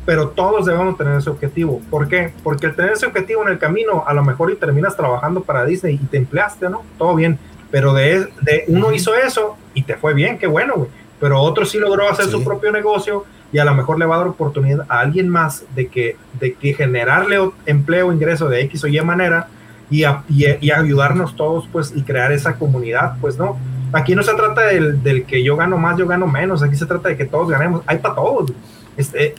pero 0.06 0.30
todos 0.30 0.66
debemos 0.66 0.98
tener 0.98 1.18
ese 1.18 1.30
objetivo. 1.30 1.82
¿Por 1.90 2.08
qué? 2.08 2.34
Porque 2.44 2.68
el 2.68 2.76
tener 2.76 2.94
ese 2.94 3.06
objetivo 3.06 3.44
en 3.44 3.50
el 3.50 3.60
camino, 3.60 4.04
a 4.06 4.14
lo 4.14 4.24
mejor 4.24 4.52
y 4.52 4.56
terminas 4.56 4.96
trabajando 4.96 5.42
para 5.42 5.66
Disney 5.66 5.96
y 5.96 6.06
te 6.06 6.18
empleaste, 6.18 6.70
¿no? 6.70 6.84
Todo 6.98 7.16
bien, 7.16 7.38
pero 7.70 7.94
de, 7.94 8.28
de 8.42 8.66
uno 8.68 8.92
hizo 8.92 9.14
eso 9.16 9.58
y 9.74 9.84
te 9.84 9.96
fue 9.96 10.14
bien, 10.14 10.38
qué 10.38 10.48
bueno, 10.48 10.74
güey. 10.76 10.90
Pero 11.20 11.40
otro 11.40 11.66
sí 11.66 11.78
logró 11.78 12.10
hacer 12.10 12.26
su 12.26 12.44
propio 12.44 12.72
negocio 12.72 13.26
y 13.52 13.60
a 13.60 13.66
lo 13.66 13.76
mejor 13.76 14.00
le 14.00 14.06
va 14.06 14.16
a 14.16 14.18
dar 14.20 14.28
oportunidad 14.28 14.86
a 14.90 15.02
alguien 15.02 15.30
más 15.30 15.66
de 15.76 15.88
que, 15.88 16.16
de 16.40 16.54
que 16.54 16.74
generarle 16.74 17.38
empleo, 17.66 18.12
ingreso 18.12 18.50
de 18.50 18.62
X 18.62 18.84
o 18.84 18.88
Y 18.88 19.00
manera 19.02 19.48
y, 19.92 20.04
y, 20.30 20.72
ayudarnos 20.72 21.36
todos, 21.36 21.68
pues, 21.72 21.94
y 21.96 22.02
crear 22.04 22.32
esa 22.32 22.56
comunidad, 22.56 23.18
pues, 23.20 23.38
¿no? 23.38 23.58
Aquí 23.92 24.16
no 24.16 24.24
se 24.24 24.34
trata 24.34 24.62
del, 24.62 25.04
del, 25.04 25.26
que 25.26 25.44
yo 25.44 25.58
gano 25.58 25.78
más, 25.78 25.98
yo 25.98 26.08
gano 26.08 26.28
menos, 26.28 26.64
aquí 26.64 26.78
se 26.78 26.86
trata 26.86 27.10
de 27.10 27.18
que 27.18 27.26
todos 27.26 27.50
ganemos, 27.50 27.84
hay 27.86 27.98
para 27.98 28.16
todos, 28.16 28.54
este, 28.96 29.36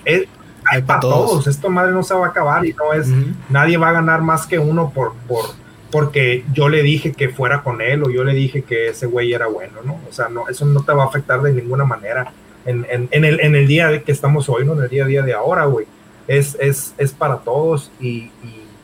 hay, 0.71 0.83
para 0.83 1.01
todos. 1.01 1.47
esto 1.47 1.69
madre 1.71 1.93
no 1.93 2.03
se 2.03 2.15
va 2.15 2.27
a 2.27 2.29
acabar 2.31 2.65
y 2.65 2.73
no 2.73 2.93
es, 2.93 3.09
nadie 3.49 3.77
va 3.77 3.89
a 3.91 3.93
ganar 3.93 4.23
más 4.23 4.47
que 4.47 4.59
uno 4.59 4.91
por, 4.91 5.15
por, 5.29 5.45
porque 5.91 6.45
yo 6.53 6.69
le 6.69 6.83
dije 6.83 7.13
que 7.13 7.29
fuera 7.29 7.63
con 7.63 7.81
él 7.81 8.03
o 8.03 8.11
yo 8.11 8.25
le 8.25 8.33
dije 8.35 8.63
que 8.63 8.89
ese 8.89 9.07
güey 9.07 9.33
era 9.33 9.47
bueno, 9.47 9.81
¿no? 9.85 10.01
O 10.09 10.13
sea, 10.13 10.29
no, 10.29 10.49
eso 10.49 10.65
no 10.65 10.83
te 10.83 10.93
va 10.93 11.05
a 11.05 11.07
afectar 11.07 11.43
de 11.43 11.53
ninguna 11.53 11.85
manera 11.85 12.33
en, 12.65 12.87
en, 12.91 13.09
en, 13.11 13.25
el, 13.25 13.41
en 13.41 13.55
el 13.55 13.67
día 13.67 14.03
que 14.03 14.13
estamos 14.13 14.49
hoy, 14.49 14.65
¿no? 14.65 14.75
En 14.75 14.83
el 14.83 14.89
día 14.89 15.05
a 15.05 15.07
día 15.07 15.23
de 15.23 15.35
ahora, 15.35 15.65
güey. 15.65 15.87
Es, 16.29 16.57
es, 16.61 16.95
es 16.99 17.13
para 17.13 17.39
todos 17.39 17.91
y, 18.01 18.31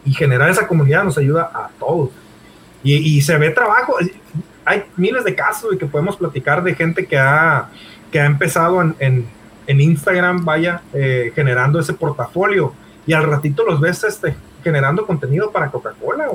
y, 0.04 0.12
generar 0.14 0.48
esa 0.48 0.66
comunidad 0.66 1.04
nos 1.04 1.18
ayuda 1.18 1.50
a 1.54 1.68
todos. 1.78 2.10
Y, 2.82 2.94
y 2.94 3.20
se 3.20 3.36
ve 3.36 3.50
trabajo. 3.50 3.96
Hay 4.64 4.84
miles 4.96 5.22
de 5.24 5.34
casos 5.34 5.74
y 5.74 5.78
que 5.78 5.86
podemos 5.86 6.16
platicar 6.16 6.62
de 6.62 6.74
gente 6.74 7.06
que 7.06 7.18
ha, 7.18 7.68
que 8.10 8.18
ha 8.18 8.24
empezado 8.24 8.80
en, 8.80 8.96
en 8.98 9.26
Instagram, 9.80 10.44
vaya, 10.44 10.82
eh, 10.92 11.32
generando 11.34 11.78
ese 11.78 11.92
portafolio. 11.92 12.72
Y 13.06 13.12
al 13.12 13.24
ratito 13.24 13.64
los 13.64 13.80
ves 13.80 14.04
este, 14.04 14.34
generando 14.62 15.06
contenido 15.06 15.50
para 15.50 15.70
Coca-Cola 15.70 16.28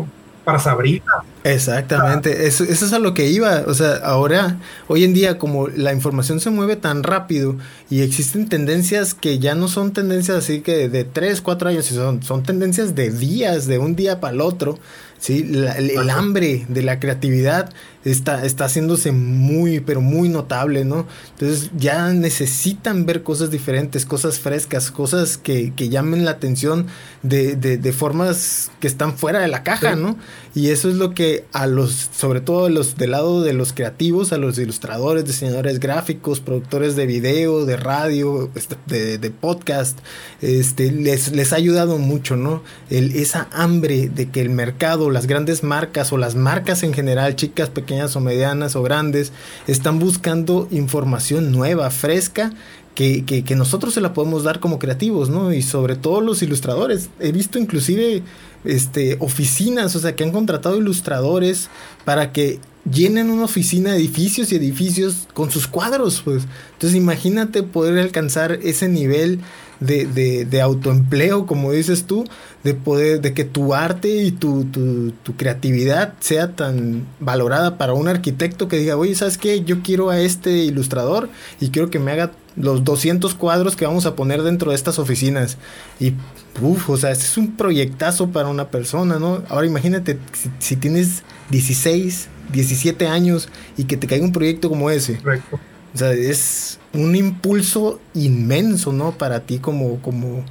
para 0.44 0.60
Sabrina. 0.60 1.06
Exactamente, 1.44 2.48
eso, 2.48 2.64
eso, 2.64 2.86
es 2.86 2.94
a 2.94 3.00
lo 3.00 3.14
que 3.14 3.28
iba. 3.28 3.64
O 3.68 3.74
sea, 3.74 3.96
ahora, 3.98 4.58
hoy 4.88 5.04
en 5.04 5.14
día, 5.14 5.38
como 5.38 5.68
la 5.68 5.94
información 5.94 6.40
se 6.40 6.50
mueve 6.50 6.76
tan 6.76 7.04
rápido 7.04 7.56
y 7.90 8.02
existen 8.02 8.48
tendencias 8.48 9.14
que 9.14 9.40
ya 9.40 9.56
no 9.56 9.68
son 9.68 9.94
tendencias 9.94 10.38
así 10.38 10.62
que 10.62 10.90
de 10.90 11.04
3, 11.04 11.42
4 11.42 11.70
años, 11.70 11.86
son, 11.86 12.24
son 12.24 12.44
tendencias 12.44 12.96
de 12.96 13.10
días, 13.10 13.68
de 13.68 13.78
un 13.78 13.96
día 13.96 14.20
para 14.20 14.34
el 14.34 14.42
otro. 14.42 14.80
¿Sí? 15.24 15.50
el, 15.54 16.10
hambre 16.10 16.66
de 16.68 16.84
la 16.84 17.00
creatividad 17.00 17.72
está, 18.04 18.46
está 18.46 18.66
haciéndose 18.66 19.14
muy, 19.14 19.80
pero 19.80 20.02
muy 20.02 20.28
notable, 20.28 20.84
¿no? 20.84 21.08
Entonces 21.32 21.72
ya 21.78 22.12
necesitan 22.12 23.06
ver 23.06 23.24
cosas 23.24 23.50
diferentes, 23.50 24.06
cosas 24.06 24.40
frescas, 24.40 24.92
cosas 24.92 25.38
que, 25.38 25.72
que 25.74 25.88
llamen 25.88 26.26
la 26.26 26.32
atención 26.32 26.88
de, 27.22 27.56
de, 27.56 27.78
de, 27.78 27.94
formas 27.94 28.70
que 28.82 28.88
están 28.88 29.18
fuera 29.18 29.40
de 29.40 29.48
la 29.48 29.64
caja, 29.64 29.96
¿no? 29.96 30.18
Y 30.56 30.72
eso 30.72 30.90
es 30.90 30.96
lo 30.96 31.14
que 31.14 31.46
a 31.54 31.68
los, 31.68 32.10
sobre 32.16 32.42
todo 32.42 32.68
los 32.68 32.98
del 32.98 33.12
lado 33.12 33.42
de 33.42 33.54
los 33.54 33.72
creativos, 33.72 34.34
a 34.34 34.38
los 34.38 34.58
ilustradores, 34.58 35.24
diseñadores 35.24 35.80
gráficos, 35.80 36.42
productores 36.42 36.98
de 36.98 37.06
video, 37.06 37.66
de 37.66 37.78
radio, 37.78 38.52
este, 38.56 38.76
de, 38.88 39.18
de 39.18 39.32
podcast, 39.32 39.98
este, 40.42 40.92
les, 40.92 41.32
les 41.32 41.54
ha 41.54 41.56
ayudado 41.56 41.98
mucho, 41.98 42.36
¿no? 42.36 42.62
El, 42.90 43.16
esa 43.16 43.48
hambre 43.54 44.10
de 44.10 44.30
que 44.30 44.42
el 44.42 44.50
mercado, 44.50 45.13
las 45.14 45.28
grandes 45.28 45.64
marcas 45.64 46.12
o 46.12 46.18
las 46.18 46.36
marcas 46.36 46.84
en 46.84 46.94
general, 46.94 47.36
chicas, 47.36 47.70
pequeñas 47.70 48.16
o 48.16 48.20
medianas 48.20 48.76
o 48.76 48.84
grandes, 48.84 49.32
están 49.68 50.00
buscando 50.00 50.68
información 50.72 51.52
nueva, 51.52 51.90
fresca, 51.92 52.52
que, 52.96 53.24
que, 53.26 53.56
nosotros 53.56 53.94
se 53.94 54.02
la 54.02 54.14
podemos 54.14 54.44
dar 54.44 54.60
como 54.60 54.78
creativos, 54.78 55.30
¿no? 55.30 55.52
Y 55.52 55.64
sobre 55.64 55.96
todo 55.96 56.22
los 56.22 56.44
ilustradores. 56.44 57.10
He 57.20 57.32
visto 57.32 57.58
inclusive 57.58 58.22
este, 58.66 59.18
oficinas, 59.20 59.96
o 59.96 60.00
sea, 60.00 60.16
que 60.16 60.24
han 60.24 60.32
contratado 60.32 60.78
ilustradores 60.78 61.70
para 62.06 62.32
que 62.32 62.60
llenen 62.90 63.30
una 63.30 63.46
oficina 63.46 63.92
de 63.92 63.98
edificios 63.98 64.52
y 64.52 64.58
edificios 64.58 65.28
con 65.34 65.50
sus 65.50 65.68
cuadros, 65.68 66.22
pues. 66.24 66.44
Entonces 66.74 66.96
imagínate 66.96 67.64
poder 67.64 67.98
alcanzar 68.00 68.60
ese 68.64 68.88
nivel 68.90 69.40
de, 69.80 70.06
de, 70.06 70.46
de, 70.46 70.62
autoempleo, 70.62 71.46
como 71.46 71.72
dices 71.72 72.06
tú, 72.06 72.26
de 72.64 72.74
poder, 72.74 73.22
de 73.22 73.34
que 73.34 73.44
tu 73.44 73.74
arte 73.74 74.24
y 74.24 74.32
tu, 74.32 74.66
tu, 74.66 75.36
creatividad 75.36 76.14
sea 76.20 76.56
tan 76.56 77.06
valorada 77.20 77.78
para 77.78 77.94
un 77.94 78.08
arquitecto 78.08 78.68
que 78.68 78.78
diga, 78.78 78.96
oye, 78.98 79.16
¿sabes 79.16 79.38
qué? 79.38 79.64
Yo 79.64 79.82
quiero 79.82 80.10
a 80.10 80.20
este 80.20 80.52
ilustrador 80.52 81.30
y 81.60 81.70
quiero 81.70 81.90
que 81.90 82.00
me 82.00 82.12
haga 82.12 82.32
los 82.56 82.84
200 82.84 83.34
cuadros 83.36 83.76
que 83.76 83.86
vamos 83.86 84.06
a 84.06 84.16
poner 84.16 84.44
dentro 84.44 84.72
de 84.72 84.76
estas 84.76 85.00
oficinas. 85.00 85.58
Y, 86.00 86.14
uff, 86.62 86.90
o 86.90 86.98
sea, 86.98 87.12
este 87.12 87.26
es 87.26 87.38
un 87.38 87.56
proyectazo 87.56 88.30
para 88.30 88.50
una 88.50 88.70
persona, 88.70 89.20
¿no? 89.20 89.44
Ahora 89.50 89.66
imagínate 89.68 90.20
si, 90.34 90.50
si 90.60 90.76
tienes 90.76 91.24
16, 91.50 92.30
17 92.52 93.08
años 93.08 93.50
y 93.78 93.86
que 93.86 93.98
te 93.98 94.08
caiga 94.08 94.24
un 94.24 94.32
proyecto 94.32 94.70
como 94.70 94.90
ese. 94.90 95.18
Correcto. 95.18 95.60
O 95.94 95.98
sea, 95.98 96.12
es 96.12 96.80
un 96.94 97.16
impulso 97.16 98.00
inmenso, 98.14 98.92
¿no? 98.92 99.12
Para 99.12 99.42
ti 99.42 99.60
como, 99.60 100.02
como, 100.02 100.44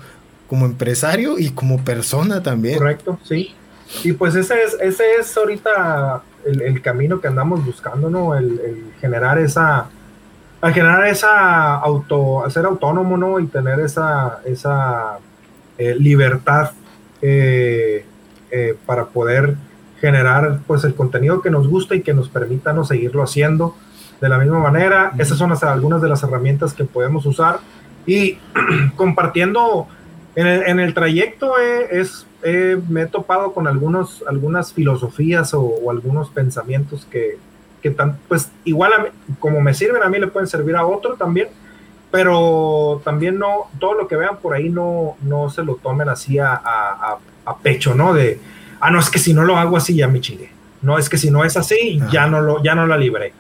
como 0.49 0.67
empresario 0.67 1.39
y 1.39 1.51
como 1.51 1.85
persona 1.85 2.43
también. 2.43 2.79
Correcto, 2.79 3.19
sí. 3.25 3.55
Y 4.05 4.13
pues 4.13 4.35
ese 4.35 4.63
es, 4.63 4.77
ese 4.81 5.17
es 5.19 5.37
ahorita 5.37 6.23
el, 6.47 6.63
el 6.63 6.83
camino 6.83 7.21
que 7.21 7.29
andamos 7.29 7.65
buscando, 7.65 8.09
¿no? 8.09 8.35
El, 8.37 8.93
generar 9.01 9.39
esa, 9.39 9.87
al 10.61 10.73
generar 10.73 11.07
esa 11.07 11.75
auto, 11.77 12.45
ser 12.49 12.65
autónomo, 12.65 13.17
¿no? 13.17 13.41
Y 13.41 13.47
tener 13.47 13.81
esa, 13.81 14.41
esa 14.45 15.19
eh, 15.79 15.97
libertad 15.99 16.71
eh, 17.21 18.05
eh, 18.51 18.77
para 18.87 19.07
poder 19.07 19.57
generar 20.01 20.61
pues 20.67 20.85
el 20.85 20.95
contenido 20.95 21.43
que 21.43 21.51
nos 21.51 21.69
gusta 21.69 21.95
y 21.95 22.03
que 22.03 22.15
nos 22.15 22.29
permita 22.29 22.73
no 22.73 22.85
seguirlo 22.85 23.23
haciendo 23.23 23.77
de 24.23 24.29
la 24.29 24.39
misma 24.39 24.61
manera. 24.61 25.13
Esas 25.19 25.37
son 25.37 25.51
las, 25.51 25.63
algunas 25.65 26.01
de 26.01 26.09
las 26.09 26.23
herramientas 26.23 26.73
que 26.73 26.85
podemos 26.85 27.27
usar 27.27 27.59
y 28.07 28.39
compartiendo 28.97 29.89
en 30.37 30.47
el, 30.47 30.63
en 30.63 30.81
el 30.81 30.95
trayecto 30.95 31.59
eh, 31.59 31.89
es, 31.91 32.27
eh, 32.43 32.81
me 32.89 33.03
he 33.03 33.07
topado 33.07 33.53
con 33.53 33.67
algunos, 33.67 34.25
algunas 34.27 34.73
filosofías 34.73 35.53
o, 35.53 35.61
o 35.61 35.91
algunos 35.91 36.31
pensamientos 36.31 37.07
que, 37.11 37.37
que 37.83 37.91
tan, 37.91 38.17
pues 38.29 38.51
igual 38.65 38.93
a 38.93 38.99
mí, 39.01 39.09
como 39.41 39.61
me 39.61 39.75
sirven 39.75 40.03
a 40.03 40.09
mí 40.09 40.19
le 40.19 40.29
pueden 40.29 40.47
servir 40.47 40.77
a 40.77 40.87
otro 40.87 41.15
también, 41.15 41.49
pero 42.13 43.03
también 43.05 43.39
no, 43.39 43.69
todo 43.81 43.95
lo 43.95 44.07
que 44.07 44.17
vean 44.17 44.37
por 44.39 44.55
ahí 44.55 44.71
no, 44.71 45.17
no 45.23 45.51
se 45.51 45.65
lo 45.65 45.75
tomen 45.75 46.09
así 46.09 46.39
a, 46.39 46.55
a, 46.55 47.19
a 47.45 47.57
pecho, 47.59 47.95
¿no? 47.95 48.15
De, 48.15 48.39
ah, 48.81 48.91
no, 48.91 49.01
es 49.01 49.11
que 49.11 49.19
si 49.19 49.35
no 49.35 49.43
lo 49.43 49.57
hago 49.57 49.77
así 49.77 49.97
ya 49.97 50.07
me 50.07 50.21
chingué. 50.21 50.51
No, 50.81 50.99
es 50.99 51.09
que 51.09 51.17
si 51.17 51.31
no 51.31 51.45
es 51.45 51.57
así, 51.57 51.99
Ajá. 52.01 52.11
ya 52.13 52.27
no, 52.27 52.41
lo, 52.41 52.63
ya 52.63 52.75
no 52.75 52.87
la 52.87 52.97
libré. 52.97 53.33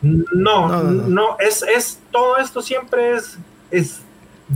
No, 0.00 0.68
no, 0.68 0.82
no, 0.82 1.08
no, 1.08 1.36
es, 1.40 1.62
es, 1.62 1.98
todo 2.12 2.36
esto 2.36 2.62
siempre 2.62 3.16
es, 3.16 3.36
es 3.70 4.00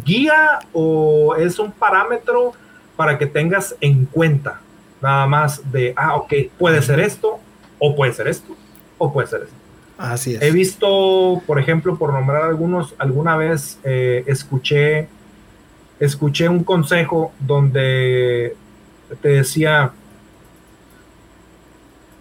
guía 0.05 0.61
o 0.72 1.34
es 1.34 1.59
un 1.59 1.72
parámetro 1.72 2.53
para 2.97 3.18
que 3.18 3.26
tengas 3.26 3.74
en 3.80 4.07
cuenta 4.07 4.61
nada 5.01 5.26
más 5.26 5.72
de, 5.72 5.93
ah, 5.97 6.14
ok, 6.14 6.32
puede 6.59 6.80
ser 6.80 7.01
esto, 7.01 7.40
o 7.78 7.97
puede 7.97 8.12
ser 8.12 8.28
esto, 8.28 8.57
o 8.99 9.12
puede 9.12 9.26
ser 9.26 9.43
esto. 9.43 9.55
Así 9.99 10.34
es. 10.36 10.43
He 10.43 10.53
visto, 10.53 11.43
por 11.47 11.59
ejemplo, 11.59 11.97
por 11.97 12.12
nombrar 12.12 12.45
algunos, 12.45 12.95
alguna 12.99 13.36
vez 13.36 13.78
eh, 13.82 14.22
escuché, 14.26 15.09
escuché 15.99 16.49
un 16.49 16.62
consejo 16.62 17.32
donde 17.40 18.57
te 19.20 19.28
decía, 19.28 19.93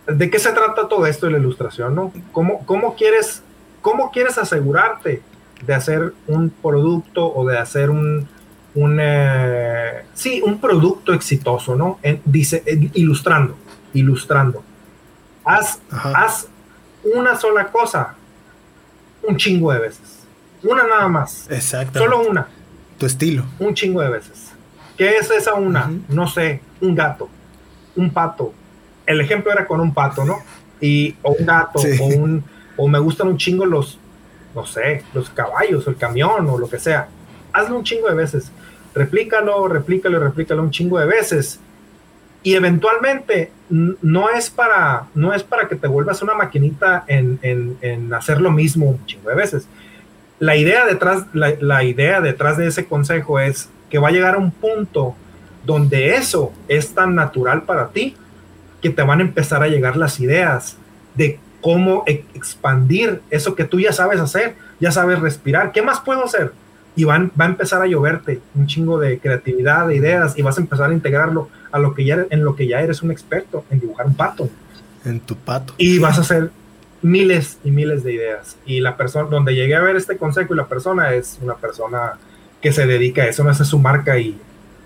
¿de 0.08 0.30
qué 0.30 0.40
se 0.40 0.52
trata 0.52 0.88
todo 0.88 1.06
esto 1.06 1.26
de 1.26 1.34
la 1.34 1.40
ilustración? 1.40 1.96
¿no? 1.96 2.12
¿Cómo, 2.32 2.66
cómo, 2.66 2.96
quieres, 2.96 3.44
¿Cómo 3.82 4.12
quieres 4.12 4.38
asegurarte 4.38 5.22
de 5.66 5.74
hacer 5.74 6.14
un 6.28 6.50
producto 6.50 7.32
o 7.34 7.48
de 7.48 7.58
hacer 7.58 7.90
un, 7.90 8.28
un 8.74 8.98
eh, 9.02 10.04
sí, 10.14 10.42
un 10.44 10.60
producto 10.60 11.14
exitoso, 11.14 11.76
¿no? 11.76 12.00
En, 12.02 12.22
dice, 12.26 12.64
en, 12.66 12.90
ilustrando, 12.94 13.56
ilustrando. 13.94 14.64
Haz, 15.44 15.80
haz 15.90 16.48
una 17.04 17.36
sola 17.36 17.68
cosa 17.68 18.16
un 19.24 19.38
chingo 19.38 19.72
de 19.72 19.80
veces. 19.80 20.20
Una 20.64 20.84
nada 20.84 21.08
más. 21.08 21.48
Exacto. 21.50 22.00
Solo 22.00 22.22
una. 22.22 22.48
Tu 22.98 23.06
estilo. 23.06 23.44
Un 23.60 23.74
chingo 23.74 24.02
de 24.02 24.10
veces. 24.10 24.52
¿Qué 24.98 25.18
es 25.18 25.30
esa 25.32 25.56
una? 25.56 25.88
Uh 25.88 25.92
-huh. 25.92 26.02
No 26.10 26.28
sé, 26.28 26.62
un 26.80 26.96
gato, 26.96 27.30
un 27.96 28.12
pato, 28.12 28.54
el 29.12 29.22
ejemplo 29.22 29.52
era 29.52 29.68
con 29.68 29.80
un 29.80 29.94
pato, 29.94 30.26
¿no? 30.26 30.40
Y, 30.80 31.16
o 31.22 31.34
un 31.34 31.46
gato, 31.46 31.80
sí. 31.80 31.98
o 32.00 32.06
un, 32.06 32.44
o 32.78 32.88
me 32.88 33.00
gustan 33.00 33.28
un 33.28 33.38
chingo 33.38 33.66
los, 33.66 34.00
no 34.56 34.66
sé, 34.66 35.04
los 35.14 35.30
caballos, 35.30 35.86
o 35.86 35.90
el 35.90 35.98
camión, 35.98 36.50
o 36.50 36.58
lo 36.58 36.70
que 36.70 36.80
sea. 36.80 37.08
Hazlo 37.54 37.78
un 37.78 37.84
chingo 37.84 38.08
de 38.08 38.16
veces. 38.16 38.52
Replícalo, 38.96 39.68
replícalo, 39.68 40.20
replícalo 40.20 40.64
un 40.64 40.72
chingo 40.72 41.00
de 41.00 41.06
veces. 41.06 41.60
Y 42.44 42.56
eventualmente 42.56 43.52
no 43.70 44.30
es 44.30 44.50
para, 44.50 45.08
no 45.14 45.34
es 45.34 45.44
para 45.44 45.68
que 45.68 45.76
te 45.76 45.88
vuelvas 45.88 46.24
una 46.24 46.34
maquinita 46.34 47.04
en, 47.08 47.38
en, 47.44 47.78
en 47.82 48.14
hacer 48.14 48.42
lo 48.42 48.52
mismo 48.52 48.90
un 48.90 49.06
chingo 49.06 49.30
de 49.30 49.36
veces. 49.36 49.68
La 50.40 50.56
idea, 50.56 50.86
detrás, 50.86 51.26
la, 51.34 51.54
la 51.60 51.84
idea 51.84 52.20
detrás 52.20 52.58
de 52.58 52.66
ese 52.66 52.86
consejo 52.86 53.40
es 53.40 53.70
que 53.92 54.00
va 54.00 54.08
a 54.08 54.12
llegar 54.12 54.34
a 54.34 54.38
un 54.40 54.50
punto 54.50 55.16
donde 55.64 56.16
eso 56.16 56.52
es 56.68 56.96
tan 56.96 57.14
natural 57.14 57.64
para 57.64 57.90
ti 57.90 58.16
que 58.82 58.90
te 58.90 59.02
van 59.04 59.20
a 59.20 59.24
empezar 59.24 59.64
a 59.64 59.68
llegar 59.68 59.98
las 59.98 60.20
ideas 60.20 60.78
de 61.16 61.40
cómo 61.62 62.04
e 62.08 62.26
expandir 62.34 63.22
eso 63.30 63.56
que 63.56 63.64
tú 63.64 63.80
ya 63.80 63.94
sabes 63.94 64.20
hacer, 64.20 64.56
ya 64.80 64.92
sabes 64.92 65.20
respirar, 65.20 65.72
¿qué 65.72 65.82
más 65.82 66.00
puedo 66.00 66.26
hacer? 66.26 66.52
Y 66.96 67.04
van, 67.04 67.32
va 67.40 67.46
a 67.46 67.50
empezar 67.50 67.82
a 67.82 67.88
lloverte 67.88 68.42
un 68.56 68.68
chingo 68.68 69.00
de 69.00 69.20
creatividad, 69.20 69.88
de 69.88 69.96
ideas, 69.96 70.38
y 70.38 70.42
vas 70.42 70.58
a 70.58 70.62
empezar 70.62 70.90
a 70.90 70.94
integrarlo 70.94 71.50
a 71.72 71.80
lo 71.80 71.94
que 71.94 72.04
ya, 72.04 72.26
en 72.30 72.44
lo 72.44 72.56
que 72.56 72.68
ya 72.68 72.82
eres 72.82 73.02
un 73.02 73.12
experto, 73.12 73.64
en 73.70 73.80
dibujar 73.80 74.08
un 74.08 74.16
pato. 74.16 74.50
En 75.06 75.20
tu 75.20 75.36
pato. 75.36 75.74
Y 75.78 76.00
vas 76.00 76.18
a 76.18 76.22
hacer 76.22 76.52
miles 77.02 77.60
y 77.64 77.72
miles 77.72 78.04
de 78.04 78.14
ideas. 78.14 78.58
Y 78.66 78.82
la 78.82 78.98
persona, 78.98 79.30
donde 79.30 79.56
llegué 79.56 79.76
a 79.76 79.82
ver 79.82 79.96
este 79.96 80.18
consejo 80.18 80.54
y 80.54 80.58
la 80.58 80.68
persona 80.68 81.14
es 81.14 81.40
una 81.42 81.56
persona 81.56 82.18
que 82.62 82.72
se 82.72 82.86
dedica 82.86 83.24
a 83.24 83.28
eso, 83.28 83.44
no 83.44 83.52
es 83.52 83.58
su 83.58 83.80
marca 83.80 84.20
y 84.20 84.38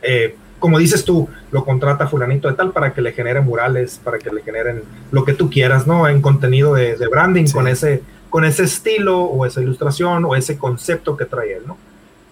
eh, 0.01 0.35
como 0.59 0.79
dices 0.79 1.05
tú, 1.05 1.29
lo 1.51 1.63
contrata 1.65 2.07
fulanito 2.07 2.47
de 2.47 2.55
tal 2.55 2.71
para 2.71 2.93
que 2.93 3.01
le 3.01 3.11
genere 3.11 3.41
murales, 3.41 3.99
para 4.03 4.19
que 4.19 4.31
le 4.31 4.41
generen 4.41 4.83
lo 5.11 5.25
que 5.25 5.33
tú 5.33 5.49
quieras, 5.49 5.85
¿no? 5.85 6.07
En 6.07 6.21
contenido 6.21 6.73
de, 6.73 6.95
de 6.95 7.07
branding, 7.07 7.45
sí. 7.45 7.53
con, 7.53 7.67
ese, 7.67 8.01
con 8.29 8.45
ese 8.45 8.63
estilo 8.63 9.21
o 9.21 9.45
esa 9.45 9.61
ilustración 9.61 10.25
o 10.25 10.35
ese 10.35 10.57
concepto 10.57 11.17
que 11.17 11.25
trae 11.25 11.57
él, 11.57 11.63
¿no? 11.67 11.77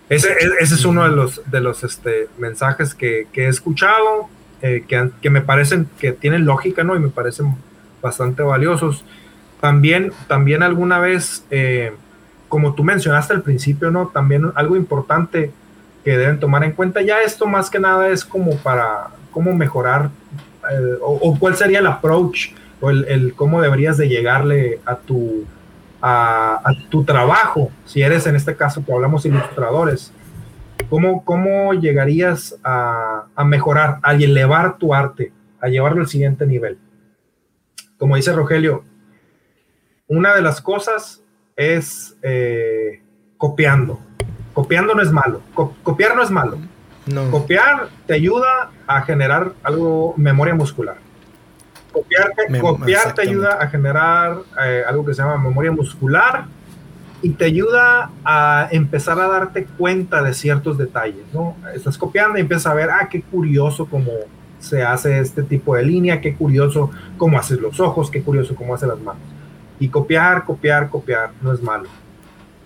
Ese, 0.09 0.33
ese 0.59 0.75
es 0.75 0.85
uno 0.85 1.03
de 1.03 1.15
los, 1.15 1.41
de 1.49 1.61
los 1.61 1.83
este, 1.83 2.27
mensajes 2.37 2.93
que, 2.93 3.27
que 3.31 3.45
he 3.45 3.47
escuchado, 3.47 4.27
eh, 4.61 4.83
que, 4.87 5.09
que, 5.21 5.29
me 5.29 5.41
parecen 5.41 5.87
que 5.99 6.11
tienen 6.11 6.45
lógica, 6.45 6.83
¿no? 6.83 6.95
Y 6.95 6.99
me 6.99 7.09
parecen 7.09 7.55
bastante 8.01 8.43
valiosos. 8.43 9.03
También, 9.59 10.11
también 10.27 10.61
alguna 10.61 10.99
vez, 10.99 11.45
eh, 11.49 11.93
como 12.49 12.75
tú 12.75 12.83
mencionaste 12.83 13.33
al 13.33 13.41
principio, 13.41 13.91
¿no? 13.91 14.07
También 14.07 14.51
algo 14.55 14.75
importante 14.75 15.51
que 16.03 16.17
deben 16.17 16.39
tomar 16.39 16.63
en 16.63 16.73
cuenta. 16.73 17.01
Ya 17.01 17.21
esto 17.21 17.45
más 17.45 17.69
que 17.69 17.79
nada 17.79 18.09
es 18.09 18.25
como 18.25 18.57
para 18.57 19.07
cómo 19.31 19.53
mejorar 19.53 20.09
eh, 20.71 20.97
o, 21.01 21.37
cuál 21.39 21.55
sería 21.55 21.79
el 21.79 21.87
approach 21.87 22.51
o 22.81 22.89
el, 22.89 23.33
cómo 23.35 23.61
deberías 23.61 23.97
de 23.97 24.09
llegarle 24.09 24.79
a 24.85 24.95
tu, 24.95 25.45
a, 26.01 26.71
tu 26.89 27.03
trabajo. 27.03 27.71
Si 27.85 28.01
eres 28.01 28.27
en 28.27 28.35
este 28.35 28.55
caso 28.55 28.83
que 28.85 28.91
hablamos 28.91 29.25
ilustradores, 29.25 30.11
¿cómo, 30.89 31.23
cómo 31.23 31.73
llegarías 31.73 32.57
a, 32.63 33.25
a 33.35 33.43
mejorar, 33.45 33.99
a 34.03 34.13
elevar 34.13 34.77
tu 34.77 34.93
arte, 34.93 35.31
a 35.61 35.69
llevarlo 35.69 36.01
al 36.01 36.07
siguiente 36.07 36.45
nivel? 36.45 36.77
Como 37.97 38.17
dice 38.17 38.33
Rogelio, 38.33 38.83
una 40.07 40.35
de 40.35 40.41
las 40.41 40.61
cosas 40.61 41.23
es 41.55 42.17
eh, 42.21 43.01
copiando 43.37 43.99
Copiando 44.53 44.93
no 44.93 45.01
es 45.01 45.11
malo. 45.11 45.41
Co 45.53 45.75
copiar 45.83 46.15
no 46.15 46.23
es 46.23 46.31
malo. 46.31 46.57
No. 47.05 47.29
Copiar 47.31 47.89
te 48.05 48.13
ayuda 48.13 48.71
a 48.87 49.01
generar 49.01 49.53
algo, 49.63 50.13
memoria 50.17 50.55
muscular. 50.55 50.97
Copiar, 51.91 52.31
Mem 52.49 52.61
copiar 52.61 53.13
te 53.13 53.21
ayuda 53.21 53.57
a 53.61 53.67
generar 53.67 54.37
eh, 54.63 54.83
algo 54.87 55.05
que 55.05 55.13
se 55.13 55.21
llama 55.21 55.37
memoria 55.37 55.71
muscular 55.71 56.45
y 57.21 57.29
te 57.29 57.45
ayuda 57.45 58.09
a 58.25 58.67
empezar 58.71 59.19
a 59.19 59.27
darte 59.27 59.65
cuenta 59.65 60.21
de 60.21 60.33
ciertos 60.33 60.77
detalles, 60.77 61.23
¿no? 61.33 61.55
Estás 61.73 61.97
copiando 61.97 62.37
y 62.37 62.41
empiezas 62.41 62.67
a 62.67 62.73
ver, 62.73 62.89
ah, 62.89 63.07
qué 63.09 63.21
curioso 63.21 63.85
cómo 63.85 64.11
se 64.59 64.83
hace 64.83 65.19
este 65.19 65.43
tipo 65.43 65.75
de 65.75 65.83
línea, 65.83 66.19
qué 66.19 66.35
curioso 66.35 66.91
cómo 67.17 67.37
haces 67.37 67.59
los 67.59 67.79
ojos, 67.79 68.11
qué 68.11 68.21
curioso 68.21 68.55
cómo 68.55 68.75
hace 68.75 68.87
las 68.87 68.99
manos. 68.99 69.23
Y 69.79 69.87
copiar, 69.87 70.45
copiar, 70.45 70.89
copiar, 70.89 71.31
no 71.41 71.53
es 71.53 71.61
malo. 71.61 71.87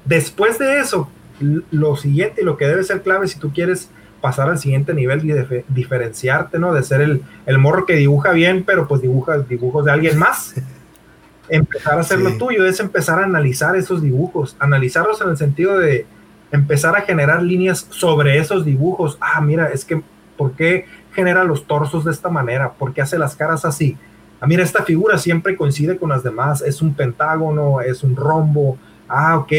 Después 0.06 0.58
de 0.58 0.80
eso, 0.80 1.10
lo 1.40 1.96
siguiente 1.96 2.42
y 2.42 2.46
lo 2.46 2.58
que 2.58 2.68
debe 2.68 2.84
ser 2.84 3.02
clave 3.02 3.28
si 3.28 3.40
tú 3.40 3.52
quieres 3.54 3.90
pasar 4.22 4.50
al 4.50 4.58
siguiente 4.58 4.94
nivel 4.94 5.24
y 5.26 5.32
de 5.32 5.64
diferenciarte, 5.70 6.60
¿no? 6.60 6.74
De 6.74 6.84
ser 6.84 7.02
el, 7.02 7.22
el, 7.46 7.58
morro 7.60 7.86
que 7.86 7.96
dibuja 7.96 8.32
bien, 8.32 8.64
pero 8.66 8.88
pues 8.88 9.02
dibuja 9.02 9.38
dibujos 9.40 9.86
de 9.86 9.92
alguien 9.92 10.18
más. 10.18 10.56
empezar 11.50 11.98
a 11.98 12.02
hacer 12.02 12.18
sí. 12.18 12.24
lo 12.24 12.38
tuyo 12.38 12.66
es 12.66 12.80
empezar 12.80 13.20
a 13.20 13.26
analizar 13.26 13.76
esos 13.76 14.02
dibujos, 14.02 14.56
analizarlos 14.60 15.22
en 15.22 15.30
el 15.30 15.38
sentido 15.38 15.78
de 15.78 16.06
empezar 16.52 16.96
a 16.96 17.02
generar 17.02 17.44
líneas 17.44 17.88
sobre 17.90 18.38
esos 18.38 18.66
dibujos. 18.66 19.18
Ah, 19.22 19.40
mira, 19.42 19.70
es 19.70 19.86
que, 19.86 20.02
¿por 20.36 20.54
qué 20.54 20.86
genera 21.14 21.44
los 21.44 21.66
torsos 21.66 22.04
de 22.06 22.12
esta 22.12 22.30
manera? 22.30 22.74
¿Por 22.74 22.94
qué 22.94 23.02
hace 23.02 23.18
las 23.18 23.36
caras 23.36 23.66
así? 23.66 23.98
Ah, 24.40 24.48
mira, 24.48 24.64
esta 24.64 24.84
figura 24.84 25.18
siempre 25.18 25.56
coincide 25.56 25.98
con 25.98 26.10
las 26.10 26.24
demás. 26.24 26.62
Es 26.62 26.82
un 26.82 26.94
pentágono, 26.94 27.82
es 27.82 28.04
un 28.04 28.16
rombo. 28.16 28.78
Ah, 29.08 29.38
ok. 29.38 29.52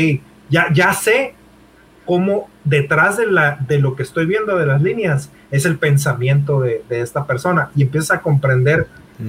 Ya, 0.50 0.72
ya 0.72 0.92
sé 0.92 1.34
cómo 2.08 2.48
detrás 2.64 3.18
de, 3.18 3.26
la, 3.26 3.58
de 3.68 3.78
lo 3.78 3.94
que 3.94 4.02
estoy 4.02 4.24
viendo 4.24 4.56
de 4.56 4.64
las 4.64 4.80
líneas 4.80 5.30
es 5.50 5.66
el 5.66 5.76
pensamiento 5.76 6.58
de, 6.62 6.82
esta 6.88 7.26
persona 7.26 7.70
y 7.76 7.82
empiezas 7.82 8.12
a 8.12 8.22
comprender 8.22 8.86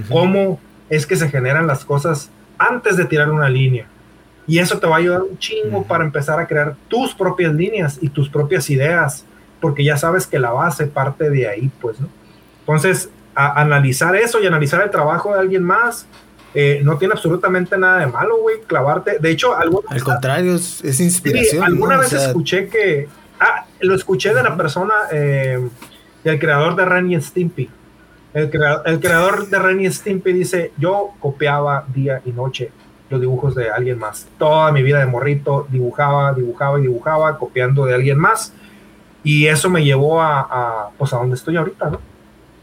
cómo 0.07 0.61
es 0.89 1.05
que 1.05 1.17
se 1.17 1.27
generan 1.27 1.67
las 1.67 1.83
cosas 1.83 2.31
antes 2.57 2.95
de 2.95 3.03
tirar 3.03 3.31
una 3.31 3.49
línea. 3.49 3.85
Y 4.47 4.59
eso 4.59 4.79
te 4.79 4.87
va 4.87 4.95
a 4.95 4.99
ayudar 4.99 5.23
un 5.23 5.37
chingo 5.37 5.83
para 5.83 6.05
empezar 6.05 6.39
a 6.39 6.47
crear 6.47 6.77
tus 6.87 7.13
propias 7.13 7.53
líneas 7.53 7.99
y 8.01 8.07
tus 8.07 8.29
propias 8.29 8.69
ideas, 8.69 9.25
porque 9.59 9.83
ya 9.83 9.97
sabes 9.97 10.25
que 10.25 10.39
la 10.39 10.51
base 10.51 10.87
parte 10.87 11.29
de 11.29 11.49
ahí, 11.49 11.69
pues, 11.81 11.99
¿no? 11.99 12.07
Entonces, 12.61 13.09
analizar 13.35 14.15
eso 14.15 14.39
y 14.39 14.47
analizar 14.47 14.81
el 14.81 14.89
trabajo 14.89 15.33
de 15.33 15.41
alguien 15.41 15.63
más 15.63 16.07
eh, 16.53 16.81
no 16.83 16.97
tiene 16.97 17.13
absolutamente 17.13 17.77
nada 17.77 17.99
de 17.99 18.07
malo, 18.07 18.37
güey, 18.37 18.61
clavarte. 18.61 19.19
De 19.19 19.29
hecho, 19.29 19.55
algo 19.55 19.83
Al 19.87 20.03
contrario, 20.03 20.55
es, 20.55 20.99
inspiración. 20.99 21.63
alguna 21.63 21.97
vez 21.97 22.13
escuché 22.13 22.67
que. 22.67 23.07
Ah, 23.39 23.65
lo 23.79 23.95
escuché 23.95 24.33
de 24.33 24.43
la 24.43 24.57
persona, 24.57 24.93
eh, 25.11 25.59
del 26.23 26.39
creador 26.39 26.75
de 26.75 26.85
Ren 26.85 27.11
y 27.11 27.21
Stimpy. 27.21 27.69
El, 28.33 28.51
el 28.85 28.99
creador 28.99 29.47
de 29.47 29.59
Ren 29.59 29.79
y 29.81 29.91
Stimpy 29.91 30.33
dice: 30.33 30.71
Yo 30.77 31.11
copiaba 31.19 31.85
día 31.93 32.21
y 32.25 32.31
noche 32.31 32.71
los 33.09 33.21
dibujos 33.21 33.55
de 33.55 33.69
alguien 33.69 33.97
más. 33.97 34.27
Toda 34.37 34.71
mi 34.71 34.83
vida 34.83 34.99
de 34.99 35.05
morrito 35.05 35.67
dibujaba, 35.69 36.33
dibujaba 36.33 36.79
y 36.79 36.83
dibujaba, 36.83 37.37
copiando 37.37 37.85
de 37.85 37.95
alguien 37.95 38.17
más. 38.17 38.53
Y 39.23 39.47
eso 39.47 39.69
me 39.69 39.83
llevó 39.83 40.21
a, 40.21 40.39
a 40.41 40.89
pues 40.97 41.13
a 41.13 41.17
donde 41.17 41.35
estoy 41.35 41.57
ahorita, 41.57 41.89
¿no? 41.89 42.01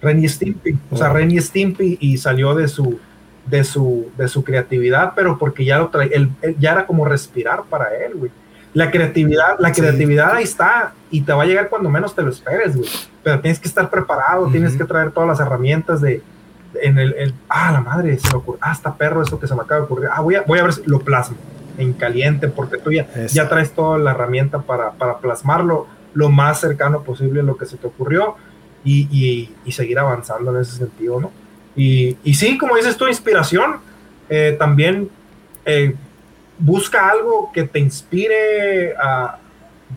Ren 0.02 0.22
y 0.22 0.28
Stimpy. 0.28 0.76
O 0.90 0.96
sea, 0.96 1.12
Ren 1.12 1.30
y 1.30 1.40
Stimpy 1.40 1.98
y 2.00 2.18
salió 2.18 2.54
de 2.54 2.68
su 2.68 2.98
de 3.46 3.64
su, 3.64 4.10
de 4.16 4.28
su 4.28 4.44
creatividad, 4.44 5.12
pero 5.14 5.38
porque 5.38 5.64
ya 5.64 5.78
lo 5.78 5.88
trae, 5.88 6.10
él, 6.12 6.30
ya 6.58 6.72
era 6.72 6.86
como 6.86 7.04
respirar 7.04 7.64
para 7.68 7.94
él, 7.96 8.14
güey. 8.14 8.30
La 8.74 8.90
creatividad, 8.90 9.56
la 9.58 9.72
creatividad 9.72 10.34
ahí 10.34 10.44
está 10.44 10.92
y 11.10 11.22
te 11.22 11.32
va 11.32 11.44
a 11.44 11.46
llegar 11.46 11.70
cuando 11.70 11.88
menos 11.88 12.14
te 12.14 12.22
lo 12.22 12.30
esperes, 12.30 12.76
güey. 12.76 12.88
Pero 13.22 13.40
tienes 13.40 13.58
que 13.58 13.68
estar 13.68 13.88
preparado, 13.88 14.48
tienes 14.48 14.76
que 14.76 14.84
traer 14.84 15.12
todas 15.12 15.28
las 15.28 15.40
herramientas 15.40 16.02
de, 16.02 16.22
en 16.82 16.98
el, 16.98 17.34
ah, 17.48 17.72
la 17.72 17.80
madre, 17.80 18.18
se 18.18 18.28
me 18.30 18.36
ocurre, 18.36 18.58
ah, 18.60 18.72
está 18.72 18.94
perro 18.94 19.22
eso 19.22 19.40
que 19.40 19.46
se 19.46 19.54
me 19.54 19.62
acaba 19.62 19.80
de 19.80 19.86
ocurrir, 19.86 20.08
ah, 20.12 20.20
voy 20.20 20.34
a, 20.34 20.42
voy 20.42 20.58
a 20.58 20.64
ver 20.64 20.72
si 20.74 20.82
lo 20.84 21.00
plasmo 21.00 21.36
en 21.78 21.92
caliente, 21.92 22.48
porque 22.48 22.78
tú 22.78 22.90
ya, 22.90 23.06
ya 23.28 23.48
traes 23.48 23.72
toda 23.72 23.98
la 23.98 24.10
herramienta 24.10 24.60
para, 24.60 24.92
para, 24.92 25.18
plasmarlo 25.18 25.86
lo 26.14 26.30
más 26.30 26.60
cercano 26.60 27.02
posible 27.02 27.40
a 27.40 27.42
lo 27.42 27.56
que 27.56 27.66
se 27.66 27.76
te 27.76 27.86
ocurrió 27.86 28.36
y, 28.84 29.08
y, 29.10 29.54
y 29.64 29.72
seguir 29.72 29.98
avanzando 29.98 30.54
en 30.54 30.62
ese 30.62 30.76
sentido, 30.76 31.20
¿no? 31.20 31.30
Y, 31.76 32.16
y 32.24 32.34
sí, 32.34 32.56
como 32.56 32.76
dices 32.76 32.96
tu 32.96 33.06
inspiración, 33.06 33.76
eh, 34.28 34.56
también 34.58 35.08
eh, 35.64 35.94
busca 36.58 37.10
algo 37.10 37.50
que 37.52 37.64
te 37.64 37.78
inspire 37.78 38.94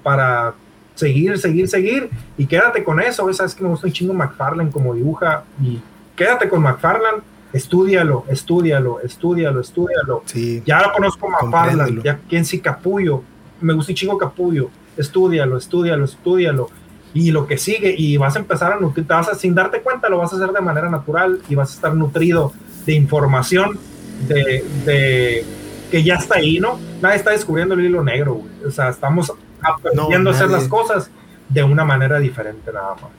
para 0.03 0.53
seguir, 0.95 1.38
seguir, 1.38 1.67
seguir 1.67 2.09
y 2.38 2.45
quédate 2.45 2.84
con 2.84 2.99
eso. 2.99 3.32
Sabes 3.34 3.55
que 3.55 3.63
me 3.63 3.69
gusta 3.69 3.88
un 3.88 3.93
chingo 3.93 4.13
McFarlane 4.13 4.69
como 4.69 4.93
dibuja 4.93 5.43
y 5.61 5.80
quédate 6.15 6.49
con 6.49 6.61
McFarlane, 6.61 7.19
estudialo, 7.53 8.25
estudialo, 8.27 8.99
estudialo, 9.01 9.61
estudialo. 9.61 10.23
Sí, 10.25 10.61
ya 10.65 10.82
lo 10.82 10.91
conozco 10.91 11.30
McFarlane, 11.30 12.01
ya 12.03 12.19
quien 12.27 12.43
sí 12.43 12.59
Capullo, 12.59 13.23
me 13.61 13.73
gusta 13.73 13.93
un 13.93 13.95
chingo 13.95 14.17
Capullo, 14.17 14.69
estudialo, 14.97 15.57
estudialo, 15.57 16.05
estudialo 16.05 16.69
y 17.14 17.32
lo 17.32 17.47
que 17.47 17.57
sigue 17.57 17.93
y 17.97 18.18
vas 18.18 18.36
a 18.36 18.39
empezar 18.39 18.74
a 18.74 18.80
nutrir, 18.80 19.05
vas 19.05 19.30
a, 19.30 19.36
sin 19.36 19.55
darte 19.55 19.82
cuenta 19.82 20.10
lo 20.10 20.18
vas 20.18 20.32
a 20.34 20.36
hacer 20.36 20.51
de 20.51 20.62
manera 20.62 20.89
natural 20.89 21.41
y 21.49 21.55
vas 21.55 21.72
a 21.72 21.74
estar 21.76 21.95
nutrido 21.95 22.53
de 22.86 22.93
información 22.93 23.80
de, 24.28 24.64
de 24.86 25.45
que 25.89 26.03
ya 26.03 26.16
está 26.16 26.36
ahí, 26.36 26.60
¿no? 26.60 26.80
Nadie 27.01 27.18
está 27.18 27.32
descubriendo 27.32 27.74
el 27.74 27.86
hilo 27.86 28.03
negro, 28.03 28.43
o 28.66 28.72
sea, 28.72 28.89
estamos 28.89 29.34
aprendiendo 29.62 30.30
a 30.30 30.34
hacer 30.34 30.49
las 30.49 30.68
cosas 30.68 31.10
de 31.49 31.64
una 31.64 31.84
manera 31.84 32.20
diferente 32.20 32.72
nada 32.72 32.95
más. 32.95 33.12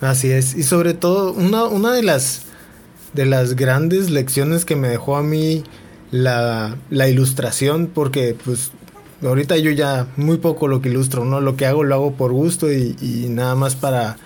Así 0.00 0.30
es, 0.30 0.54
y 0.54 0.62
sobre 0.62 0.94
todo 0.94 1.32
una, 1.32 1.64
una 1.64 1.92
de 1.92 2.02
las 2.02 2.46
de 3.12 3.26
las 3.26 3.56
grandes 3.56 4.08
lecciones 4.10 4.64
que 4.64 4.76
me 4.76 4.88
dejó 4.88 5.16
a 5.16 5.22
mí 5.22 5.64
la, 6.10 6.76
la 6.90 7.08
ilustración, 7.08 7.88
porque 7.92 8.36
pues 8.44 8.72
ahorita 9.22 9.56
yo 9.58 9.70
ya 9.70 10.06
muy 10.16 10.38
poco 10.38 10.68
lo 10.68 10.80
que 10.80 10.88
ilustro, 10.88 11.24
¿no? 11.24 11.40
Lo 11.40 11.56
que 11.56 11.66
hago 11.66 11.84
lo 11.84 11.94
hago 11.94 12.12
por 12.12 12.32
gusto 12.32 12.72
y, 12.72 13.26
nada 13.28 13.54
más 13.54 13.76
para 13.76 14.16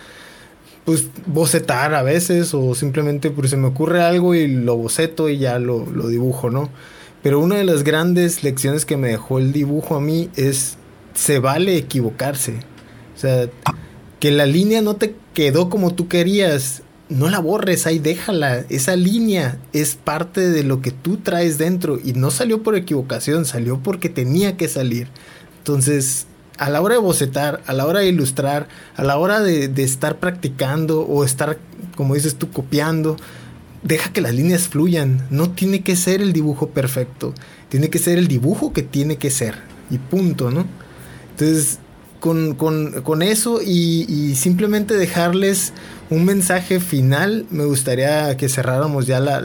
pues 0.84 1.06
bocetar 1.26 1.94
a 1.94 2.02
veces 2.02 2.52
o 2.52 2.74
simplemente 2.74 3.30
porque 3.30 3.48
se 3.48 3.56
me 3.56 3.68
ocurre 3.68 4.02
algo 4.02 4.34
y 4.34 4.46
lo 4.46 4.76
boceto 4.76 5.30
y 5.30 5.38
ya 5.38 5.58
lo, 5.58 5.86
lo 5.86 6.08
dibujo, 6.08 6.50
¿no? 6.50 6.68
Pero 7.22 7.40
una 7.40 7.56
de 7.56 7.64
las 7.64 7.84
grandes 7.84 8.44
lecciones 8.44 8.84
que 8.84 8.98
me 8.98 9.08
dejó 9.08 9.38
el 9.38 9.52
dibujo 9.52 9.96
a 9.96 10.00
mí 10.00 10.28
es 10.36 10.76
se 11.14 11.38
vale 11.38 11.76
equivocarse. 11.76 12.58
O 13.16 13.18
sea, 13.18 13.48
que 14.20 14.30
la 14.30 14.46
línea 14.46 14.82
no 14.82 14.96
te 14.96 15.16
quedó 15.32 15.70
como 15.70 15.94
tú 15.94 16.08
querías 16.08 16.82
no 17.08 17.28
la 17.28 17.38
borres, 17.38 17.86
ahí 17.86 17.98
déjala. 17.98 18.64
Esa 18.68 18.96
línea 18.96 19.58
es 19.72 19.94
parte 19.94 20.50
de 20.50 20.62
lo 20.62 20.80
que 20.80 20.90
tú 20.90 21.18
traes 21.18 21.58
dentro 21.58 21.98
y 22.02 22.12
no 22.12 22.30
salió 22.30 22.62
por 22.62 22.76
equivocación, 22.76 23.44
salió 23.44 23.78
porque 23.78 24.08
tenía 24.08 24.56
que 24.56 24.68
salir. 24.68 25.08
Entonces, 25.58 26.26
a 26.58 26.70
la 26.70 26.80
hora 26.80 26.94
de 26.94 27.00
bocetar, 27.00 27.62
a 27.66 27.72
la 27.72 27.86
hora 27.86 28.00
de 28.00 28.08
ilustrar, 28.08 28.68
a 28.96 29.04
la 29.04 29.18
hora 29.18 29.40
de, 29.40 29.70
estar 29.82 30.18
practicando 30.18 31.02
o 31.02 31.24
estar, 31.24 31.58
como 31.96 32.14
dices 32.14 32.36
tú, 32.36 32.50
copiando, 32.50 33.16
deja 33.82 34.12
que 34.12 34.20
las 34.20 34.34
líneas 34.34 34.68
fluyan. 34.68 35.26
No 35.30 35.50
tiene 35.50 35.82
que 35.82 35.96
ser 35.96 36.22
el 36.22 36.32
dibujo 36.32 36.70
perfecto, 36.70 37.34
tiene 37.68 37.90
que 37.90 37.98
ser 37.98 38.18
el 38.18 38.28
dibujo 38.28 38.72
que 38.72 38.82
tiene 38.82 39.16
que 39.16 39.30
ser. 39.30 39.56
Y 39.90 39.98
punto, 39.98 40.50
¿no? 40.50 40.64
Entonces, 41.32 41.78
con, 42.24 43.22
eso 43.22 43.60
y, 43.62 44.34
simplemente 44.34 44.94
dejarles 44.94 45.72
un 46.08 46.24
mensaje 46.24 46.80
final. 46.80 47.46
Me 47.50 47.64
gustaría 47.66 48.34
que 48.36 48.48
cerráramos 48.48 49.06
ya 49.06 49.20
la, 49.20 49.40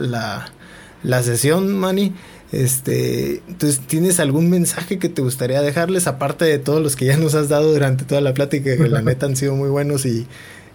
la, 1.02 1.22
sesión, 1.22 1.76
Manny. 1.76 2.14
Este, 2.52 3.42
entonces, 3.48 3.80
¿tienes 3.86 4.18
algún 4.18 4.48
mensaje 4.48 4.98
que 4.98 5.08
te 5.08 5.22
gustaría 5.22 5.60
dejarles, 5.60 6.06
aparte 6.06 6.46
de 6.46 6.58
todos 6.58 6.82
los 6.82 6.96
que 6.96 7.04
ya 7.04 7.16
nos 7.16 7.34
has 7.34 7.48
dado 7.48 7.72
durante 7.72 8.04
toda 8.04 8.22
la 8.22 8.34
plática, 8.34 8.76
que 8.76 8.88
la 8.88 9.02
neta 9.02 9.26
han 9.26 9.36
sido 9.36 9.54
muy 9.54 9.68
buenos 9.68 10.06
y, 10.06 10.26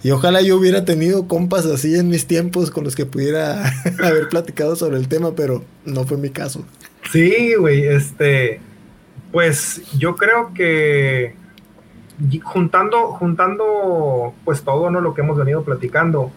y 0.03 0.11
ojalá 0.11 0.41
yo 0.41 0.57
hubiera 0.57 0.85
tenido 0.85 1.27
compas 1.27 1.65
así 1.65 1.95
en 1.95 2.09
mis 2.09 2.27
tiempos 2.27 2.69
con 2.69 2.83
los 2.83 2.95
que 2.95 3.05
pudiera 3.05 3.73
haber 4.03 4.29
platicado 4.29 4.75
sobre 4.75 4.97
el 4.97 5.07
tema, 5.07 5.35
pero 5.35 5.65
no 5.85 6.05
fue 6.05 6.17
mi 6.17 6.29
caso. 6.29 6.65
Sí, 7.11 7.55
güey, 7.55 7.83
este, 7.87 8.61
pues 9.31 9.81
yo 9.97 10.15
creo 10.15 10.53
que 10.53 11.44
juntando, 12.43 13.07
juntando 13.07 14.34
pues 14.43 14.63
todo 14.63 14.89
¿no? 14.89 15.01
lo 15.01 15.13
que 15.13 15.22
hemos 15.22 15.38
venido 15.38 15.63
platicando, 15.63 16.32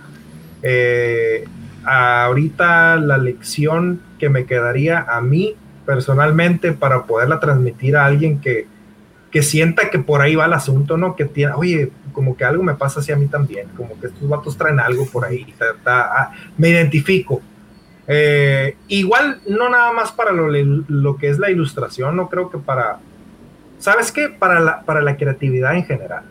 eh, 0.62 1.44
ahorita 1.84 2.96
la 2.96 3.18
lección 3.18 4.00
que 4.18 4.28
me 4.28 4.44
quedaría 4.44 5.00
a 5.00 5.20
mí 5.20 5.54
personalmente 5.86 6.72
para 6.72 7.04
poderla 7.04 7.40
transmitir 7.40 7.96
a 7.96 8.04
alguien 8.04 8.40
que, 8.40 8.66
que 9.30 9.42
sienta 9.42 9.90
que 9.90 9.98
por 9.98 10.20
ahí 10.20 10.34
va 10.34 10.46
el 10.46 10.52
asunto, 10.52 10.96
¿no? 10.96 11.16
Que 11.16 11.24
tiene, 11.24 11.52
oye, 11.54 11.90
como 12.12 12.36
que 12.36 12.44
algo 12.44 12.62
me 12.62 12.74
pasa 12.74 13.00
así 13.00 13.12
a 13.12 13.16
mí 13.16 13.26
también, 13.26 13.68
como 13.76 13.98
que 14.00 14.08
estos 14.08 14.28
vatos 14.28 14.56
traen 14.56 14.80
algo 14.80 15.06
por 15.06 15.24
ahí, 15.24 15.54
ah, 15.86 16.32
me 16.56 16.70
identifico. 16.70 17.40
Eh, 18.06 18.76
igual, 18.88 19.40
no 19.46 19.68
nada 19.68 19.92
más 19.92 20.12
para 20.12 20.32
lo, 20.32 20.48
lo, 20.48 21.16
que 21.16 21.28
es 21.28 21.38
la 21.38 21.50
ilustración, 21.50 22.16
no 22.16 22.28
creo 22.28 22.50
que 22.50 22.58
para, 22.58 22.98
¿Sabes 23.78 24.12
qué? 24.12 24.28
Para 24.28 24.60
la, 24.60 24.82
para 24.82 25.00
la 25.00 25.16
creatividad 25.16 25.74
en 25.74 25.84
general. 25.84 26.24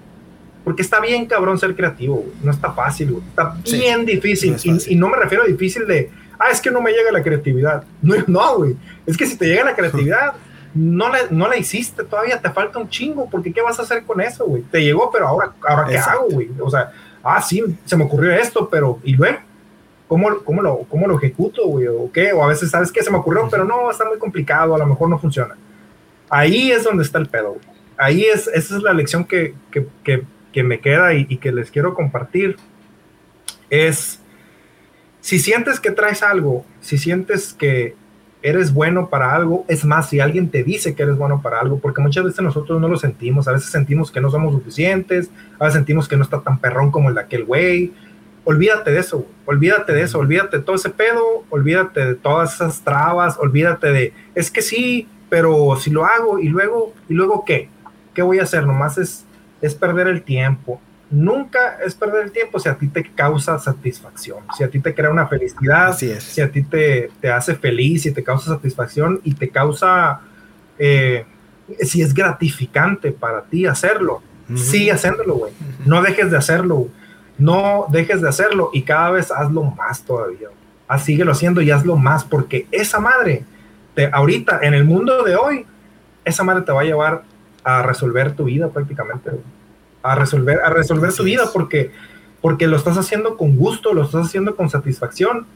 Porque 0.64 0.82
está 0.82 1.00
bien 1.00 1.26
cabrón 1.26 1.58
ser 1.58 1.76
creativo, 1.76 2.26
No 2.44 2.52
está 2.52 2.72
fácil, 2.74 3.18
Está 3.30 3.56
bien 3.72 4.06
difícil. 4.06 4.56
y, 4.88 4.96
no 4.96 5.08
me 5.08 5.18
refiero 5.18 5.44
a 5.44 5.48
difícil 5.48 5.88
de, 5.88 6.12
ah, 6.38 6.50
es 6.52 6.60
que 6.60 6.70
no 6.72 6.82
me 6.82 6.92
llega 6.92 7.12
la 7.12 7.24
creatividad. 7.24 7.84
No, 8.02 8.16
no, 8.28 8.58
güey. 8.58 8.76
Es 9.06 9.16
que 9.16 9.26
si 9.26 9.38
te 9.38 9.46
llega 9.46 9.64
la 9.64 9.76
creatividad, 9.76 10.34
no 10.74 11.10
la, 11.10 11.20
no 11.30 11.48
la 11.48 11.58
hiciste, 11.58 12.04
todavía 12.04 12.42
te 12.42 12.50
falta 12.50 12.80
un 12.80 12.90
chingo, 12.90 13.30
porque 13.30 13.54
¿qué 13.54 13.62
vas 13.62 13.80
a 13.80 13.84
hacer 13.84 14.04
con 14.04 14.22
eso, 14.22 14.46
güey? 14.46 14.62
Te 14.64 14.84
llegó, 14.84 15.10
pero 15.10 15.28
ahora, 15.28 15.54
ahora 15.66 15.88
¿qué 15.88 15.98
hago, 15.98 16.28
güey? 16.30 16.50
O 16.60 16.70
sea, 16.70 16.92
ah, 17.24 17.42
sí, 17.42 17.64
se 17.86 17.96
me 17.96 18.04
ocurrió 18.04 18.34
esto, 18.34 18.68
pero, 18.70 19.00
¿y 19.04 19.16
luego? 19.16 19.38
¿Cómo, 20.08 20.38
cómo, 20.44 20.62
lo, 20.62 20.80
cómo 20.90 21.08
lo 21.08 21.18
ejecuto, 21.18 21.66
güey? 21.66 21.88
¿O 21.88 22.10
qué? 22.12 22.32
O 22.32 22.44
a 22.44 22.48
veces, 22.48 22.70
¿sabes 22.70 22.92
qué? 22.92 23.04
Se 23.04 23.12
me 23.12 23.18
ocurrió, 23.18 23.48
pero 23.50 23.66
no, 23.66 23.90
está 23.90 24.06
muy 24.06 24.18
complicado, 24.18 24.76
a 24.76 24.78
lo 24.78 24.86
mejor 24.86 25.10
no 25.10 25.20
funciona. 25.20 25.56
Ahí 26.30 26.72
es 26.72 26.84
donde 26.84 27.04
está 27.04 27.20
el 27.20 27.28
pedo. 27.28 27.58
Ahí 27.98 28.26
es, 28.26 28.48
esa 28.48 28.78
es 28.78 28.84
la 28.84 28.94
lección 28.94 29.26
que, 29.26 29.54
me 30.56 30.80
queda 30.80 31.14
y, 31.14 31.38
que 31.38 31.52
les 31.52 31.72
quiero 31.72 31.94
compartir. 31.94 32.58
Es, 33.70 34.20
si 35.22 35.40
sientes 35.40 35.80
que 35.80 35.92
traes 35.92 36.24
algo, 36.24 36.66
si 36.82 36.98
sientes 36.98 37.54
que, 37.54 37.96
eres 38.42 38.74
bueno 38.74 39.10
para 39.10 39.36
algo, 39.36 39.66
es 39.68 39.84
más, 39.84 40.10
si 40.10 40.20
alguien 40.20 40.50
te 40.50 40.64
dice 40.64 40.96
que 40.96 41.04
eres 41.04 41.18
bueno 41.18 41.42
para 41.42 41.60
algo, 41.60 41.80
porque 41.80 42.02
muchas 42.02 42.24
veces 42.24 42.42
nosotros 42.42 42.80
no 42.80 42.88
lo 42.88 42.98
sentimos, 42.98 43.48
a 43.48 43.52
veces 43.52 43.70
sentimos 43.70 44.12
que 44.12 44.22
no 44.22 44.30
somos 44.30 44.54
suficientes, 44.54 45.30
a 45.60 45.66
veces 45.66 45.76
sentimos 45.76 46.08
que 46.08 46.18
no 46.18 46.24
está 46.24 46.42
tan 46.42 46.60
perrón 46.60 46.92
como 46.92 47.10
el 47.10 47.16
de 47.16 47.22
aquel 47.22 47.46
güey. 47.46 47.94
Olvídate 48.46 48.92
de 48.92 49.00
eso, 49.00 49.28
olvídate 49.46 49.92
de 49.92 50.04
eso, 50.04 50.20
olvídate 50.20 50.58
de 50.58 50.64
todo 50.64 50.78
ese 50.78 50.90
pedo, 50.90 51.44
olvídate 51.50 52.06
de 52.06 52.16
todas 52.16 52.56
esas 52.56 52.82
trabas, 52.82 53.38
olvídate 53.40 53.92
de, 53.92 54.14
es 54.36 54.50
que 54.50 54.62
sí, 54.62 55.10
pero 55.30 55.76
si 55.78 55.90
lo 55.90 56.06
hago 56.06 56.40
y 56.40 56.50
luego, 56.50 56.94
¿y 57.10 57.14
luego 57.14 57.44
qué? 57.46 57.70
¿Qué 58.14 58.22
voy 58.22 58.40
a 58.40 58.44
hacer? 58.44 58.66
Nomás 58.66 58.98
es, 58.98 59.26
es 59.62 59.76
perder 59.76 60.08
el 60.08 60.24
tiempo 60.24 60.80
nunca 61.10 61.78
es 61.86 61.96
perder 61.96 62.26
el 62.26 62.32
tiempo 62.32 62.60
si 62.60 62.70
a 62.70 62.76
ti 62.76 62.88
te 62.88 63.04
causa 63.04 63.58
satisfacción, 63.60 64.40
si 64.58 64.64
a 64.64 64.70
ti 64.70 64.80
te 64.80 64.94
crea 64.94 65.10
una 65.10 65.28
felicidad, 65.28 65.96
si 65.98 66.42
a 66.42 66.52
ti 66.52 66.64
te, 66.64 67.10
te, 67.22 67.32
hace 67.32 67.56
feliz, 67.56 68.04
si 68.04 68.12
te 68.12 68.24
causa 68.24 68.52
satisfacción 68.52 69.22
y 69.24 69.34
te 69.34 69.50
causa, 69.50 70.22
eh, 70.78 71.26
si 71.82 72.02
es 72.02 72.14
gratificante 72.14 73.12
para 73.12 73.44
ti 73.44 73.66
hacerlo, 73.66 74.22
sigue 74.56 74.92
haciéndolo, 74.92 75.36
güey. 75.36 75.54
No 75.86 76.02
dejes 76.02 76.32
de 76.32 76.38
hacerlo, 76.38 76.88
no 77.38 77.86
dejes 77.90 78.22
de 78.22 78.30
hacerlo 78.30 78.70
y 78.74 78.84
cada 78.84 79.12
vez 79.12 79.32
hazlo 79.32 79.64
más 79.64 80.04
todavía. 80.04 80.50
Ah, 80.88 81.00
síguelo 81.00 81.34
haciendo 81.34 81.62
y 81.62 81.72
hazlo 81.72 81.98
más 81.98 82.24
porque 82.24 82.66
esa 82.72 83.00
madre, 83.00 83.44
te, 83.98 84.08
ahorita 84.14 84.60
en 84.62 84.76
el 84.76 84.86
mundo 84.86 85.24
de 85.24 85.36
hoy, 85.36 85.66
esa 86.24 86.44
madre 86.44 86.62
te 86.62 86.72
va 86.72 86.82
a 86.82 86.86
llevar 86.86 87.24
a 87.64 87.82
resolver 87.82 88.34
tu 88.34 88.44
vida 88.44 88.70
prácticamente. 88.70 89.32
Güey. 89.32 89.42
A 90.04 90.14
resolver, 90.14 90.60
a 90.64 90.70
resolver 90.70 91.12
tu 91.12 91.24
vida 91.24 91.46
porque, 91.52 91.92
porque 92.40 92.68
lo 92.68 92.78
estás 92.78 92.96
haciendo 92.96 93.36
con 93.38 93.58
gusto, 93.58 93.96
lo 93.96 94.04
estás 94.04 94.28
haciendo 94.28 94.56
con 94.56 94.70
satisfacción 94.70 95.48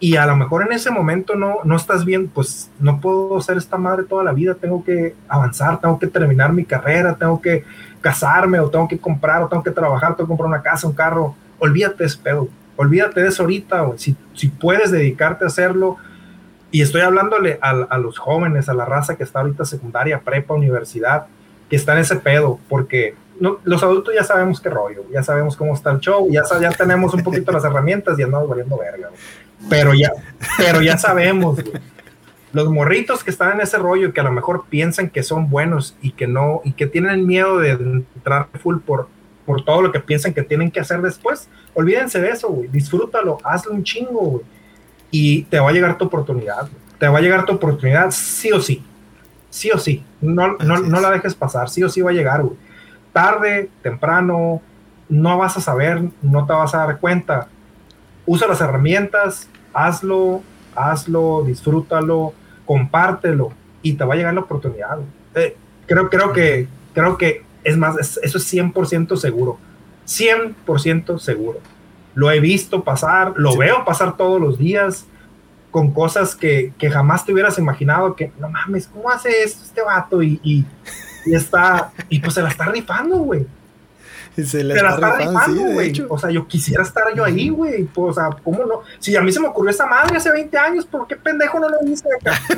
y 0.00 0.16
a 0.16 0.24
lo 0.24 0.34
mejor 0.34 0.62
en 0.62 0.72
ese 0.72 0.90
momento 0.90 1.34
no, 1.34 1.56
no 1.64 1.76
estás 1.76 2.06
bien, 2.06 2.28
pues 2.28 2.70
no 2.80 3.02
puedo 3.02 3.38
ser 3.42 3.58
esta 3.58 3.76
madre 3.76 4.04
toda 4.04 4.24
la 4.24 4.32
vida, 4.32 4.54
tengo 4.54 4.82
que 4.82 5.14
avanzar, 5.28 5.78
tengo 5.78 5.98
que 5.98 6.06
terminar 6.06 6.54
mi 6.54 6.64
carrera, 6.64 7.14
tengo 7.14 7.40
que 7.40 7.64
casarme 8.00 8.58
o 8.60 8.70
tengo 8.70 8.88
que 8.88 8.98
comprar 8.98 9.42
o 9.42 9.48
tengo 9.48 9.62
que 9.62 9.70
trabajar, 9.70 10.16
tengo 10.16 10.26
que 10.26 10.28
comprar 10.28 10.48
una 10.48 10.62
casa, 10.62 10.86
un 10.86 10.94
carro, 10.94 11.36
olvídate 11.58 11.98
de 11.98 12.06
ese 12.06 12.18
pedo, 12.18 12.48
olvídate 12.76 13.20
de 13.20 13.28
eso 13.28 13.42
ahorita, 13.42 13.92
si, 13.96 14.16
si 14.32 14.48
puedes 14.48 14.90
dedicarte 14.90 15.44
a 15.44 15.48
hacerlo, 15.48 15.98
y 16.74 16.82
estoy 16.82 17.02
hablándole 17.02 17.56
a, 17.62 17.70
a, 17.70 17.98
los 17.98 18.18
jóvenes, 18.18 18.68
a 18.68 18.74
la 18.74 18.84
raza 18.84 19.16
que 19.16 19.22
está 19.22 19.38
ahorita 19.38 19.64
secundaria, 19.64 20.18
prepa, 20.18 20.54
universidad, 20.54 21.26
que 21.70 21.76
está 21.76 21.92
en 21.92 22.00
ese 22.00 22.16
pedo, 22.16 22.58
porque 22.68 23.14
los 23.62 23.80
adultos 23.84 24.12
ya 24.12 24.24
sabemos 24.24 24.60
qué 24.60 24.70
rollo, 24.70 25.04
ya 25.12 25.22
sabemos 25.22 25.56
cómo 25.56 25.72
está 25.72 25.92
el 25.92 26.00
show, 26.00 26.28
ya, 26.32 26.42
ya 26.60 26.72
tenemos 26.72 27.14
un 27.14 27.22
poquito 27.22 27.52
las 27.52 27.64
herramientas 27.64 28.18
y 28.18 28.24
andamos 28.24 28.48
valiendo 28.48 28.76
verga, 28.76 29.10
Pero 29.70 29.94
ya, 29.94 30.10
pero 30.58 30.82
ya 30.82 30.98
sabemos, 30.98 31.62
Los 32.52 32.68
morritos 32.68 33.22
que 33.22 33.30
están 33.30 33.52
en 33.52 33.60
ese 33.60 33.78
rollo, 33.78 34.12
que 34.12 34.18
a 34.18 34.24
lo 34.24 34.32
mejor 34.32 34.64
piensan 34.68 35.10
que 35.10 35.22
son 35.22 35.48
buenos 35.48 35.96
y 36.02 36.10
que 36.10 36.26
no, 36.26 36.60
y 36.64 36.72
que 36.72 36.88
tienen 36.88 37.24
miedo 37.24 37.58
de 37.58 37.70
entrar 37.70 38.48
full 38.60 38.78
por, 38.84 39.06
por 39.46 39.64
todo 39.64 39.80
lo 39.80 39.92
que 39.92 40.00
piensan 40.00 40.34
que 40.34 40.42
tienen 40.42 40.72
que 40.72 40.80
hacer 40.80 41.02
después, 41.02 41.48
olvídense 41.72 42.20
de 42.20 42.30
eso, 42.30 42.48
güey. 42.48 42.68
Disfrútalo, 42.68 43.38
hazlo 43.44 43.70
un 43.70 43.84
chingo, 43.84 44.20
güey. 44.22 44.44
Y 45.16 45.42
te 45.44 45.60
va 45.60 45.70
a 45.70 45.72
llegar 45.72 45.96
tu 45.96 46.06
oportunidad, 46.06 46.68
Te 46.98 47.08
va 47.08 47.18
a 47.18 47.20
llegar 47.20 47.44
tu 47.44 47.52
oportunidad 47.52 48.10
sí 48.10 48.50
o 48.50 48.60
sí. 48.60 48.82
Sí 49.50 49.70
o 49.70 49.78
sí. 49.78 50.02
No, 50.20 50.56
no, 50.58 50.78
no 50.78 51.00
la 51.00 51.10
dejes 51.10 51.34
pasar, 51.34 51.68
sí 51.68 51.82
o 51.82 51.88
sí 51.88 52.00
va 52.00 52.10
a 52.10 52.14
llegar, 52.14 52.42
güey 52.42 52.56
tarde, 53.14 53.70
temprano, 53.80 54.60
no 55.08 55.38
vas 55.38 55.56
a 55.56 55.60
saber, 55.62 56.02
no 56.20 56.44
te 56.44 56.52
vas 56.52 56.74
a 56.74 56.78
dar 56.78 56.98
cuenta. 56.98 57.48
Usa 58.26 58.46
las 58.46 58.60
herramientas, 58.60 59.48
hazlo, 59.72 60.42
hazlo, 60.74 61.44
disfrútalo, 61.46 62.34
compártelo 62.66 63.52
y 63.80 63.94
te 63.94 64.04
va 64.04 64.14
a 64.14 64.16
llegar 64.18 64.34
la 64.34 64.40
oportunidad. 64.40 64.98
Eh, 65.34 65.56
creo, 65.86 66.10
creo, 66.10 66.32
que, 66.32 66.66
creo 66.92 67.16
que 67.16 67.42
es 67.62 67.78
más, 67.78 67.96
eso 67.98 68.38
es 68.38 68.52
100% 68.52 69.16
seguro. 69.16 69.58
100% 70.06 71.18
seguro. 71.18 71.60
Lo 72.14 72.30
he 72.30 72.40
visto 72.40 72.84
pasar, 72.84 73.32
lo 73.36 73.56
veo 73.56 73.84
pasar 73.84 74.16
todos 74.16 74.40
los 74.40 74.58
días 74.58 75.06
con 75.70 75.92
cosas 75.92 76.36
que, 76.36 76.72
que, 76.78 76.88
jamás 76.88 77.24
te 77.24 77.32
hubieras 77.32 77.58
imaginado 77.58 78.14
que, 78.14 78.30
no 78.38 78.48
mames, 78.48 78.86
¿cómo 78.86 79.10
hace 79.10 79.42
esto 79.42 79.64
este 79.64 79.82
vato? 79.82 80.22
y 80.22 80.64
y 81.24 81.34
está, 81.34 81.92
y 82.08 82.20
pues 82.20 82.34
se 82.34 82.42
la 82.42 82.48
está 82.48 82.66
rifando, 82.66 83.18
güey. 83.18 83.46
Se, 84.36 84.64
la 84.64 84.74
está, 84.74 85.16
rifando, 85.16 85.62
güey. 85.62 85.92
o 86.08 86.18
sea, 86.18 86.28
yo 86.30 86.46
quisiera 86.48 86.82
estar 86.82 87.14
yo 87.14 87.24
ahí, 87.24 87.50
güey. 87.50 87.84
Pues, 87.84 88.10
o 88.10 88.20
sea, 88.20 88.36
¿cómo 88.42 88.64
no? 88.64 88.80
Si 88.98 89.14
a 89.14 89.20
mí 89.20 89.30
se 89.30 89.38
me 89.38 89.46
ocurrió 89.46 89.70
esa 89.70 89.86
madre 89.86 90.16
hace 90.16 90.30
20 90.30 90.58
años, 90.58 90.86
¿por 90.86 91.06
qué 91.06 91.14
pendejo 91.14 91.60
no 91.60 91.68
lo 91.68 91.76
hice 91.86 92.08
acá? 92.20 92.40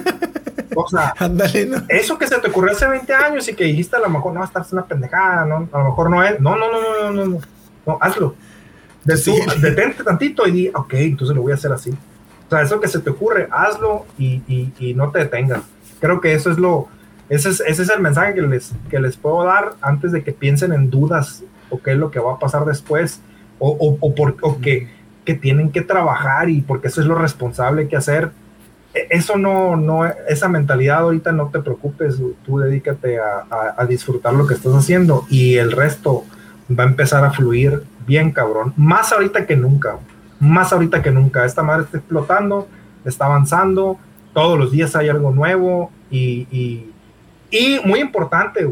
O 0.78 0.86
sea, 0.86 1.14
eso 1.88 2.18
que 2.18 2.26
se 2.26 2.38
te 2.38 2.48
ocurrió 2.48 2.72
hace 2.72 2.86
20 2.86 3.14
años 3.14 3.48
y 3.48 3.54
que 3.54 3.64
dijiste 3.64 3.96
a 3.96 4.00
lo 4.00 4.10
mejor 4.10 4.34
no 4.34 4.40
va 4.40 4.44
a 4.44 4.48
estar 4.48 4.62
una 4.72 4.84
pendejada, 4.84 5.46
¿no? 5.46 5.66
A 5.72 5.78
lo 5.78 5.84
mejor 5.86 6.10
no 6.10 6.22
es. 6.22 6.38
No, 6.38 6.54
no, 6.54 6.70
no, 6.70 6.80
no, 6.82 7.12
no, 7.12 7.24
no. 7.24 7.40
No, 7.86 7.98
hazlo. 7.98 8.34
Detente 9.06 10.04
tantito 10.04 10.46
y 10.46 10.50
di, 10.50 10.70
ok, 10.74 10.94
entonces 10.94 11.34
lo 11.34 11.42
voy 11.42 11.52
a 11.52 11.56
hacer 11.56 11.72
así. 11.72 11.90
O 11.90 12.50
sea, 12.50 12.62
eso 12.62 12.80
que 12.80 12.88
se 12.88 13.00
te 13.00 13.10
ocurre, 13.10 13.48
hazlo 13.50 14.06
y, 14.18 14.42
y, 14.46 14.72
y 14.78 14.94
no 14.94 15.10
te 15.10 15.20
detengas. 15.20 15.62
Creo 16.00 16.20
que 16.20 16.34
eso 16.34 16.50
es 16.50 16.58
lo, 16.58 16.88
ese 17.28 17.50
es, 17.50 17.60
ese 17.66 17.82
es 17.82 17.90
el 17.90 18.00
mensaje 18.00 18.34
que 18.34 18.42
les, 18.42 18.72
que 18.88 19.00
les 19.00 19.16
puedo 19.16 19.44
dar 19.44 19.74
antes 19.80 20.12
de 20.12 20.22
que 20.22 20.32
piensen 20.32 20.72
en 20.72 20.90
dudas 20.90 21.42
o 21.70 21.80
qué 21.80 21.92
es 21.92 21.98
lo 21.98 22.10
que 22.10 22.20
va 22.20 22.34
a 22.34 22.38
pasar 22.38 22.64
después 22.64 23.20
o, 23.58 23.70
o, 23.70 23.98
o, 24.00 24.14
por, 24.14 24.36
o 24.42 24.60
que, 24.60 24.88
que, 25.24 25.34
tienen 25.34 25.72
que 25.72 25.80
trabajar 25.80 26.48
y 26.50 26.60
porque 26.60 26.88
eso 26.88 27.00
es 27.00 27.06
lo 27.06 27.16
responsable 27.16 27.88
que 27.88 27.96
hacer. 27.96 28.30
E, 28.94 29.08
eso 29.10 29.36
no, 29.36 29.76
no, 29.76 30.06
esa 30.28 30.48
mentalidad 30.48 30.98
ahorita 30.98 31.32
no 31.32 31.48
te 31.48 31.60
preocupes, 31.60 32.16
tú 32.44 32.58
dedícate 32.58 33.18
a, 33.18 33.74
a, 33.76 33.86
disfrutar 33.86 34.34
lo 34.34 34.46
que 34.46 34.54
estás 34.54 34.74
haciendo 34.74 35.26
y 35.28 35.56
el 35.56 35.72
resto 35.72 36.24
va 36.70 36.84
a 36.84 36.86
empezar 36.86 37.24
a 37.24 37.32
fluir 37.32 37.82
bien 38.06 38.30
cabrón, 38.32 38.72
más 38.76 39.12
ahorita 39.12 39.46
que 39.46 39.56
nunca, 39.56 39.98
más 40.40 40.72
ahorita 40.72 41.02
que 41.02 41.10
nunca. 41.10 41.44
Esta 41.44 41.62
madre 41.62 41.84
está 41.84 41.98
explotando, 41.98 42.68
está 43.04 43.26
avanzando, 43.26 43.98
todos 44.32 44.58
los 44.58 44.70
días 44.70 44.94
hay 44.96 45.08
algo 45.08 45.30
nuevo 45.30 45.90
y, 46.10 46.46
y 47.50 47.80
muy 47.84 48.00
importante, 48.00 48.68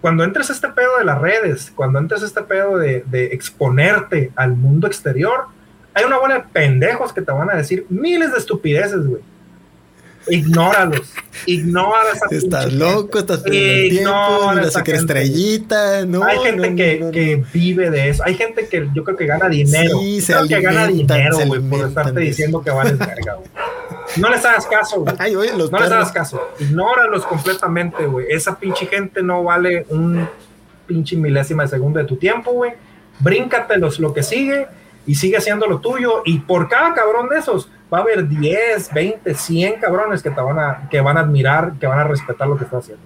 cuando 0.00 0.24
entres 0.24 0.50
a 0.50 0.52
este 0.52 0.68
pedo 0.68 0.98
de 0.98 1.04
las 1.04 1.20
redes, 1.20 1.72
cuando 1.74 1.98
entres 1.98 2.22
a 2.22 2.26
este 2.26 2.42
pedo 2.42 2.78
de, 2.78 3.04
de, 3.06 3.26
exponerte 3.26 4.32
al 4.36 4.54
mundo 4.56 4.86
exterior, 4.86 5.46
hay 5.94 6.04
una 6.04 6.18
bola 6.18 6.34
de 6.36 6.44
pendejos 6.52 7.12
que 7.12 7.22
te 7.22 7.32
van 7.32 7.50
a 7.50 7.56
decir 7.56 7.86
miles 7.88 8.32
de 8.32 8.38
estupideces, 8.38 9.06
güey. 9.06 9.22
Ignóralos, 10.28 11.12
ignora 11.46 12.12
esa 12.14 12.26
Estás 12.30 12.72
loco, 12.72 13.18
estás 13.18 13.40
perdiendo 13.40 14.52
tiempo, 14.72 14.92
estrellita, 14.92 16.04
no. 16.04 16.24
Hay 16.24 16.38
gente 16.38 16.74
que, 16.74 17.10
que, 17.12 17.44
vive 17.52 17.90
de 17.90 18.10
eso, 18.10 18.22
hay 18.24 18.34
gente 18.34 18.68
que 18.68 18.88
yo 18.94 19.04
creo 19.04 19.16
que 19.16 19.26
gana 19.26 19.48
dinero, 19.48 19.98
sí, 20.00 20.20
creo 20.26 20.48
que 20.48 20.60
gana 20.60 20.86
dinero, 20.88 21.38
güey, 21.46 21.60
por 21.60 21.86
estarte 21.86 22.20
diciendo 22.20 22.60
que 22.62 22.70
vales 22.70 22.98
verga, 22.98 23.34
güey. 23.34 23.48
No 24.16 24.30
les 24.30 24.44
hagas 24.44 24.66
caso, 24.66 25.00
güey. 25.02 25.16
no 25.70 25.78
les 25.78 25.92
hagas 25.92 26.12
caso. 26.12 26.40
Ignóralos 26.58 27.26
completamente, 27.26 28.06
güey. 28.06 28.26
Esa 28.30 28.58
pinche 28.58 28.86
gente 28.86 29.22
no 29.22 29.44
vale 29.44 29.84
un 29.90 30.26
pinche 30.86 31.16
milésima 31.16 31.64
de 31.64 31.68
segundo 31.68 31.98
de 31.98 32.06
tu 32.06 32.16
tiempo, 32.16 32.52
güey. 32.52 32.72
Bríncatelos 33.18 33.98
lo 33.98 34.14
que 34.14 34.22
sigue 34.22 34.68
y 35.06 35.14
sigue 35.16 35.36
haciendo 35.36 35.66
lo 35.66 35.80
tuyo. 35.80 36.22
Y 36.24 36.38
por 36.38 36.68
cada 36.68 36.94
cabrón 36.94 37.28
de 37.28 37.38
esos, 37.38 37.68
va 37.92 37.98
a 37.98 38.00
haber 38.02 38.28
10, 38.28 38.92
20, 38.92 39.34
100 39.34 39.80
cabrones 39.80 40.22
que 40.22 40.30
te 40.30 40.40
van 40.40 40.58
a, 40.58 40.88
que 40.90 41.00
van 41.00 41.16
a 41.16 41.20
admirar, 41.20 41.74
que 41.78 41.86
van 41.86 41.98
a 41.98 42.04
respetar 42.04 42.48
lo 42.48 42.56
que 42.56 42.64
estás 42.64 42.84
haciendo. 42.84 43.04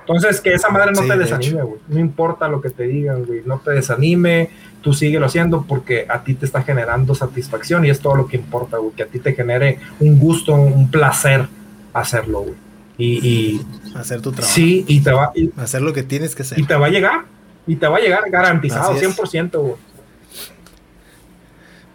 Entonces, 0.00 0.40
que 0.40 0.52
esa 0.52 0.70
madre 0.70 0.92
no 0.92 1.02
te 1.02 1.16
desanime, 1.16 1.62
güey. 1.62 1.80
No 1.86 2.00
importa 2.00 2.48
lo 2.48 2.60
que 2.60 2.70
te 2.70 2.84
digan, 2.84 3.24
güey. 3.24 3.42
No 3.46 3.60
te 3.60 3.70
desanime. 3.70 4.50
Tú 4.80 4.92
síguelo 4.92 5.26
haciendo 5.26 5.64
porque 5.68 6.06
a 6.08 6.24
ti 6.24 6.34
te 6.34 6.46
está 6.46 6.62
generando 6.62 7.14
satisfacción 7.14 7.84
y 7.84 7.90
es 7.90 8.00
todo 8.00 8.16
lo 8.16 8.26
que 8.26 8.36
importa, 8.36 8.78
güey. 8.78 8.92
Que 8.92 9.04
a 9.04 9.06
ti 9.06 9.20
te 9.20 9.34
genere 9.34 9.78
un 10.00 10.18
gusto, 10.18 10.54
un 10.54 10.90
placer 10.90 11.46
hacerlo, 11.92 12.40
güey. 12.40 12.54
Y, 12.98 13.60
hacer 13.94 14.20
tu 14.20 14.32
trabajo. 14.32 14.52
Sí, 14.52 14.84
y 14.88 15.00
te 15.00 15.12
va. 15.12 15.32
hacer 15.58 15.80
lo 15.80 15.92
que 15.92 16.02
tienes 16.02 16.34
que 16.34 16.42
hacer. 16.42 16.58
Y 16.58 16.64
te 16.64 16.74
va 16.74 16.86
a 16.86 16.90
llegar. 16.90 17.24
Y 17.66 17.76
te 17.76 17.86
va 17.86 17.98
a 17.98 18.00
llegar 18.00 18.28
garantizado, 18.30 18.94
100%, 18.96 19.58
güey. 19.58 19.74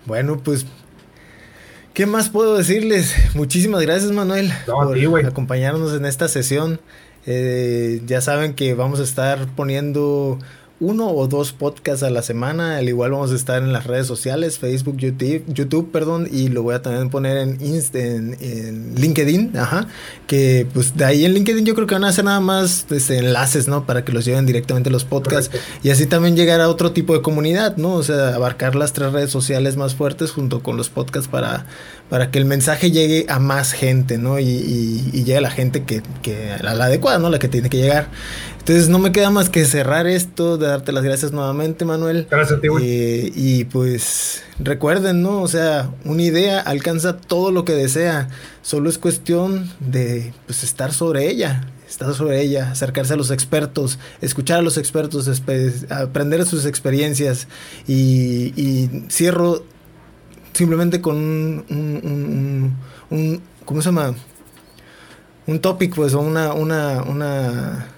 Bueno, 0.05 0.37
pues 0.37 0.65
¿Qué 1.95 2.05
más 2.05 2.27
puedo 2.27 2.57
decirles? 2.57 3.15
Muchísimas 3.35 3.81
gracias, 3.81 4.11
Manuel, 4.11 4.51
por 4.65 5.25
acompañarnos 5.25 5.93
en 5.93 6.05
esta 6.05 6.27
sesión. 6.27 6.81
Eh, 7.25 8.01
ya 8.05 8.19
saben 8.19 8.53
que 8.53 8.73
vamos 8.73 8.99
a 8.99 9.03
estar 9.03 9.47
poniendo 9.55 10.37
uno 10.79 11.09
o 11.09 11.27
dos 11.27 11.53
podcasts 11.53 12.03
a 12.03 12.09
la 12.09 12.21
semana. 12.21 12.77
Al 12.77 12.89
igual 12.89 13.11
vamos 13.11 13.31
a 13.31 13.35
estar 13.35 13.61
en 13.61 13.71
las 13.71 13.87
redes 13.87 14.07
sociales, 14.07 14.59
Facebook, 14.59 14.97
YouTube, 14.97 15.43
YouTube 15.47 15.91
perdón, 15.91 16.27
y 16.31 16.49
lo 16.49 16.63
voy 16.63 16.75
a 16.75 16.81
también 16.81 17.09
poner 17.09 17.37
en, 17.37 17.57
en, 17.61 18.95
LinkedIn, 18.95 19.57
ajá, 19.57 19.87
que 20.27 20.67
pues 20.73 20.97
de 20.97 21.05
ahí 21.05 21.25
en 21.25 21.33
LinkedIn 21.33 21.65
yo 21.65 21.75
creo 21.75 21.87
que 21.87 21.95
van 21.95 22.03
a 22.03 22.09
hacer 22.09 22.25
nada 22.25 22.39
más 22.41 22.85
este, 22.89 23.19
enlaces, 23.19 23.67
¿no? 23.67 23.85
Para 23.85 24.03
que 24.03 24.11
los 24.11 24.25
lleven 24.25 24.45
directamente 24.45 24.89
a 24.89 24.91
los 24.91 25.05
podcasts 25.05 25.55
y 25.83 25.89
así 25.89 26.05
también 26.07 26.35
llegar 26.35 26.59
a 26.59 26.69
otro 26.69 26.91
tipo 26.91 27.13
de 27.13 27.21
comunidad, 27.21 27.77
¿no? 27.77 27.93
O 27.93 28.03
sea, 28.03 28.35
abarcar 28.35 28.75
las 28.75 28.93
tres 28.93 29.13
redes 29.13 29.31
sociales 29.31 29.77
más 29.77 29.95
fuertes 29.95 30.31
junto 30.31 30.61
con 30.61 30.75
los 30.75 30.89
podcasts 30.89 31.29
para, 31.29 31.65
para 32.09 32.31
que 32.31 32.39
el 32.39 32.45
mensaje 32.45 32.91
llegue 32.91 33.25
a 33.29 33.39
más 33.39 33.71
gente, 33.71 34.17
¿no? 34.17 34.39
Y, 34.39 34.45
y, 34.45 35.23
llegue 35.25 35.37
a 35.37 35.41
la 35.41 35.51
gente 35.51 35.83
que, 35.83 36.03
que 36.21 36.51
a 36.51 36.61
la 36.61 36.85
adecuada, 36.85 37.17
¿no? 37.19 37.29
La 37.29 37.39
que 37.39 37.47
tiene 37.47 37.69
que 37.69 37.77
llegar. 37.77 38.09
Entonces 38.67 38.89
no 38.89 38.97
me 38.97 39.11
queda 39.11 39.29
más 39.29 39.51
que 39.51 39.63
cerrar 39.63 40.07
esto, 40.07 40.57
de 40.57 40.65
darte 40.65 40.91
las 40.91 41.03
gracias 41.03 41.31
nuevamente, 41.31 41.85
Manuel. 41.85 42.25
Gracias 42.31 42.57
a 42.57 42.61
ti, 42.61 42.67
güey. 42.67 42.83
Eh, 42.83 43.31
y 43.35 43.65
pues 43.65 44.41
recuerden, 44.57 45.21
¿no? 45.21 45.43
O 45.43 45.47
sea, 45.47 45.91
una 46.03 46.23
idea 46.23 46.61
alcanza 46.61 47.15
todo 47.15 47.51
lo 47.51 47.63
que 47.63 47.73
desea. 47.73 48.27
Solo 48.63 48.89
es 48.89 48.97
cuestión 48.97 49.71
de 49.79 50.33
pues, 50.47 50.63
estar 50.63 50.93
sobre 50.93 51.29
ella, 51.29 51.67
estar 51.87 52.11
sobre 52.15 52.41
ella, 52.41 52.71
acercarse 52.71 53.13
a 53.13 53.17
los 53.17 53.29
expertos, 53.29 53.99
escuchar 54.19 54.57
a 54.57 54.63
los 54.63 54.79
expertos, 54.79 55.29
aprender 55.91 56.43
sus 56.47 56.65
experiencias. 56.65 57.47
Y, 57.87 58.89
cierro 59.11 59.63
simplemente 60.53 61.01
con 61.01 61.17
un, 61.17 61.65
un, 61.69 62.75
un, 63.11 63.41
¿cómo 63.63 63.83
se 63.83 63.89
llama? 63.89 64.15
Un 65.45 65.59
topic, 65.59 65.93
pues, 65.93 66.15
o 66.15 66.19
una, 66.19 66.53
una, 66.53 67.03
una 67.03 67.94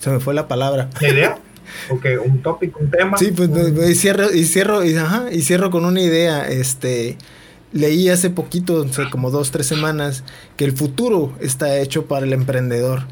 se 0.00 0.10
me 0.10 0.18
fue 0.18 0.34
la 0.34 0.48
palabra. 0.48 0.90
¿Idea? 1.00 1.38
Ok, 1.88 2.04
un 2.26 2.42
tópico, 2.42 2.80
un 2.80 2.90
tema. 2.90 3.16
Sí, 3.16 3.30
pues 3.30 3.48
y 3.88 3.94
cierro, 3.94 4.34
y 4.34 4.44
cierro, 4.44 4.84
y, 4.84 4.96
ajá, 4.96 5.26
y 5.30 5.42
cierro 5.42 5.70
con 5.70 5.84
una 5.84 6.00
idea. 6.00 6.48
Este 6.48 7.16
leí 7.72 8.08
hace 8.08 8.28
poquito, 8.28 8.84
como 9.12 9.30
dos, 9.30 9.52
tres 9.52 9.66
semanas, 9.66 10.24
que 10.56 10.64
el 10.64 10.72
futuro 10.72 11.32
está 11.40 11.78
hecho 11.78 12.06
para 12.06 12.26
el 12.26 12.32
emprendedor 12.32 13.04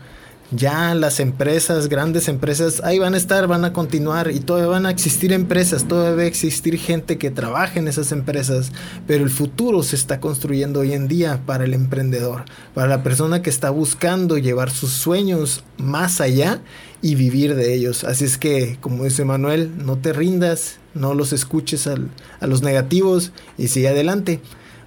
ya 0.50 0.94
las 0.94 1.20
empresas, 1.20 1.88
grandes 1.88 2.26
empresas, 2.28 2.80
ahí 2.82 2.98
van 2.98 3.14
a 3.14 3.18
estar, 3.18 3.46
van 3.46 3.64
a 3.64 3.72
continuar 3.72 4.30
y 4.30 4.40
todavía 4.40 4.68
van 4.68 4.86
a 4.86 4.90
existir 4.90 5.32
empresas, 5.32 5.86
todavía 5.86 6.16
va 6.16 6.22
a 6.22 6.26
existir 6.26 6.78
gente 6.78 7.18
que 7.18 7.30
trabaje 7.30 7.78
en 7.78 7.88
esas 7.88 8.12
empresas, 8.12 8.72
pero 9.06 9.24
el 9.24 9.30
futuro 9.30 9.82
se 9.82 9.96
está 9.96 10.20
construyendo 10.20 10.80
hoy 10.80 10.94
en 10.94 11.06
día 11.06 11.42
para 11.44 11.64
el 11.64 11.74
emprendedor, 11.74 12.44
para 12.72 12.88
la 12.88 13.02
persona 13.02 13.42
que 13.42 13.50
está 13.50 13.70
buscando 13.70 14.38
llevar 14.38 14.70
sus 14.70 14.92
sueños 14.92 15.64
más 15.76 16.20
allá 16.20 16.62
y 17.02 17.14
vivir 17.14 17.54
de 17.54 17.74
ellos. 17.74 18.04
Así 18.04 18.24
es 18.24 18.38
que, 18.38 18.78
como 18.80 19.04
dice 19.04 19.24
Manuel, 19.24 19.84
no 19.84 19.98
te 19.98 20.14
rindas, 20.14 20.78
no 20.94 21.12
los 21.12 21.34
escuches 21.34 21.86
a 21.86 22.46
los 22.46 22.62
negativos 22.62 23.32
y 23.58 23.68
sigue 23.68 23.88
adelante. 23.88 24.40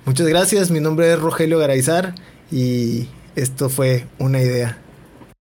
Muchas 0.05 0.27
gracias, 0.27 0.71
mi 0.71 0.79
nombre 0.79 1.13
es 1.13 1.19
Rogelio 1.19 1.59
Garaizar 1.59 2.15
y 2.51 3.07
esto 3.35 3.69
fue 3.69 4.07
una 4.17 4.41
idea. 4.41 4.79